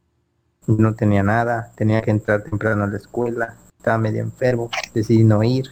no 0.67 0.95
tenía 0.95 1.23
nada, 1.23 1.71
tenía 1.75 2.01
que 2.01 2.11
entrar 2.11 2.43
temprano 2.43 2.85
a 2.85 2.87
la 2.87 2.97
escuela, 2.97 3.57
estaba 3.77 3.97
medio 3.99 4.21
enfermo, 4.23 4.69
decidí 4.93 5.23
no 5.23 5.43
ir. 5.43 5.71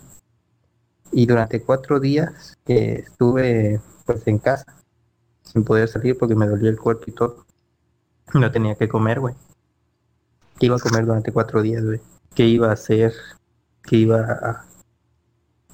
Y 1.11 1.25
durante 1.25 1.61
cuatro 1.61 1.99
días 1.99 2.57
que 2.65 2.95
estuve 2.95 3.79
pues 4.05 4.27
en 4.27 4.39
casa, 4.39 4.65
sin 5.43 5.63
poder 5.63 5.87
salir 5.87 6.17
porque 6.17 6.35
me 6.35 6.47
dolía 6.47 6.69
el 6.69 6.79
cuerpo 6.79 7.03
y 7.07 7.11
todo, 7.11 7.45
no 8.33 8.51
tenía 8.51 8.75
que 8.75 8.89
comer, 8.89 9.19
güey. 9.19 9.35
¿Qué 10.59 10.67
iba 10.67 10.75
a 10.75 10.79
comer 10.79 11.05
durante 11.05 11.31
cuatro 11.31 11.61
días, 11.61 11.83
güey? 11.83 12.01
¿Qué 12.33 12.45
iba 12.45 12.69
a 12.69 12.73
hacer? 12.73 13.13
¿Qué 13.83 13.97
iba 13.97 14.65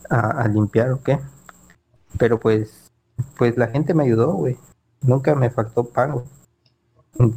a, 0.10 0.48
limpiar 0.48 0.92
o 0.92 1.02
qué? 1.02 1.20
Pero 2.18 2.40
pues, 2.40 2.92
pues 3.38 3.58
la 3.58 3.68
gente 3.68 3.94
me 3.94 4.04
ayudó, 4.04 4.34
güey. 4.34 4.58
Nunca 5.02 5.36
me 5.36 5.50
faltó 5.50 5.86
pan, 5.86 6.14
güey. 6.14 6.26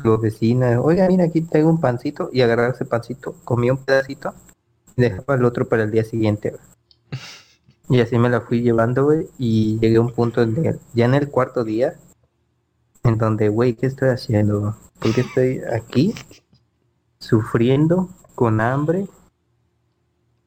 Los 0.03 0.21
vecinos, 0.21 0.81
oiga, 0.83 1.07
mira, 1.09 1.25
aquí 1.25 1.43
tengo 1.43 1.69
un 1.69 1.81
pancito 1.81 2.31
y 2.33 2.41
agarrar 2.43 2.71
ese 2.71 2.85
pancito, 2.85 3.35
comía 3.45 3.73
un 3.73 3.85
pedacito 3.85 4.33
y 4.97 5.03
dejaba 5.03 5.35
el 5.35 5.45
otro 5.45 5.69
para 5.69 5.83
el 5.83 5.91
día 5.91 6.05
siguiente. 6.05 6.55
Y 7.89 8.01
así 8.01 8.19
me 8.19 8.31
la 8.31 8.41
fui 8.41 8.63
llevando, 8.63 9.05
güey, 9.05 9.29
y 9.39 9.79
llegué 9.81 9.97
a 9.97 10.01
un 10.01 10.11
punto 10.13 10.43
en 10.43 10.65
el- 10.65 10.81
ya 10.95 11.05
en 11.05 11.15
el 11.15 11.29
cuarto 11.31 11.65
día, 11.65 11.95
en 13.03 13.19
donde, 13.19 13.49
güey, 13.51 13.75
¿qué 13.75 13.87
estoy 13.87 14.09
haciendo? 14.09 14.77
¿Por 15.01 15.15
qué 15.15 15.21
estoy 15.21 15.61
aquí 15.71 16.15
sufriendo, 17.19 18.09
con 18.35 18.61
hambre, 18.61 19.07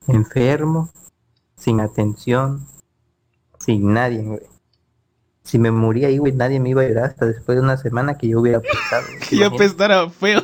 enfermo, 0.08 0.90
sin 1.56 1.80
atención, 1.80 2.66
sin 3.60 3.94
nadie, 3.94 4.24
güey? 4.24 4.42
Si 5.44 5.60
me 5.60 5.72
moría 5.72 6.08
ahí, 6.10 6.18
güey, 6.18 6.34
nadie 6.34 6.60
me 6.60 6.70
iba 6.70 6.82
a 6.82 6.86
ayudar 6.86 7.06
hasta 7.06 7.26
después 7.26 7.56
de 7.58 7.62
una 7.64 7.78
semana 7.78 8.18
que 8.18 8.28
yo 8.28 8.42
hubiera 8.42 8.58
apestado. 8.58 9.06
Que 9.08 9.14
Imagínate. 9.38 9.56
apestara 9.56 10.10
feo. 10.10 10.42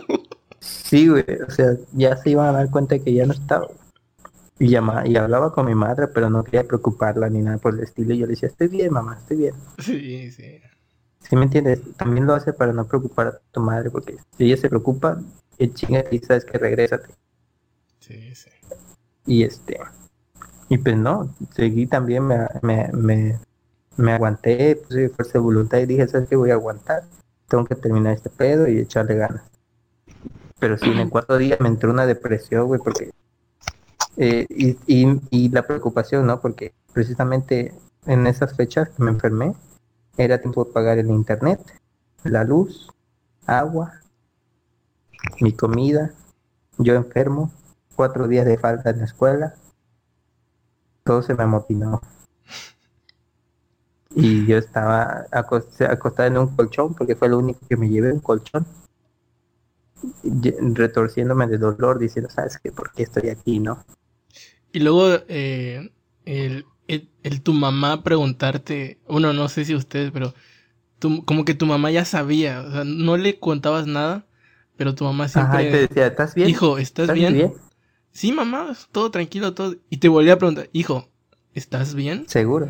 Sí, 0.60 1.10
güey, 1.10 1.26
o 1.46 1.52
sea, 1.52 1.76
ya 1.92 2.16
se 2.18 2.30
iban 2.30 2.48
a 2.48 2.52
dar 2.54 2.70
cuenta 2.70 2.98
que 3.00 3.14
ya 3.14 3.26
no 3.26 3.34
estaba. 3.34 3.68
Y, 4.60 4.70
llama, 4.70 5.08
y 5.08 5.16
hablaba 5.16 5.52
con 5.52 5.66
mi 5.66 5.76
madre, 5.76 6.08
pero 6.08 6.30
no 6.30 6.44
quería 6.44 6.64
preocuparla 6.68 7.30
ni 7.30 7.42
nada 7.42 7.58
por 7.58 7.74
el 7.74 7.82
estilo. 7.82 8.14
Y 8.14 8.20
yo 8.20 8.26
le 8.26 8.32
decía, 8.32 8.50
estoy 8.50 8.68
bien, 8.68 8.94
mamá, 8.94 9.18
estoy 9.20 9.38
bien. 9.38 9.56
Sí, 9.80 10.32
sí. 10.32 10.62
¿Sí 11.20 11.36
me 11.36 11.44
entiendes? 11.44 11.82
También 11.98 12.28
lo 12.28 12.34
hace 12.34 12.54
para 12.54 12.74
no 12.74 12.86
preocupar 12.86 13.28
a 13.28 13.42
tu 13.52 13.62
madre, 13.62 13.90
porque 13.90 14.18
si 14.38 14.46
ella 14.46 14.58
se 14.58 14.70
preocupa, 14.70 15.20
el 15.58 15.74
chinga 15.74 16.04
y 16.12 16.20
sabes 16.20 16.46
que 16.46 16.58
regrésate. 16.58 17.10
Sí, 18.00 18.36
sí. 18.36 18.50
Y 19.26 19.44
este, 19.44 19.80
y 20.70 20.78
pues 20.78 20.98
no, 20.98 21.34
seguí 21.56 21.88
también, 21.88 22.26
me, 22.26 22.48
me, 22.62 22.90
me, 22.94 23.40
me 23.96 24.12
aguanté, 24.12 24.76
puse 24.76 25.10
fuerza 25.10 25.34
de 25.34 25.40
voluntad 25.40 25.78
y 25.78 25.86
dije, 25.86 26.08
¿sabes 26.08 26.28
qué? 26.28 26.36
Voy 26.36 26.52
a 26.52 26.56
aguantar, 26.56 27.04
tengo 27.48 27.66
que 27.66 27.76
terminar 27.76 28.14
este 28.14 28.30
pedo 28.30 28.68
y 28.68 28.80
echarle 28.80 29.16
ganas. 29.16 29.44
Pero 30.60 30.78
sí, 30.78 30.90
en 30.90 31.00
el 31.00 31.10
cuarto 31.10 31.38
día 31.38 31.58
me 31.60 31.68
entró 31.68 31.92
una 31.92 32.06
depresión, 32.06 32.68
güey, 32.68 32.82
porque, 32.84 33.12
eh, 34.18 34.46
y, 34.50 34.78
y, 34.88 35.22
y 35.30 35.50
la 35.50 35.64
preocupación, 35.64 36.26
¿no? 36.28 36.40
Porque 36.40 36.74
precisamente 36.94 37.74
en 38.06 38.28
esas 38.28 38.56
fechas 38.56 38.90
que 38.90 39.04
me 39.04 39.12
enfermé, 39.12 39.54
era 40.18 40.40
tiempo 40.40 40.66
de 40.66 40.72
pagar 40.72 40.98
el 41.00 41.10
internet, 41.10 41.60
la 42.24 42.44
luz, 42.44 42.92
agua, 43.46 44.02
mi 45.42 45.54
comida, 45.54 46.14
yo 46.78 46.96
enfermo, 46.96 47.52
cuatro 47.96 48.28
días 48.28 48.46
de 48.46 48.58
falta 48.58 48.90
en 48.90 49.00
la 49.00 49.06
escuela, 49.06 49.56
todo 51.04 51.22
se 51.22 51.34
me 51.34 51.44
amotinó. 51.44 52.02
Y 54.16 54.46
yo 54.46 54.58
estaba 54.58 55.26
acost- 55.32 55.90
acostada 55.90 56.28
en 56.28 56.38
un 56.38 56.56
colchón 56.56 56.94
porque 56.94 57.16
fue 57.16 57.30
lo 57.30 57.40
único 57.40 57.60
que 57.68 57.78
me 57.78 57.90
llevé, 57.90 58.14
un 58.14 58.20
colchón. 58.20 58.66
Retorciéndome 60.24 61.48
de 61.48 61.58
dolor, 61.58 61.98
diciendo, 61.98 62.30
¿sabes 62.30 62.60
qué? 62.60 62.72
¿Por 62.72 62.92
qué 62.92 63.04
estoy 63.04 63.30
aquí, 63.30 63.60
no? 63.60 63.84
Y 64.74 64.80
luego 64.82 65.08
eh, 65.30 65.92
el, 66.26 66.66
el, 66.90 67.10
el 67.24 67.42
tu 67.44 67.54
mamá 67.54 68.04
preguntarte, 68.04 69.00
bueno, 69.08 69.34
no 69.34 69.50
sé 69.50 69.66
si 69.66 69.76
ustedes, 69.76 70.12
pero 70.12 70.34
tu- 71.00 71.26
como 71.26 71.46
que 71.46 71.54
tu 71.56 71.66
mamá 71.68 71.92
ya 71.92 72.06
sabía, 72.06 72.62
o 72.62 72.72
sea, 72.72 72.84
no 72.86 73.18
le 73.18 73.40
contabas 73.40 73.88
nada, 73.88 74.26
pero 74.78 74.96
tu 74.96 75.06
mamá 75.06 75.28
Ajá, 75.34 75.62
y 75.62 75.70
te 75.70 75.78
siempre, 75.78 75.88
decía, 75.88 76.08
¿estás 76.08 76.36
bien? 76.36 76.50
hijo, 76.50 76.78
¿estás, 76.80 77.14
bien? 77.14 77.54
Sí, 78.12 78.32
mamá, 78.32 78.76
todo 78.92 79.12
tranquilo, 79.12 79.54
todo. 79.54 79.76
Y 79.90 79.98
te 79.98 80.10
volví 80.10 80.30
a 80.30 80.38
preguntar, 80.38 80.70
hijo, 80.74 81.10
¿estás 81.54 81.96
bien? 81.96 82.28
Seguro. 82.28 82.70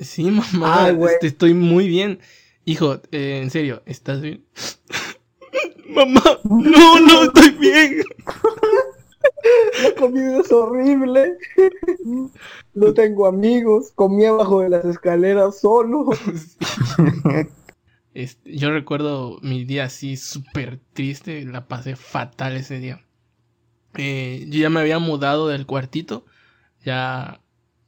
Sí, 0.00 0.30
mamá, 0.30 0.88
Ay, 0.88 0.96
este, 1.04 1.26
estoy 1.28 1.54
muy 1.54 1.88
bien. 1.88 2.20
Hijo, 2.64 3.00
eh, 3.12 3.40
en 3.42 3.50
serio, 3.50 3.82
¿estás 3.86 4.20
bien? 4.20 4.44
mamá, 5.88 6.22
no, 6.58 6.98
no 7.00 7.24
estoy 7.24 7.50
bien. 7.52 8.02
La 9.82 9.94
comida 9.94 10.38
es 10.40 10.52
horrible. 10.52 11.36
No 12.74 12.94
tengo 12.94 13.26
amigos. 13.26 13.92
Comí 13.94 14.24
abajo 14.24 14.60
de 14.60 14.70
las 14.70 14.84
escaleras 14.84 15.60
solo. 15.60 16.10
Este, 18.14 18.56
yo 18.56 18.70
recuerdo 18.70 19.38
mi 19.42 19.64
día 19.64 19.86
así 19.86 20.16
súper 20.16 20.78
triste, 20.92 21.44
la 21.44 21.66
pasé 21.66 21.96
fatal 21.96 22.54
ese 22.56 22.78
día. 22.78 23.04
Eh, 23.96 24.46
yo 24.48 24.60
ya 24.60 24.70
me 24.70 24.78
había 24.78 25.00
mudado 25.00 25.48
del 25.48 25.66
cuartito, 25.66 26.24
ya 26.84 27.40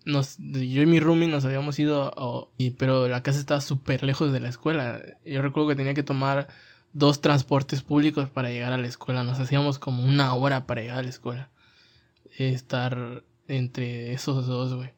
yo 0.04 0.82
y 0.82 0.86
mi 0.86 1.00
roomie 1.00 1.28
nos 1.28 1.44
habíamos 1.44 1.78
ido, 1.78 2.52
y, 2.58 2.70
pero 2.70 3.08
la 3.08 3.22
casa 3.22 3.40
estaba 3.40 3.60
súper 3.60 4.02
lejos 4.04 4.32
de 4.32 4.40
la 4.40 4.48
escuela. 4.48 5.00
Yo 5.24 5.42
recuerdo 5.42 5.68
que 5.68 5.76
tenía 5.76 5.94
que 5.94 6.04
tomar 6.04 6.48
dos 6.96 7.20
transportes 7.20 7.82
públicos 7.82 8.30
para 8.30 8.48
llegar 8.48 8.72
a 8.72 8.78
la 8.78 8.86
escuela, 8.86 9.22
nos 9.22 9.38
hacíamos 9.38 9.78
como 9.78 10.02
una 10.02 10.32
hora 10.32 10.66
para 10.66 10.80
llegar 10.80 10.98
a 10.98 11.02
la 11.02 11.10
escuela. 11.10 11.50
Estar 12.38 13.22
entre 13.48 14.14
esos 14.14 14.46
dos, 14.46 14.74
güey. 14.74 14.92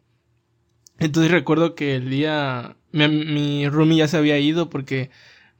Entonces 0.98 1.32
recuerdo 1.32 1.74
que 1.74 1.96
el 1.96 2.08
día 2.08 2.76
mi, 2.92 3.08
mi 3.08 3.96
ya 3.96 4.06
se 4.06 4.16
había 4.16 4.38
ido 4.38 4.70
porque 4.70 5.10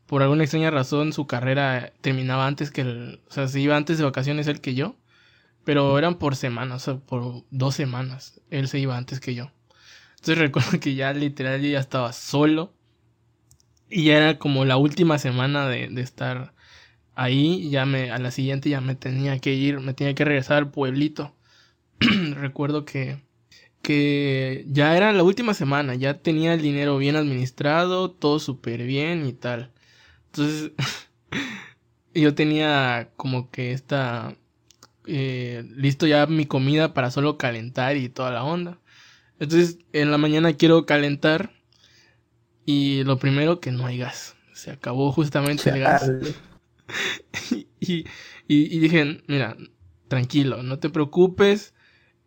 por 0.07 0.23
alguna 0.23 0.45
extraña 0.45 0.71
razón 0.71 1.13
su 1.13 1.27
carrera 1.27 1.93
terminaba 2.01 2.47
antes 2.47 2.71
que 2.71 2.83
el, 2.83 3.21
o 3.29 3.33
sea, 3.33 3.49
se 3.49 3.61
iba 3.61 3.77
antes 3.77 3.99
de 3.99 4.05
vacaciones 4.05 4.47
él 4.47 4.61
que 4.61 4.75
yo, 4.75 4.95
pero 5.65 5.99
eran 5.99 6.19
por 6.19 6.37
semanas, 6.37 6.89
o 6.89 6.93
sea, 6.93 7.01
por 7.05 7.45
dos 7.51 7.75
semanas, 7.75 8.41
él 8.51 8.69
se 8.69 8.79
iba 8.79 8.97
antes 8.97 9.19
que 9.19 9.35
yo. 9.35 9.51
Entonces 10.11 10.39
recuerdo 10.39 10.79
que 10.79 10.95
ya 10.95 11.13
literal 11.13 11.61
ya 11.63 11.81
estaba 11.81 12.13
solo 12.13 12.73
y 13.91 14.05
ya 14.05 14.17
era 14.19 14.39
como 14.39 14.65
la 14.65 14.77
última 14.77 15.19
semana 15.19 15.69
de, 15.69 15.89
de 15.89 16.03
estar 16.03 16.55
ahí, 17.15 17.71
ya 17.71 17.87
me, 17.87 18.11
a 18.13 18.19
la 18.19 18.31
siguiente 18.31 18.71
ya 18.71 18.81
me 18.81 18.95
tenía 18.97 19.39
que 19.41 19.55
ir, 19.55 19.81
me 19.81 19.95
tenía 19.95 20.15
que 20.15 20.25
regresar 20.25 20.59
al 20.59 20.71
pueblito. 20.71 21.35
recuerdo 22.37 22.85
que 22.85 23.19
que 23.83 24.67
ya 24.69 24.97
era 24.97 25.13
la 25.13 25.23
última 25.23 25.55
semana, 25.55 25.95
ya 25.95 26.21
tenía 26.23 26.55
el 26.55 26.63
dinero 26.63 26.99
bien 26.99 27.17
administrado, 27.17 28.11
todo 28.11 28.39
súper 28.39 28.83
bien 28.85 29.27
y 29.27 29.33
tal. 29.33 29.73
Entonces, 30.27 30.73
yo 32.15 32.35
tenía 32.35 33.11
como 33.17 33.51
que 33.51 33.73
esta, 33.73 34.37
eh, 35.07 35.65
listo 35.77 36.07
ya 36.07 36.27
mi 36.27 36.47
comida 36.47 36.95
para 36.95 37.11
solo 37.11 37.39
calentar 37.39 37.97
y 37.97 38.09
toda 38.09 38.31
la 38.33 38.45
onda. 38.45 38.79
Entonces, 39.41 39.79
en 39.93 40.11
la 40.11 40.19
mañana 40.19 40.55
quiero 40.55 40.87
calentar 40.87 41.53
y 42.69 43.03
lo 43.05 43.19
primero 43.19 43.61
que 43.61 43.73
no 43.73 43.87
hay 43.87 43.97
gas. 43.97 44.37
Se 44.53 44.71
acabó 44.71 45.11
justamente 45.11 45.71
el 45.71 45.81
gas. 45.81 46.11
Y, 47.81 48.05
y, 48.49 48.77
y 48.77 48.79
dije, 48.79 49.23
mira, 49.27 49.57
tranquilo, 50.09 50.63
no 50.63 50.79
te 50.79 50.89
preocupes, 50.89 51.75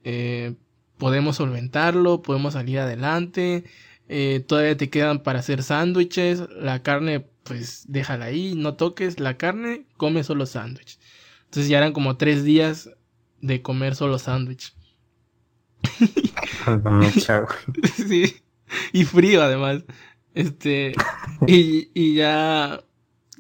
eh, 0.04 0.54
podemos 0.98 1.38
solventarlo, 1.38 2.22
podemos 2.22 2.54
salir 2.54 2.80
adelante, 2.80 3.66
eh, 4.08 4.40
todavía 4.48 4.78
te 4.78 4.90
quedan 4.90 5.24
para 5.24 5.40
hacer 5.40 5.64
sándwiches, 5.64 6.44
la 6.52 6.84
carne, 6.84 7.28
pues 7.44 7.86
déjala 7.88 8.26
ahí, 8.26 8.54
no 8.56 8.76
toques 8.76 9.20
la 9.20 9.38
carne, 9.38 9.88
come 9.98 10.24
solo 10.24 10.46
sándwich. 10.46 11.00
Entonces 11.46 11.70
ya 11.70 11.80
eran 11.80 11.94
como 11.94 12.18
tres 12.18 12.44
días 12.44 12.92
de 13.42 13.62
comer 13.62 13.96
solo 13.96 14.20
sándwich. 14.20 14.74
Sí, 17.96 18.36
y 18.94 19.04
frío 19.06 19.42
además. 19.44 19.84
Este, 20.34 20.94
y, 21.48 21.90
y 21.94 22.16
ya 22.16 22.84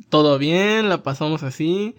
todo 0.10 0.38
bien, 0.38 0.90
la 0.90 1.04
pasamos 1.04 1.44
así. 1.44 1.96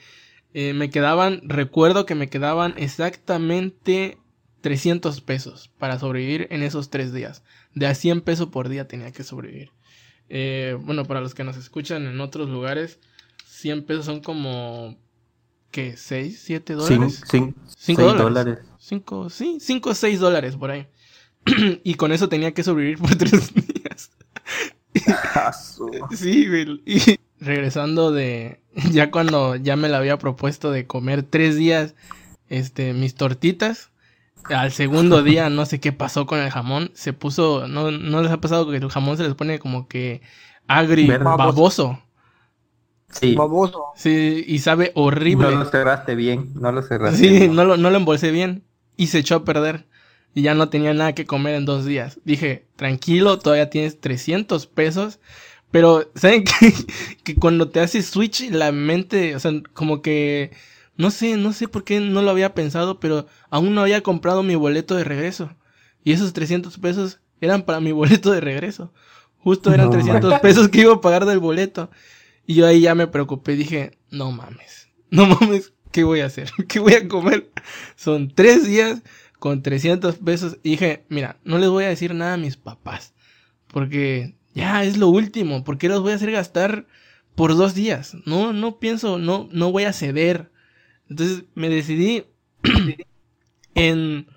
Eh, 0.54 0.74
me 0.74 0.90
quedaban, 0.90 1.40
recuerdo 1.44 2.04
que 2.04 2.14
me 2.14 2.28
quedaban 2.28 2.74
exactamente 2.76 4.18
300 4.60 5.20
pesos 5.22 5.70
para 5.78 5.98
sobrevivir 5.98 6.46
en 6.50 6.62
esos 6.62 6.90
tres 6.90 7.12
días. 7.12 7.42
De 7.74 7.86
a 7.86 7.94
100 7.94 8.20
pesos 8.20 8.48
por 8.48 8.68
día 8.68 8.86
tenía 8.86 9.12
que 9.12 9.24
sobrevivir. 9.24 9.70
Eh, 10.28 10.76
bueno, 10.80 11.04
para 11.04 11.20
los 11.20 11.34
que 11.34 11.44
nos 11.44 11.56
escuchan 11.56 12.06
en 12.06 12.20
otros 12.20 12.48
lugares, 12.48 12.98
100 13.46 13.84
pesos 13.86 14.04
son 14.06 14.20
como, 14.20 14.96
¿qué? 15.70 15.94
¿6? 15.94 16.36
¿7 16.36 16.64
Cin- 16.64 16.76
dólares? 16.76 17.22
cin- 17.24 17.54
Cinco 17.76 18.02
seis 18.02 18.18
dólares. 18.18 18.22
dólares. 18.22 18.58
5, 18.78 19.30
sí, 19.30 19.58
5 19.60 19.90
o 19.90 19.94
6 19.94 20.20
dólares 20.20 20.56
por 20.56 20.70
ahí. 20.70 20.86
y 21.82 21.94
con 21.94 22.12
eso 22.12 22.28
tenía 22.28 22.52
que 22.52 22.62
sobrevivir 22.62 22.98
por 22.98 23.14
tres 23.16 23.52
días. 23.54 23.66
Su- 25.52 25.90
Sí, 26.16 26.46
güey. 26.48 26.82
Y 26.86 27.16
regresando 27.40 28.12
de. 28.12 28.60
Ya 28.92 29.10
cuando 29.10 29.56
ya 29.56 29.76
me 29.76 29.88
la 29.90 29.98
había 29.98 30.18
propuesto 30.18 30.70
de 30.70 30.86
comer 30.86 31.22
tres 31.24 31.56
días. 31.56 31.94
Este, 32.48 32.92
mis 32.94 33.14
tortitas. 33.14 33.90
Al 34.44 34.72
segundo 34.72 35.22
día, 35.24 35.48
no 35.50 35.66
sé 35.66 35.80
qué 35.80 35.92
pasó 35.92 36.26
con 36.26 36.38
el 36.40 36.50
jamón. 36.50 36.90
Se 36.94 37.12
puso. 37.12 37.66
No, 37.68 37.90
no 37.90 38.22
les 38.22 38.30
ha 38.32 38.40
pasado 38.40 38.70
que 38.70 38.76
el 38.76 38.88
jamón 38.90 39.16
se 39.16 39.24
les 39.24 39.34
pone 39.34 39.58
como 39.58 39.88
que 39.88 40.22
agri, 40.68 41.06
Verde. 41.06 41.24
baboso. 41.24 41.98
Sí, 43.10 43.34
Baboso. 43.34 43.84
Sí, 43.94 44.42
y 44.46 44.60
sabe 44.60 44.90
horrible. 44.94 45.50
no 45.50 45.56
lo 45.58 45.64
cerraste 45.66 46.14
bien, 46.14 46.52
no 46.54 46.72
lo 46.72 46.80
cerraste 46.82 47.18
Sí, 47.18 47.28
bien. 47.28 47.54
no 47.54 47.64
lo, 47.66 47.76
no 47.76 47.90
lo 47.90 47.96
embolsé 47.98 48.30
bien. 48.30 48.64
Y 48.96 49.08
se 49.08 49.18
echó 49.18 49.36
a 49.36 49.44
perder. 49.44 49.86
Y 50.34 50.42
ya 50.42 50.54
no 50.54 50.68
tenía 50.68 50.94
nada 50.94 51.14
que 51.14 51.26
comer 51.26 51.54
en 51.54 51.64
dos 51.64 51.84
días. 51.84 52.18
Dije, 52.24 52.66
tranquilo, 52.76 53.38
todavía 53.38 53.70
tienes 53.70 54.00
300 54.00 54.66
pesos. 54.66 55.20
Pero, 55.70 56.10
¿saben 56.14 56.44
qué? 56.60 56.72
que 57.24 57.34
cuando 57.34 57.68
te 57.68 57.80
haces 57.80 58.06
switch, 58.06 58.50
la 58.50 58.72
mente, 58.72 59.34
o 59.36 59.40
sea, 59.40 59.52
como 59.74 60.00
que, 60.02 60.52
no 60.96 61.10
sé, 61.10 61.36
no 61.36 61.52
sé 61.52 61.68
por 61.68 61.84
qué 61.84 62.00
no 62.00 62.22
lo 62.22 62.30
había 62.30 62.54
pensado, 62.54 63.00
pero 63.00 63.26
aún 63.50 63.74
no 63.74 63.82
había 63.82 64.02
comprado 64.02 64.42
mi 64.42 64.54
boleto 64.54 64.94
de 64.94 65.04
regreso. 65.04 65.54
Y 66.04 66.12
esos 66.12 66.32
300 66.32 66.78
pesos 66.78 67.20
eran 67.40 67.62
para 67.62 67.80
mi 67.80 67.92
boleto 67.92 68.32
de 68.32 68.40
regreso. 68.40 68.92
Justo 69.38 69.72
eran 69.74 69.86
No 69.86 69.92
300 69.92 70.40
pesos 70.40 70.68
que 70.68 70.82
iba 70.82 70.94
a 70.94 71.00
pagar 71.00 71.26
del 71.26 71.40
boleto. 71.40 71.90
Y 72.46 72.54
yo 72.54 72.66
ahí 72.66 72.80
ya 72.80 72.94
me 72.94 73.06
preocupé, 73.06 73.56
dije, 73.56 73.98
no 74.10 74.30
mames, 74.32 74.88
no 75.10 75.26
mames, 75.40 75.72
¿qué 75.90 76.04
voy 76.04 76.20
a 76.20 76.26
hacer? 76.26 76.50
¿Qué 76.68 76.78
voy 76.78 76.94
a 76.94 77.08
comer? 77.08 77.50
Son 77.96 78.32
tres 78.34 78.66
días 78.66 79.02
con 79.42 79.60
300 79.60 80.18
pesos. 80.18 80.58
Y 80.62 80.70
dije, 80.70 81.04
mira, 81.08 81.36
no 81.42 81.58
les 81.58 81.68
voy 81.68 81.82
a 81.82 81.88
decir 81.88 82.14
nada 82.14 82.34
a 82.34 82.36
mis 82.36 82.56
papás. 82.56 83.12
Porque 83.66 84.36
ya 84.54 84.84
es 84.84 84.98
lo 84.98 85.08
último. 85.08 85.64
¿Por 85.64 85.78
qué 85.78 85.88
los 85.88 86.00
voy 86.00 86.12
a 86.12 86.14
hacer 86.14 86.30
gastar 86.30 86.86
por 87.34 87.56
dos 87.56 87.74
días? 87.74 88.16
No, 88.24 88.52
no 88.52 88.78
pienso, 88.78 89.18
no, 89.18 89.48
no 89.50 89.72
voy 89.72 89.82
a 89.82 89.92
ceder. 89.92 90.52
Entonces 91.10 91.42
me 91.56 91.68
decidí 91.68 92.24
en 93.74 94.28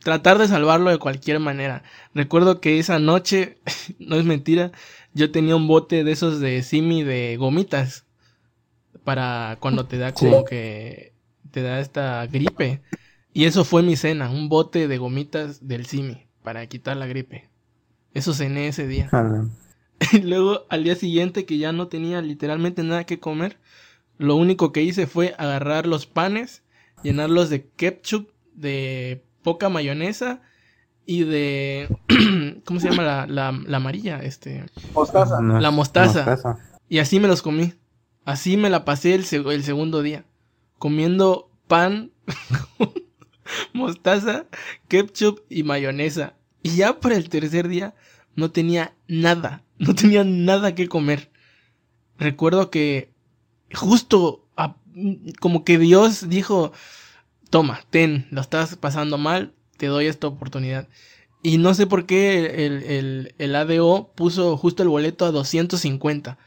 tratar 0.00 0.36
de 0.36 0.46
salvarlo 0.46 0.90
de 0.90 0.98
cualquier 0.98 1.40
manera. 1.40 1.82
Recuerdo 2.12 2.60
que 2.60 2.78
esa 2.78 2.98
noche, 2.98 3.56
no 3.98 4.16
es 4.16 4.26
mentira, 4.26 4.72
yo 5.14 5.30
tenía 5.30 5.56
un 5.56 5.68
bote 5.68 6.04
de 6.04 6.12
esos 6.12 6.38
de 6.38 6.62
simi 6.62 7.02
de 7.02 7.38
gomitas. 7.38 8.04
Para 9.04 9.56
cuando 9.58 9.86
te 9.86 9.96
da 9.96 10.12
como 10.12 10.44
que 10.44 11.14
te 11.50 11.62
da 11.62 11.80
esta 11.80 12.26
gripe. 12.26 12.82
Y 13.32 13.44
eso 13.44 13.64
fue 13.64 13.82
mi 13.82 13.96
cena, 13.96 14.30
un 14.30 14.48
bote 14.48 14.88
de 14.88 14.98
gomitas 14.98 15.66
del 15.66 15.86
simi 15.86 16.26
para 16.42 16.66
quitar 16.66 16.96
la 16.96 17.06
gripe. 17.06 17.48
Eso 18.12 18.34
cené 18.34 18.68
ese 18.68 18.86
día. 18.86 19.08
Ah, 19.12 19.44
Y 20.12 20.18
luego 20.22 20.66
al 20.70 20.82
día 20.84 20.96
siguiente 20.96 21.44
que 21.44 21.58
ya 21.58 21.72
no 21.72 21.88
tenía 21.88 22.22
literalmente 22.22 22.82
nada 22.82 23.04
que 23.04 23.20
comer, 23.20 23.58
lo 24.18 24.34
único 24.36 24.72
que 24.72 24.82
hice 24.82 25.06
fue 25.06 25.34
agarrar 25.38 25.86
los 25.86 26.06
panes, 26.06 26.62
llenarlos 27.02 27.50
de 27.50 27.66
ketchup, 27.68 28.30
de 28.54 29.22
poca 29.42 29.68
mayonesa 29.68 30.42
y 31.06 31.24
de... 31.24 31.88
¿Cómo 32.64 32.80
se 32.80 32.90
llama 32.90 33.02
la, 33.02 33.26
la, 33.26 33.52
la 33.52 33.76
amarilla? 33.76 34.18
Este... 34.20 34.64
Mostaza. 34.94 35.40
no, 35.40 35.60
La 35.60 35.70
mostaza. 35.70 36.24
mostaza. 36.26 36.58
Y 36.88 36.98
así 36.98 37.20
me 37.20 37.28
los 37.28 37.42
comí. 37.42 37.74
Así 38.24 38.56
me 38.56 38.70
la 38.70 38.84
pasé 38.84 39.14
el, 39.14 39.24
seg- 39.24 39.50
el 39.52 39.62
segundo 39.64 40.02
día. 40.02 40.24
Comiendo 40.78 41.50
pan, 41.68 42.10
con 42.78 42.92
mostaza, 43.72 44.46
ketchup 44.88 45.40
y 45.48 45.62
mayonesa. 45.62 46.34
Y 46.62 46.76
ya 46.76 47.00
para 47.00 47.16
el 47.16 47.28
tercer 47.28 47.68
día 47.68 47.94
no 48.34 48.50
tenía 48.50 48.94
nada. 49.08 49.62
no 49.78 49.94
tenía 49.94 50.24
nada 50.24 50.74
que 50.74 50.88
comer. 50.88 51.30
Recuerdo 52.18 52.70
que 52.70 53.12
justo 53.72 54.44
como 55.40 55.64
que 55.64 55.78
Dios 55.78 56.28
dijo, 56.28 56.72
toma, 57.48 57.80
ten, 57.90 58.26
lo 58.30 58.40
estás 58.40 58.76
pasando 58.76 59.18
mal, 59.18 59.54
te 59.76 59.86
doy 59.86 60.06
esta 60.06 60.26
oportunidad. 60.26 60.88
Y 61.42 61.58
no 61.58 61.72
sé 61.74 61.86
por 61.86 62.04
qué 62.04 62.66
el, 62.66 62.82
el, 62.82 63.34
el, 63.38 63.56
ADO 63.56 64.12
puso 64.14 64.56
justo 64.58 64.82
el 64.82 64.90
boleto 64.90 65.24
a 65.24 65.30
250. 65.30 66.38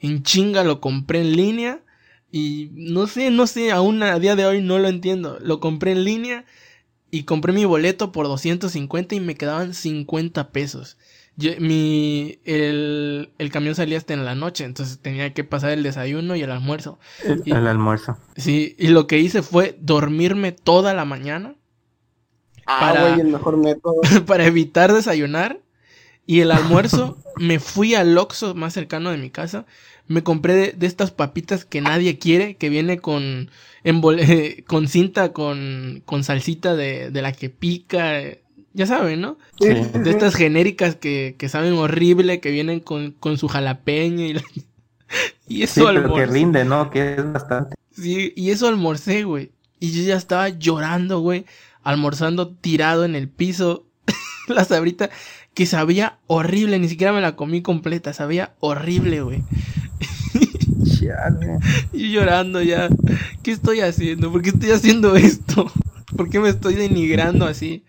En 0.00 0.22
chinga 0.24 0.64
lo 0.64 0.80
compré 0.80 1.20
en 1.20 1.36
línea. 1.36 1.80
Y 2.32 2.70
no 2.74 3.06
sé, 3.06 3.30
no 3.30 3.46
sé, 3.46 3.72
aún 3.72 4.02
a 4.02 4.18
día 4.18 4.36
de 4.36 4.46
hoy 4.46 4.62
no 4.62 4.78
lo 4.78 4.88
entiendo. 4.88 5.38
Lo 5.40 5.60
compré 5.60 5.92
en 5.92 6.04
línea 6.04 6.44
y 7.10 7.24
compré 7.24 7.52
mi 7.52 7.64
boleto 7.64 8.12
por 8.12 8.26
250 8.26 9.14
y 9.14 9.20
me 9.20 9.34
quedaban 9.34 9.74
50 9.74 10.50
pesos. 10.50 10.96
Yo, 11.36 11.52
mi, 11.58 12.38
el, 12.44 13.30
el, 13.38 13.50
camión 13.50 13.74
salía 13.74 13.98
hasta 13.98 14.12
en 14.12 14.24
la 14.24 14.34
noche, 14.34 14.64
entonces 14.64 14.98
tenía 15.00 15.32
que 15.32 15.42
pasar 15.42 15.70
el 15.70 15.82
desayuno 15.82 16.36
y 16.36 16.42
el 16.42 16.50
almuerzo. 16.50 16.98
El, 17.24 17.42
el 17.46 17.66
almuerzo. 17.66 18.18
Sí, 18.36 18.76
y 18.78 18.88
lo 18.88 19.06
que 19.06 19.18
hice 19.18 19.42
fue 19.42 19.76
dormirme 19.80 20.52
toda 20.52 20.92
la 20.92 21.04
mañana. 21.04 21.54
Ah, 22.66 22.78
para, 22.80 23.14
el 23.14 23.28
mejor 23.28 23.56
método. 23.56 23.96
para 24.26 24.44
evitar 24.44 24.92
desayunar. 24.92 25.60
Y 26.26 26.40
el 26.40 26.50
almuerzo 26.52 27.18
me 27.36 27.58
fui 27.58 27.94
al 27.94 28.16
Oxxo 28.16 28.54
más 28.54 28.72
cercano 28.74 29.10
de 29.10 29.18
mi 29.18 29.30
casa. 29.30 29.66
Me 30.06 30.22
compré 30.22 30.54
de, 30.54 30.72
de 30.72 30.86
estas 30.86 31.10
papitas 31.12 31.64
que 31.64 31.80
nadie 31.80 32.18
quiere, 32.18 32.56
que 32.56 32.68
viene 32.68 32.98
con, 32.98 33.50
con 34.66 34.88
cinta, 34.88 35.32
con, 35.32 36.02
con 36.04 36.24
salsita 36.24 36.74
de, 36.74 37.10
de 37.10 37.22
la 37.22 37.32
que 37.32 37.50
pica, 37.50 38.20
ya 38.72 38.86
saben, 38.86 39.20
¿no? 39.20 39.38
Sí. 39.60 39.68
De 39.68 40.10
estas 40.10 40.34
genéricas 40.34 40.96
que, 40.96 41.34
que 41.38 41.48
saben 41.48 41.74
horrible, 41.74 42.40
que 42.40 42.50
vienen 42.50 42.80
con, 42.80 43.12
con 43.12 43.38
su 43.38 43.48
jalapeño 43.48 44.24
y, 44.24 44.34
la- 44.34 44.42
y 45.48 45.62
eso 45.62 45.80
Sí, 45.80 45.86
pero 45.94 46.12
que 46.14 46.22
almorcé. 46.22 46.26
rinde, 46.26 46.64
¿no? 46.64 46.90
Que 46.90 47.14
es 47.14 47.32
bastante. 47.32 47.76
Sí, 47.92 48.32
y 48.36 48.50
eso 48.50 48.68
almorcé, 48.68 49.24
güey. 49.24 49.50
Y 49.80 49.92
yo 49.92 50.02
ya 50.02 50.16
estaba 50.16 50.48
llorando, 50.50 51.20
güey. 51.20 51.46
Almorzando 51.82 52.48
tirado 52.54 53.04
en 53.04 53.14
el 53.14 53.28
piso. 53.28 53.86
la 54.48 54.64
sabrita 54.64 55.10
que 55.60 55.66
sabía 55.66 56.16
horrible, 56.26 56.78
ni 56.78 56.88
siquiera 56.88 57.12
me 57.12 57.20
la 57.20 57.36
comí 57.36 57.60
completa, 57.60 58.14
sabía 58.14 58.54
horrible, 58.60 59.20
güey. 59.20 59.42
Y 61.92 62.12
llorando 62.12 62.62
ya. 62.62 62.88
¿Qué 63.42 63.50
estoy 63.50 63.80
haciendo? 63.80 64.32
¿Por 64.32 64.40
qué 64.40 64.50
estoy 64.50 64.70
haciendo 64.70 65.16
esto? 65.16 65.70
¿Por 66.16 66.30
qué 66.30 66.40
me 66.40 66.48
estoy 66.48 66.76
denigrando 66.76 67.44
así? 67.44 67.84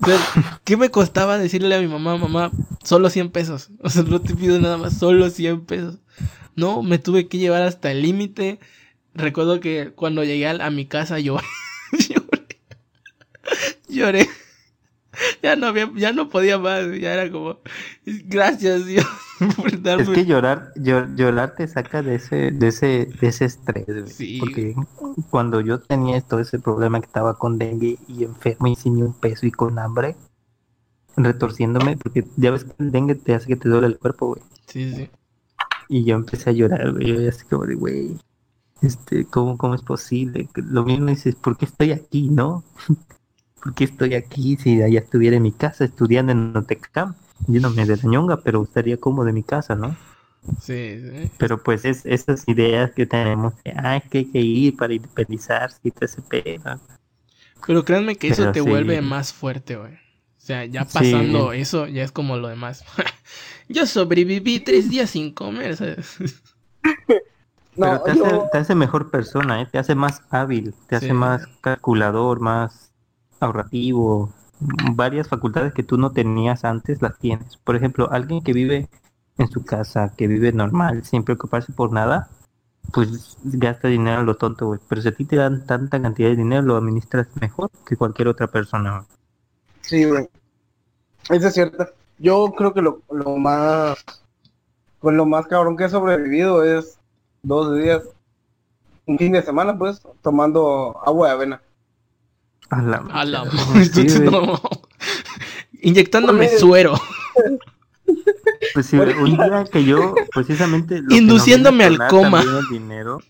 O 0.00 0.06
sea, 0.06 0.18
¿qué 0.64 0.76
me 0.76 0.90
costaba 0.90 1.38
decirle 1.38 1.76
a 1.76 1.80
mi 1.80 1.86
mamá, 1.86 2.16
mamá, 2.16 2.50
solo 2.82 3.08
100 3.08 3.30
pesos? 3.30 3.70
O 3.78 3.88
sea, 3.88 4.02
no 4.02 4.20
te 4.20 4.34
pido 4.34 4.58
nada 4.58 4.76
más, 4.76 4.98
solo 4.98 5.30
100 5.30 5.60
pesos. 5.60 5.98
No, 6.56 6.82
me 6.82 6.98
tuve 6.98 7.28
que 7.28 7.38
llevar 7.38 7.62
hasta 7.62 7.92
el 7.92 8.02
límite. 8.02 8.58
Recuerdo 9.14 9.60
que 9.60 9.92
cuando 9.94 10.24
llegué 10.24 10.48
a, 10.48 10.66
a 10.66 10.70
mi 10.70 10.86
casa 10.86 11.20
yo 11.20 11.38
lloré. 12.08 12.58
Lloré. 13.88 14.28
Ya 15.42 15.56
no 15.56 15.66
había, 15.66 15.90
ya 15.94 16.12
no 16.12 16.28
podía 16.28 16.58
más, 16.58 16.84
ya 16.98 17.12
era 17.14 17.30
como, 17.30 17.58
gracias 18.24 18.86
Dios 18.86 19.04
por 19.56 19.82
darme 19.82 20.04
Es 20.04 20.08
que 20.08 20.24
llorar, 20.24 20.72
llor- 20.76 21.14
llorar 21.16 21.54
te 21.54 21.68
saca 21.68 22.02
de 22.02 22.14
ese, 22.14 22.50
de 22.50 22.68
ese, 22.68 23.08
de 23.20 23.26
ese 23.28 23.44
estrés, 23.44 23.86
güey. 23.86 24.08
Sí. 24.08 24.38
Porque 24.40 24.74
cuando 25.30 25.60
yo 25.60 25.80
tenía 25.80 26.20
todo 26.22 26.40
ese 26.40 26.58
problema 26.58 27.00
que 27.00 27.06
estaba 27.06 27.36
con 27.38 27.58
dengue 27.58 27.98
y 28.08 28.24
enfermo 28.24 28.68
y 28.68 28.76
sin 28.76 28.94
ni 28.96 29.02
un 29.02 29.12
peso 29.12 29.46
y 29.46 29.50
con 29.50 29.78
hambre, 29.78 30.16
retorciéndome, 31.16 31.96
porque 31.96 32.24
ya 32.36 32.50
ves 32.50 32.64
que 32.64 32.72
el 32.78 32.90
dengue 32.90 33.14
te 33.14 33.34
hace 33.34 33.48
que 33.48 33.56
te 33.56 33.68
duele 33.68 33.88
el 33.88 33.98
cuerpo, 33.98 34.28
güey. 34.28 34.42
Sí, 34.66 34.94
sí. 34.94 35.10
Y 35.88 36.04
yo 36.04 36.14
empecé 36.14 36.50
a 36.50 36.52
llorar, 36.54 36.92
güey. 36.92 37.06
Yo 37.22 37.28
así 37.28 37.44
como 37.44 37.66
de, 37.66 37.74
güey, 37.74 38.16
este, 38.80 39.26
¿cómo, 39.26 39.58
cómo 39.58 39.74
es 39.74 39.82
posible? 39.82 40.48
Lo 40.54 40.84
mismo 40.84 41.06
dices, 41.06 41.34
¿por 41.34 41.58
qué 41.58 41.66
estoy 41.66 41.92
aquí, 41.92 42.28
no? 42.30 42.64
¿Por 43.62 43.74
qué 43.74 43.84
estoy 43.84 44.14
aquí 44.14 44.56
si 44.56 44.82
allá 44.82 45.00
estuviera 45.00 45.36
en 45.36 45.42
mi 45.42 45.52
casa 45.52 45.84
estudiando 45.84 46.32
en 46.32 46.52
Notecam? 46.52 47.14
Yo 47.46 47.60
no 47.60 47.70
me 47.70 47.86
de 47.86 47.96
la 47.96 48.02
ñonga, 48.02 48.36
pero 48.38 48.62
estaría 48.62 48.98
cómodo 48.98 49.26
de 49.26 49.32
mi 49.32 49.42
casa, 49.42 49.74
¿no? 49.74 49.96
Sí, 50.60 51.00
sí. 51.00 51.30
Pero 51.38 51.62
pues 51.62 51.84
es 51.84 52.04
esas 52.04 52.44
ideas 52.48 52.92
que 52.92 53.06
tenemos, 53.06 53.54
de, 53.64 53.72
ah, 53.76 54.00
que 54.10 54.18
hay 54.18 54.24
que 54.30 54.40
ir 54.40 54.76
para 54.76 54.94
independizarse 54.94 55.78
y 55.84 55.90
todo 55.90 56.04
ese 56.06 56.22
pedo. 56.22 56.80
Pero 57.66 57.84
créanme 57.84 58.16
que 58.16 58.28
eso 58.28 58.42
Pero 58.42 58.52
te 58.52 58.60
sí. 58.60 58.68
vuelve 58.68 59.00
más 59.00 59.32
fuerte, 59.32 59.76
güey. 59.76 59.94
O 59.94 60.44
sea, 60.44 60.64
ya 60.64 60.84
Sí. 60.84 60.94
pasando 60.94 61.52
eso, 61.52 61.86
ya 61.86 62.02
es 62.02 62.10
como 62.10 62.36
lo 62.36 62.48
demás. 62.48 62.84
Yo 63.68 63.86
sobreviví 63.86 64.58
tres 64.60 64.90
días 64.90 65.10
sin 65.10 65.32
comer, 65.32 65.76
¿sabes? 65.76 66.16
No, 67.76 67.86
Pero 67.86 68.02
te 68.02 68.10
hace, 68.10 68.48
te 68.50 68.58
hace 68.58 68.74
mejor 68.74 69.10
persona, 69.10 69.62
¿eh? 69.62 69.66
Te 69.70 69.78
hace 69.78 69.94
más 69.94 70.22
hábil, 70.30 70.74
te 70.88 70.96
hace 70.96 71.14
más 71.14 71.46
calculador, 71.62 72.38
más 72.40 72.91
ahorrativo. 73.42 74.32
Varias 74.94 75.28
facultades 75.28 75.74
que 75.74 75.82
tú 75.82 75.98
no 75.98 76.12
tenías 76.12 76.64
antes 76.64 77.02
las 77.02 77.18
tienes. 77.18 77.56
Por 77.58 77.76
ejemplo, 77.76 78.10
alguien 78.10 78.42
que 78.42 78.52
vive 78.52 78.88
en 79.38 79.48
su 79.48 79.64
casa, 79.64 80.14
que 80.16 80.26
vive 80.26 80.52
normal, 80.52 81.04
sin 81.04 81.24
preocuparse 81.24 81.72
por 81.72 81.92
nada, 81.92 82.28
pues 82.92 83.36
gasta 83.42 83.88
dinero 83.88 84.22
lo 84.22 84.36
tonto, 84.36 84.66
güey. 84.66 84.80
Pero 84.88 85.02
si 85.02 85.08
a 85.08 85.14
ti 85.14 85.24
te 85.24 85.36
dan 85.36 85.66
tanta 85.66 86.00
cantidad 86.00 86.28
de 86.28 86.36
dinero, 86.36 86.62
lo 86.62 86.76
administras 86.76 87.28
mejor 87.40 87.70
que 87.86 87.96
cualquier 87.96 88.28
otra 88.28 88.46
persona. 88.46 89.04
sí. 89.80 90.06
Eso 91.30 91.48
es 91.48 91.54
cierto. 91.54 91.86
Yo 92.18 92.52
creo 92.56 92.72
que 92.74 92.82
lo, 92.82 93.00
lo 93.10 93.36
más, 93.36 94.04
pues 95.00 95.14
lo 95.14 95.26
más 95.26 95.46
cabrón 95.46 95.76
que 95.76 95.84
he 95.84 95.88
sobrevivido 95.88 96.64
es 96.64 96.98
dos 97.42 97.76
días, 97.76 98.02
un 99.06 99.18
fin 99.18 99.32
de 99.32 99.42
semana, 99.42 99.76
pues, 99.76 100.02
tomando 100.20 101.00
agua 101.04 101.28
de 101.28 101.34
avena. 101.34 101.62
A 102.72 102.80
la, 102.82 102.96
A 103.12 103.24
la 103.24 103.44
Sí, 103.92 104.06
güey. 104.06 104.30
no. 104.30 104.60
Inyectándome 105.82 106.48
Oye. 106.48 106.58
suero. 106.58 106.94
Pues 108.74 108.86
sí, 108.86 108.96
un 108.96 109.36
día 109.36 109.64
que 109.70 109.84
yo, 109.84 110.14
precisamente... 110.34 111.02
lo 111.02 111.14
Induciéndome 111.14 111.84
al 111.84 111.98
coma. 112.08 112.42
El 112.42 112.68
dinero, 112.70 113.20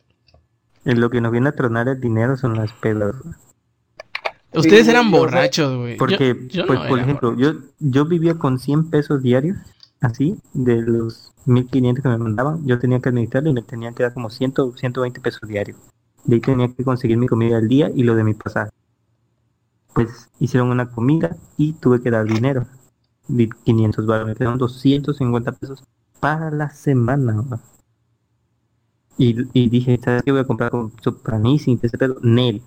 en 0.84 1.00
lo 1.00 1.10
que 1.10 1.20
nos 1.20 1.32
viene 1.32 1.48
a 1.48 1.52
tronar 1.52 1.88
el 1.88 2.00
dinero 2.00 2.36
son 2.36 2.54
las 2.54 2.72
pedas. 2.72 3.14
Ustedes 4.52 4.88
eran 4.88 5.10
yo 5.10 5.18
borrachos, 5.18 5.76
güey. 5.78 5.92
Yo- 5.92 5.98
Porque, 5.98 6.46
yo 6.48 6.66
pues, 6.66 6.80
no 6.80 6.88
por 6.88 6.98
ejemplo, 6.98 7.36
yo, 7.36 7.54
yo 7.78 8.04
vivía 8.04 8.34
con 8.34 8.58
100 8.58 8.90
pesos 8.90 9.22
diarios, 9.22 9.56
así, 10.00 10.36
de 10.52 10.82
los 10.82 11.32
1500 11.46 12.02
que 12.02 12.08
me 12.08 12.18
mandaban, 12.18 12.66
yo 12.66 12.78
tenía 12.78 13.00
que 13.00 13.08
administrarlo 13.08 13.50
y 13.50 13.54
me 13.54 13.62
tenían 13.62 13.94
que 13.94 14.02
dar 14.02 14.14
como 14.14 14.30
100, 14.30 14.54
120 14.76 15.20
pesos 15.20 15.48
diarios. 15.48 15.78
De 16.24 16.36
ahí 16.36 16.40
tenía 16.40 16.68
que 16.68 16.84
conseguir 16.84 17.16
mi 17.16 17.26
comida 17.26 17.56
al 17.56 17.68
día 17.68 17.90
y 17.94 18.02
lo 18.02 18.14
de 18.14 18.24
mi 18.24 18.34
pasaje. 18.34 18.70
Pues 19.94 20.30
hicieron 20.38 20.70
una 20.70 20.90
comida 20.90 21.36
y 21.56 21.74
tuve 21.74 22.02
que 22.02 22.10
dar 22.10 22.26
dinero. 22.26 22.66
Di 23.28 23.48
500 23.64 24.06
baros, 24.06 24.26
me 24.28 24.34
quedaron 24.34 24.58
250 24.58 25.52
pesos 25.52 25.84
para 26.20 26.50
la 26.50 26.70
semana. 26.70 27.44
Y, 29.18 29.36
y 29.52 29.68
dije, 29.68 29.98
¿sabes 30.02 30.22
qué 30.22 30.32
voy 30.32 30.40
a 30.40 30.46
comprar 30.46 30.70
con 30.70 30.92
Sopranísimo? 31.00 31.78
Ese 31.82 31.98
pedo, 31.98 32.16
Nel. 32.22 32.62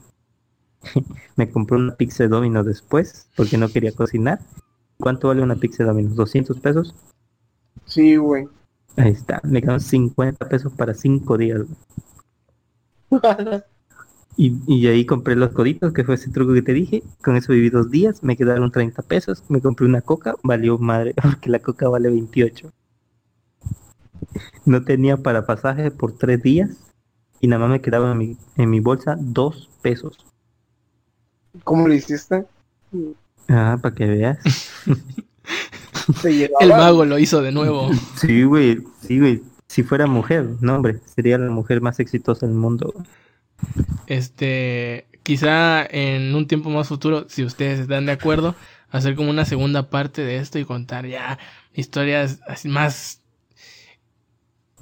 me 1.36 1.50
compré 1.50 1.78
una 1.78 1.96
pizza 1.96 2.24
de 2.24 2.30
Domino 2.30 2.64
después 2.64 3.28
porque 3.36 3.58
no 3.58 3.70
quería 3.70 3.92
cocinar. 3.92 4.40
¿Cuánto 4.98 5.28
vale 5.28 5.42
una 5.42 5.56
pizza 5.56 5.84
de 5.84 5.90
Domino? 5.90 6.16
¿200 6.16 6.60
pesos? 6.62 6.96
Sí, 7.86 8.16
güey. 8.16 8.48
Ahí 8.98 9.12
está, 9.12 9.42
me 9.44 9.62
quedaron 9.62 9.82
50 9.82 10.48
pesos 10.48 10.72
para 10.74 10.94
5 10.94 11.38
días. 11.38 11.62
Y, 14.38 14.60
y 14.68 14.88
ahí 14.88 15.06
compré 15.06 15.36
los 15.36 15.52
coditos, 15.52 15.94
que 15.94 16.04
fue 16.04 16.16
ese 16.16 16.30
truco 16.30 16.54
que 16.54 16.62
te 16.62 16.74
dije. 16.74 17.04
Con 17.24 17.36
eso 17.36 17.54
viví 17.54 17.70
dos 17.70 17.90
días, 17.90 18.24
me 18.24 18.36
quedaron 18.36 18.72
30 18.72 19.02
pesos. 19.04 19.44
Me 19.48 19.62
compré 19.62 19.86
una 19.86 20.02
coca, 20.02 20.36
valió 20.44 20.78
madre, 20.78 21.14
porque 21.22 21.50
la 21.50 21.60
coca 21.60 21.88
vale 21.88 22.10
28. 22.10 22.72
No 24.66 24.84
tenía 24.84 25.18
para 25.18 25.46
pasaje 25.46 25.92
por 25.92 26.14
3 26.18 26.42
días 26.42 26.70
y 27.40 27.48
nada 27.48 27.62
más 27.62 27.70
me 27.70 27.82
quedaba 27.82 28.12
en 28.12 28.18
mi, 28.18 28.38
en 28.58 28.70
mi 28.70 28.80
bolsa 28.80 29.16
2 29.20 29.70
pesos. 29.82 30.26
¿Cómo 31.64 31.88
lo 31.88 31.94
hiciste? 31.94 32.46
Ah, 33.48 33.78
para 33.82 33.96
que 33.96 34.06
veas. 34.06 34.38
El 36.60 36.70
mago 36.70 37.06
lo 37.06 37.18
hizo 37.18 37.42
de 37.42 37.52
nuevo. 37.52 37.90
Sí, 38.18 38.44
güey, 38.44 38.84
sí, 39.02 39.20
güey. 39.20 39.42
Si 39.68 39.84
fuera 39.84 40.08
mujer, 40.08 40.48
no, 40.62 40.76
hombre, 40.76 41.00
sería 41.16 41.38
la 41.38 41.50
mujer 41.50 41.82
más 41.82 42.00
exitosa 42.00 42.46
del 42.46 42.56
mundo. 42.56 42.94
Este, 44.07 45.07
quizá 45.24 45.86
en 45.86 46.36
un 46.36 46.47
tiempo 46.47 46.70
más 46.70 46.88
futuro, 46.88 47.26
si 47.30 47.43
ustedes 47.43 47.80
están 47.80 48.05
de 48.05 48.11
acuerdo, 48.13 48.55
hacer 48.91 49.16
como 49.16 49.30
una 49.30 49.45
segunda 49.45 49.89
parte 49.89 50.24
de 50.24 50.38
esto 50.38 50.59
y 50.59 50.66
contar 50.66 51.05
ya 51.07 51.38
historias 51.74 52.39
así 52.47 52.70
más 52.70 53.22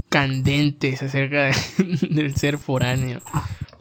candentes 0.10 1.02
acerca 1.02 1.46
de- 1.46 1.54
del 2.10 2.36
ser 2.36 2.58
foráneo. 2.58 3.20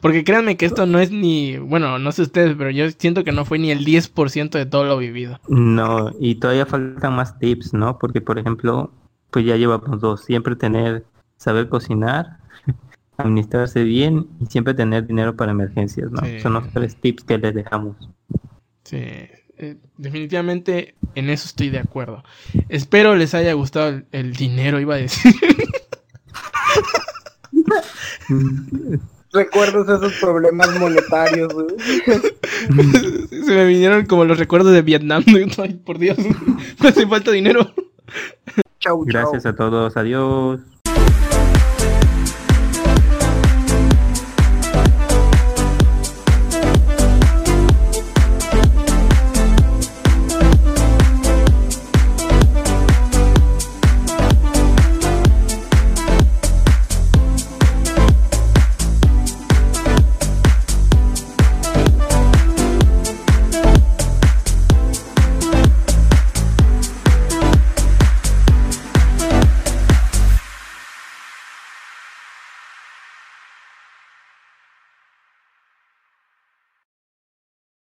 Porque 0.01 0.23
créanme 0.23 0.57
que 0.57 0.65
esto 0.65 0.85
no 0.85 0.99
es 0.99 1.11
ni, 1.11 1.57
bueno, 1.57 1.97
no 1.97 2.11
sé 2.11 2.23
ustedes, 2.23 2.55
pero 2.57 2.69
yo 2.71 2.89
siento 2.91 3.23
que 3.23 3.31
no 3.31 3.45
fue 3.45 3.57
ni 3.59 3.71
el 3.71 3.85
10% 3.85 4.57
de 4.57 4.65
todo 4.65 4.83
lo 4.83 4.97
vivido. 4.97 5.39
No, 5.47 6.11
y 6.19 6.35
todavía 6.35 6.65
faltan 6.65 7.15
más 7.15 7.39
tips, 7.39 7.73
¿no? 7.73 7.99
Porque, 7.99 8.19
por 8.19 8.37
ejemplo, 8.37 8.91
pues 9.31 9.45
ya 9.45 9.55
llevamos 9.55 10.01
dos. 10.01 10.25
Siempre 10.25 10.55
tener, 10.57 11.05
saber 11.37 11.69
cocinar, 11.69 12.39
administrarse 13.17 13.83
bien 13.83 14.27
y 14.39 14.45
siempre 14.47 14.73
tener 14.73 15.07
dinero 15.07 15.35
para 15.35 15.51
emergencias, 15.51 16.11
¿no? 16.11 16.25
Sí. 16.25 16.39
Son 16.39 16.53
los 16.53 16.69
tres 16.71 16.95
tips 16.95 17.23
que 17.23 17.37
les 17.37 17.53
dejamos. 17.53 17.95
Sí, 18.83 19.03
eh, 19.57 19.77
definitivamente 19.97 20.95
en 21.15 21.29
eso 21.29 21.47
estoy 21.47 21.69
de 21.69 21.79
acuerdo. 21.79 22.23
Espero 22.69 23.15
les 23.15 23.33
haya 23.33 23.53
gustado 23.53 23.89
el, 23.89 24.05
el 24.11 24.33
dinero, 24.33 24.79
iba 24.79 24.95
a 24.95 24.97
decir. 24.97 25.33
¿Recuerdas 29.33 29.89
esos 29.89 30.13
problemas 30.19 30.79
monetarios? 30.79 31.51
Se 32.67 33.51
me 33.51 33.65
vinieron 33.65 34.05
como 34.05 34.25
los 34.25 34.37
recuerdos 34.37 34.73
de 34.73 34.83
Vietnam. 34.83 35.23
Ay, 35.57 35.73
por 35.73 35.97
Dios, 35.97 36.17
me 36.81 36.89
hace 36.89 37.07
falta 37.07 37.31
dinero. 37.31 37.73
Chau, 38.79 38.79
chau. 38.79 39.05
Gracias 39.05 39.47
a 39.47 39.55
todos, 39.55 39.97
adiós. 39.97 40.59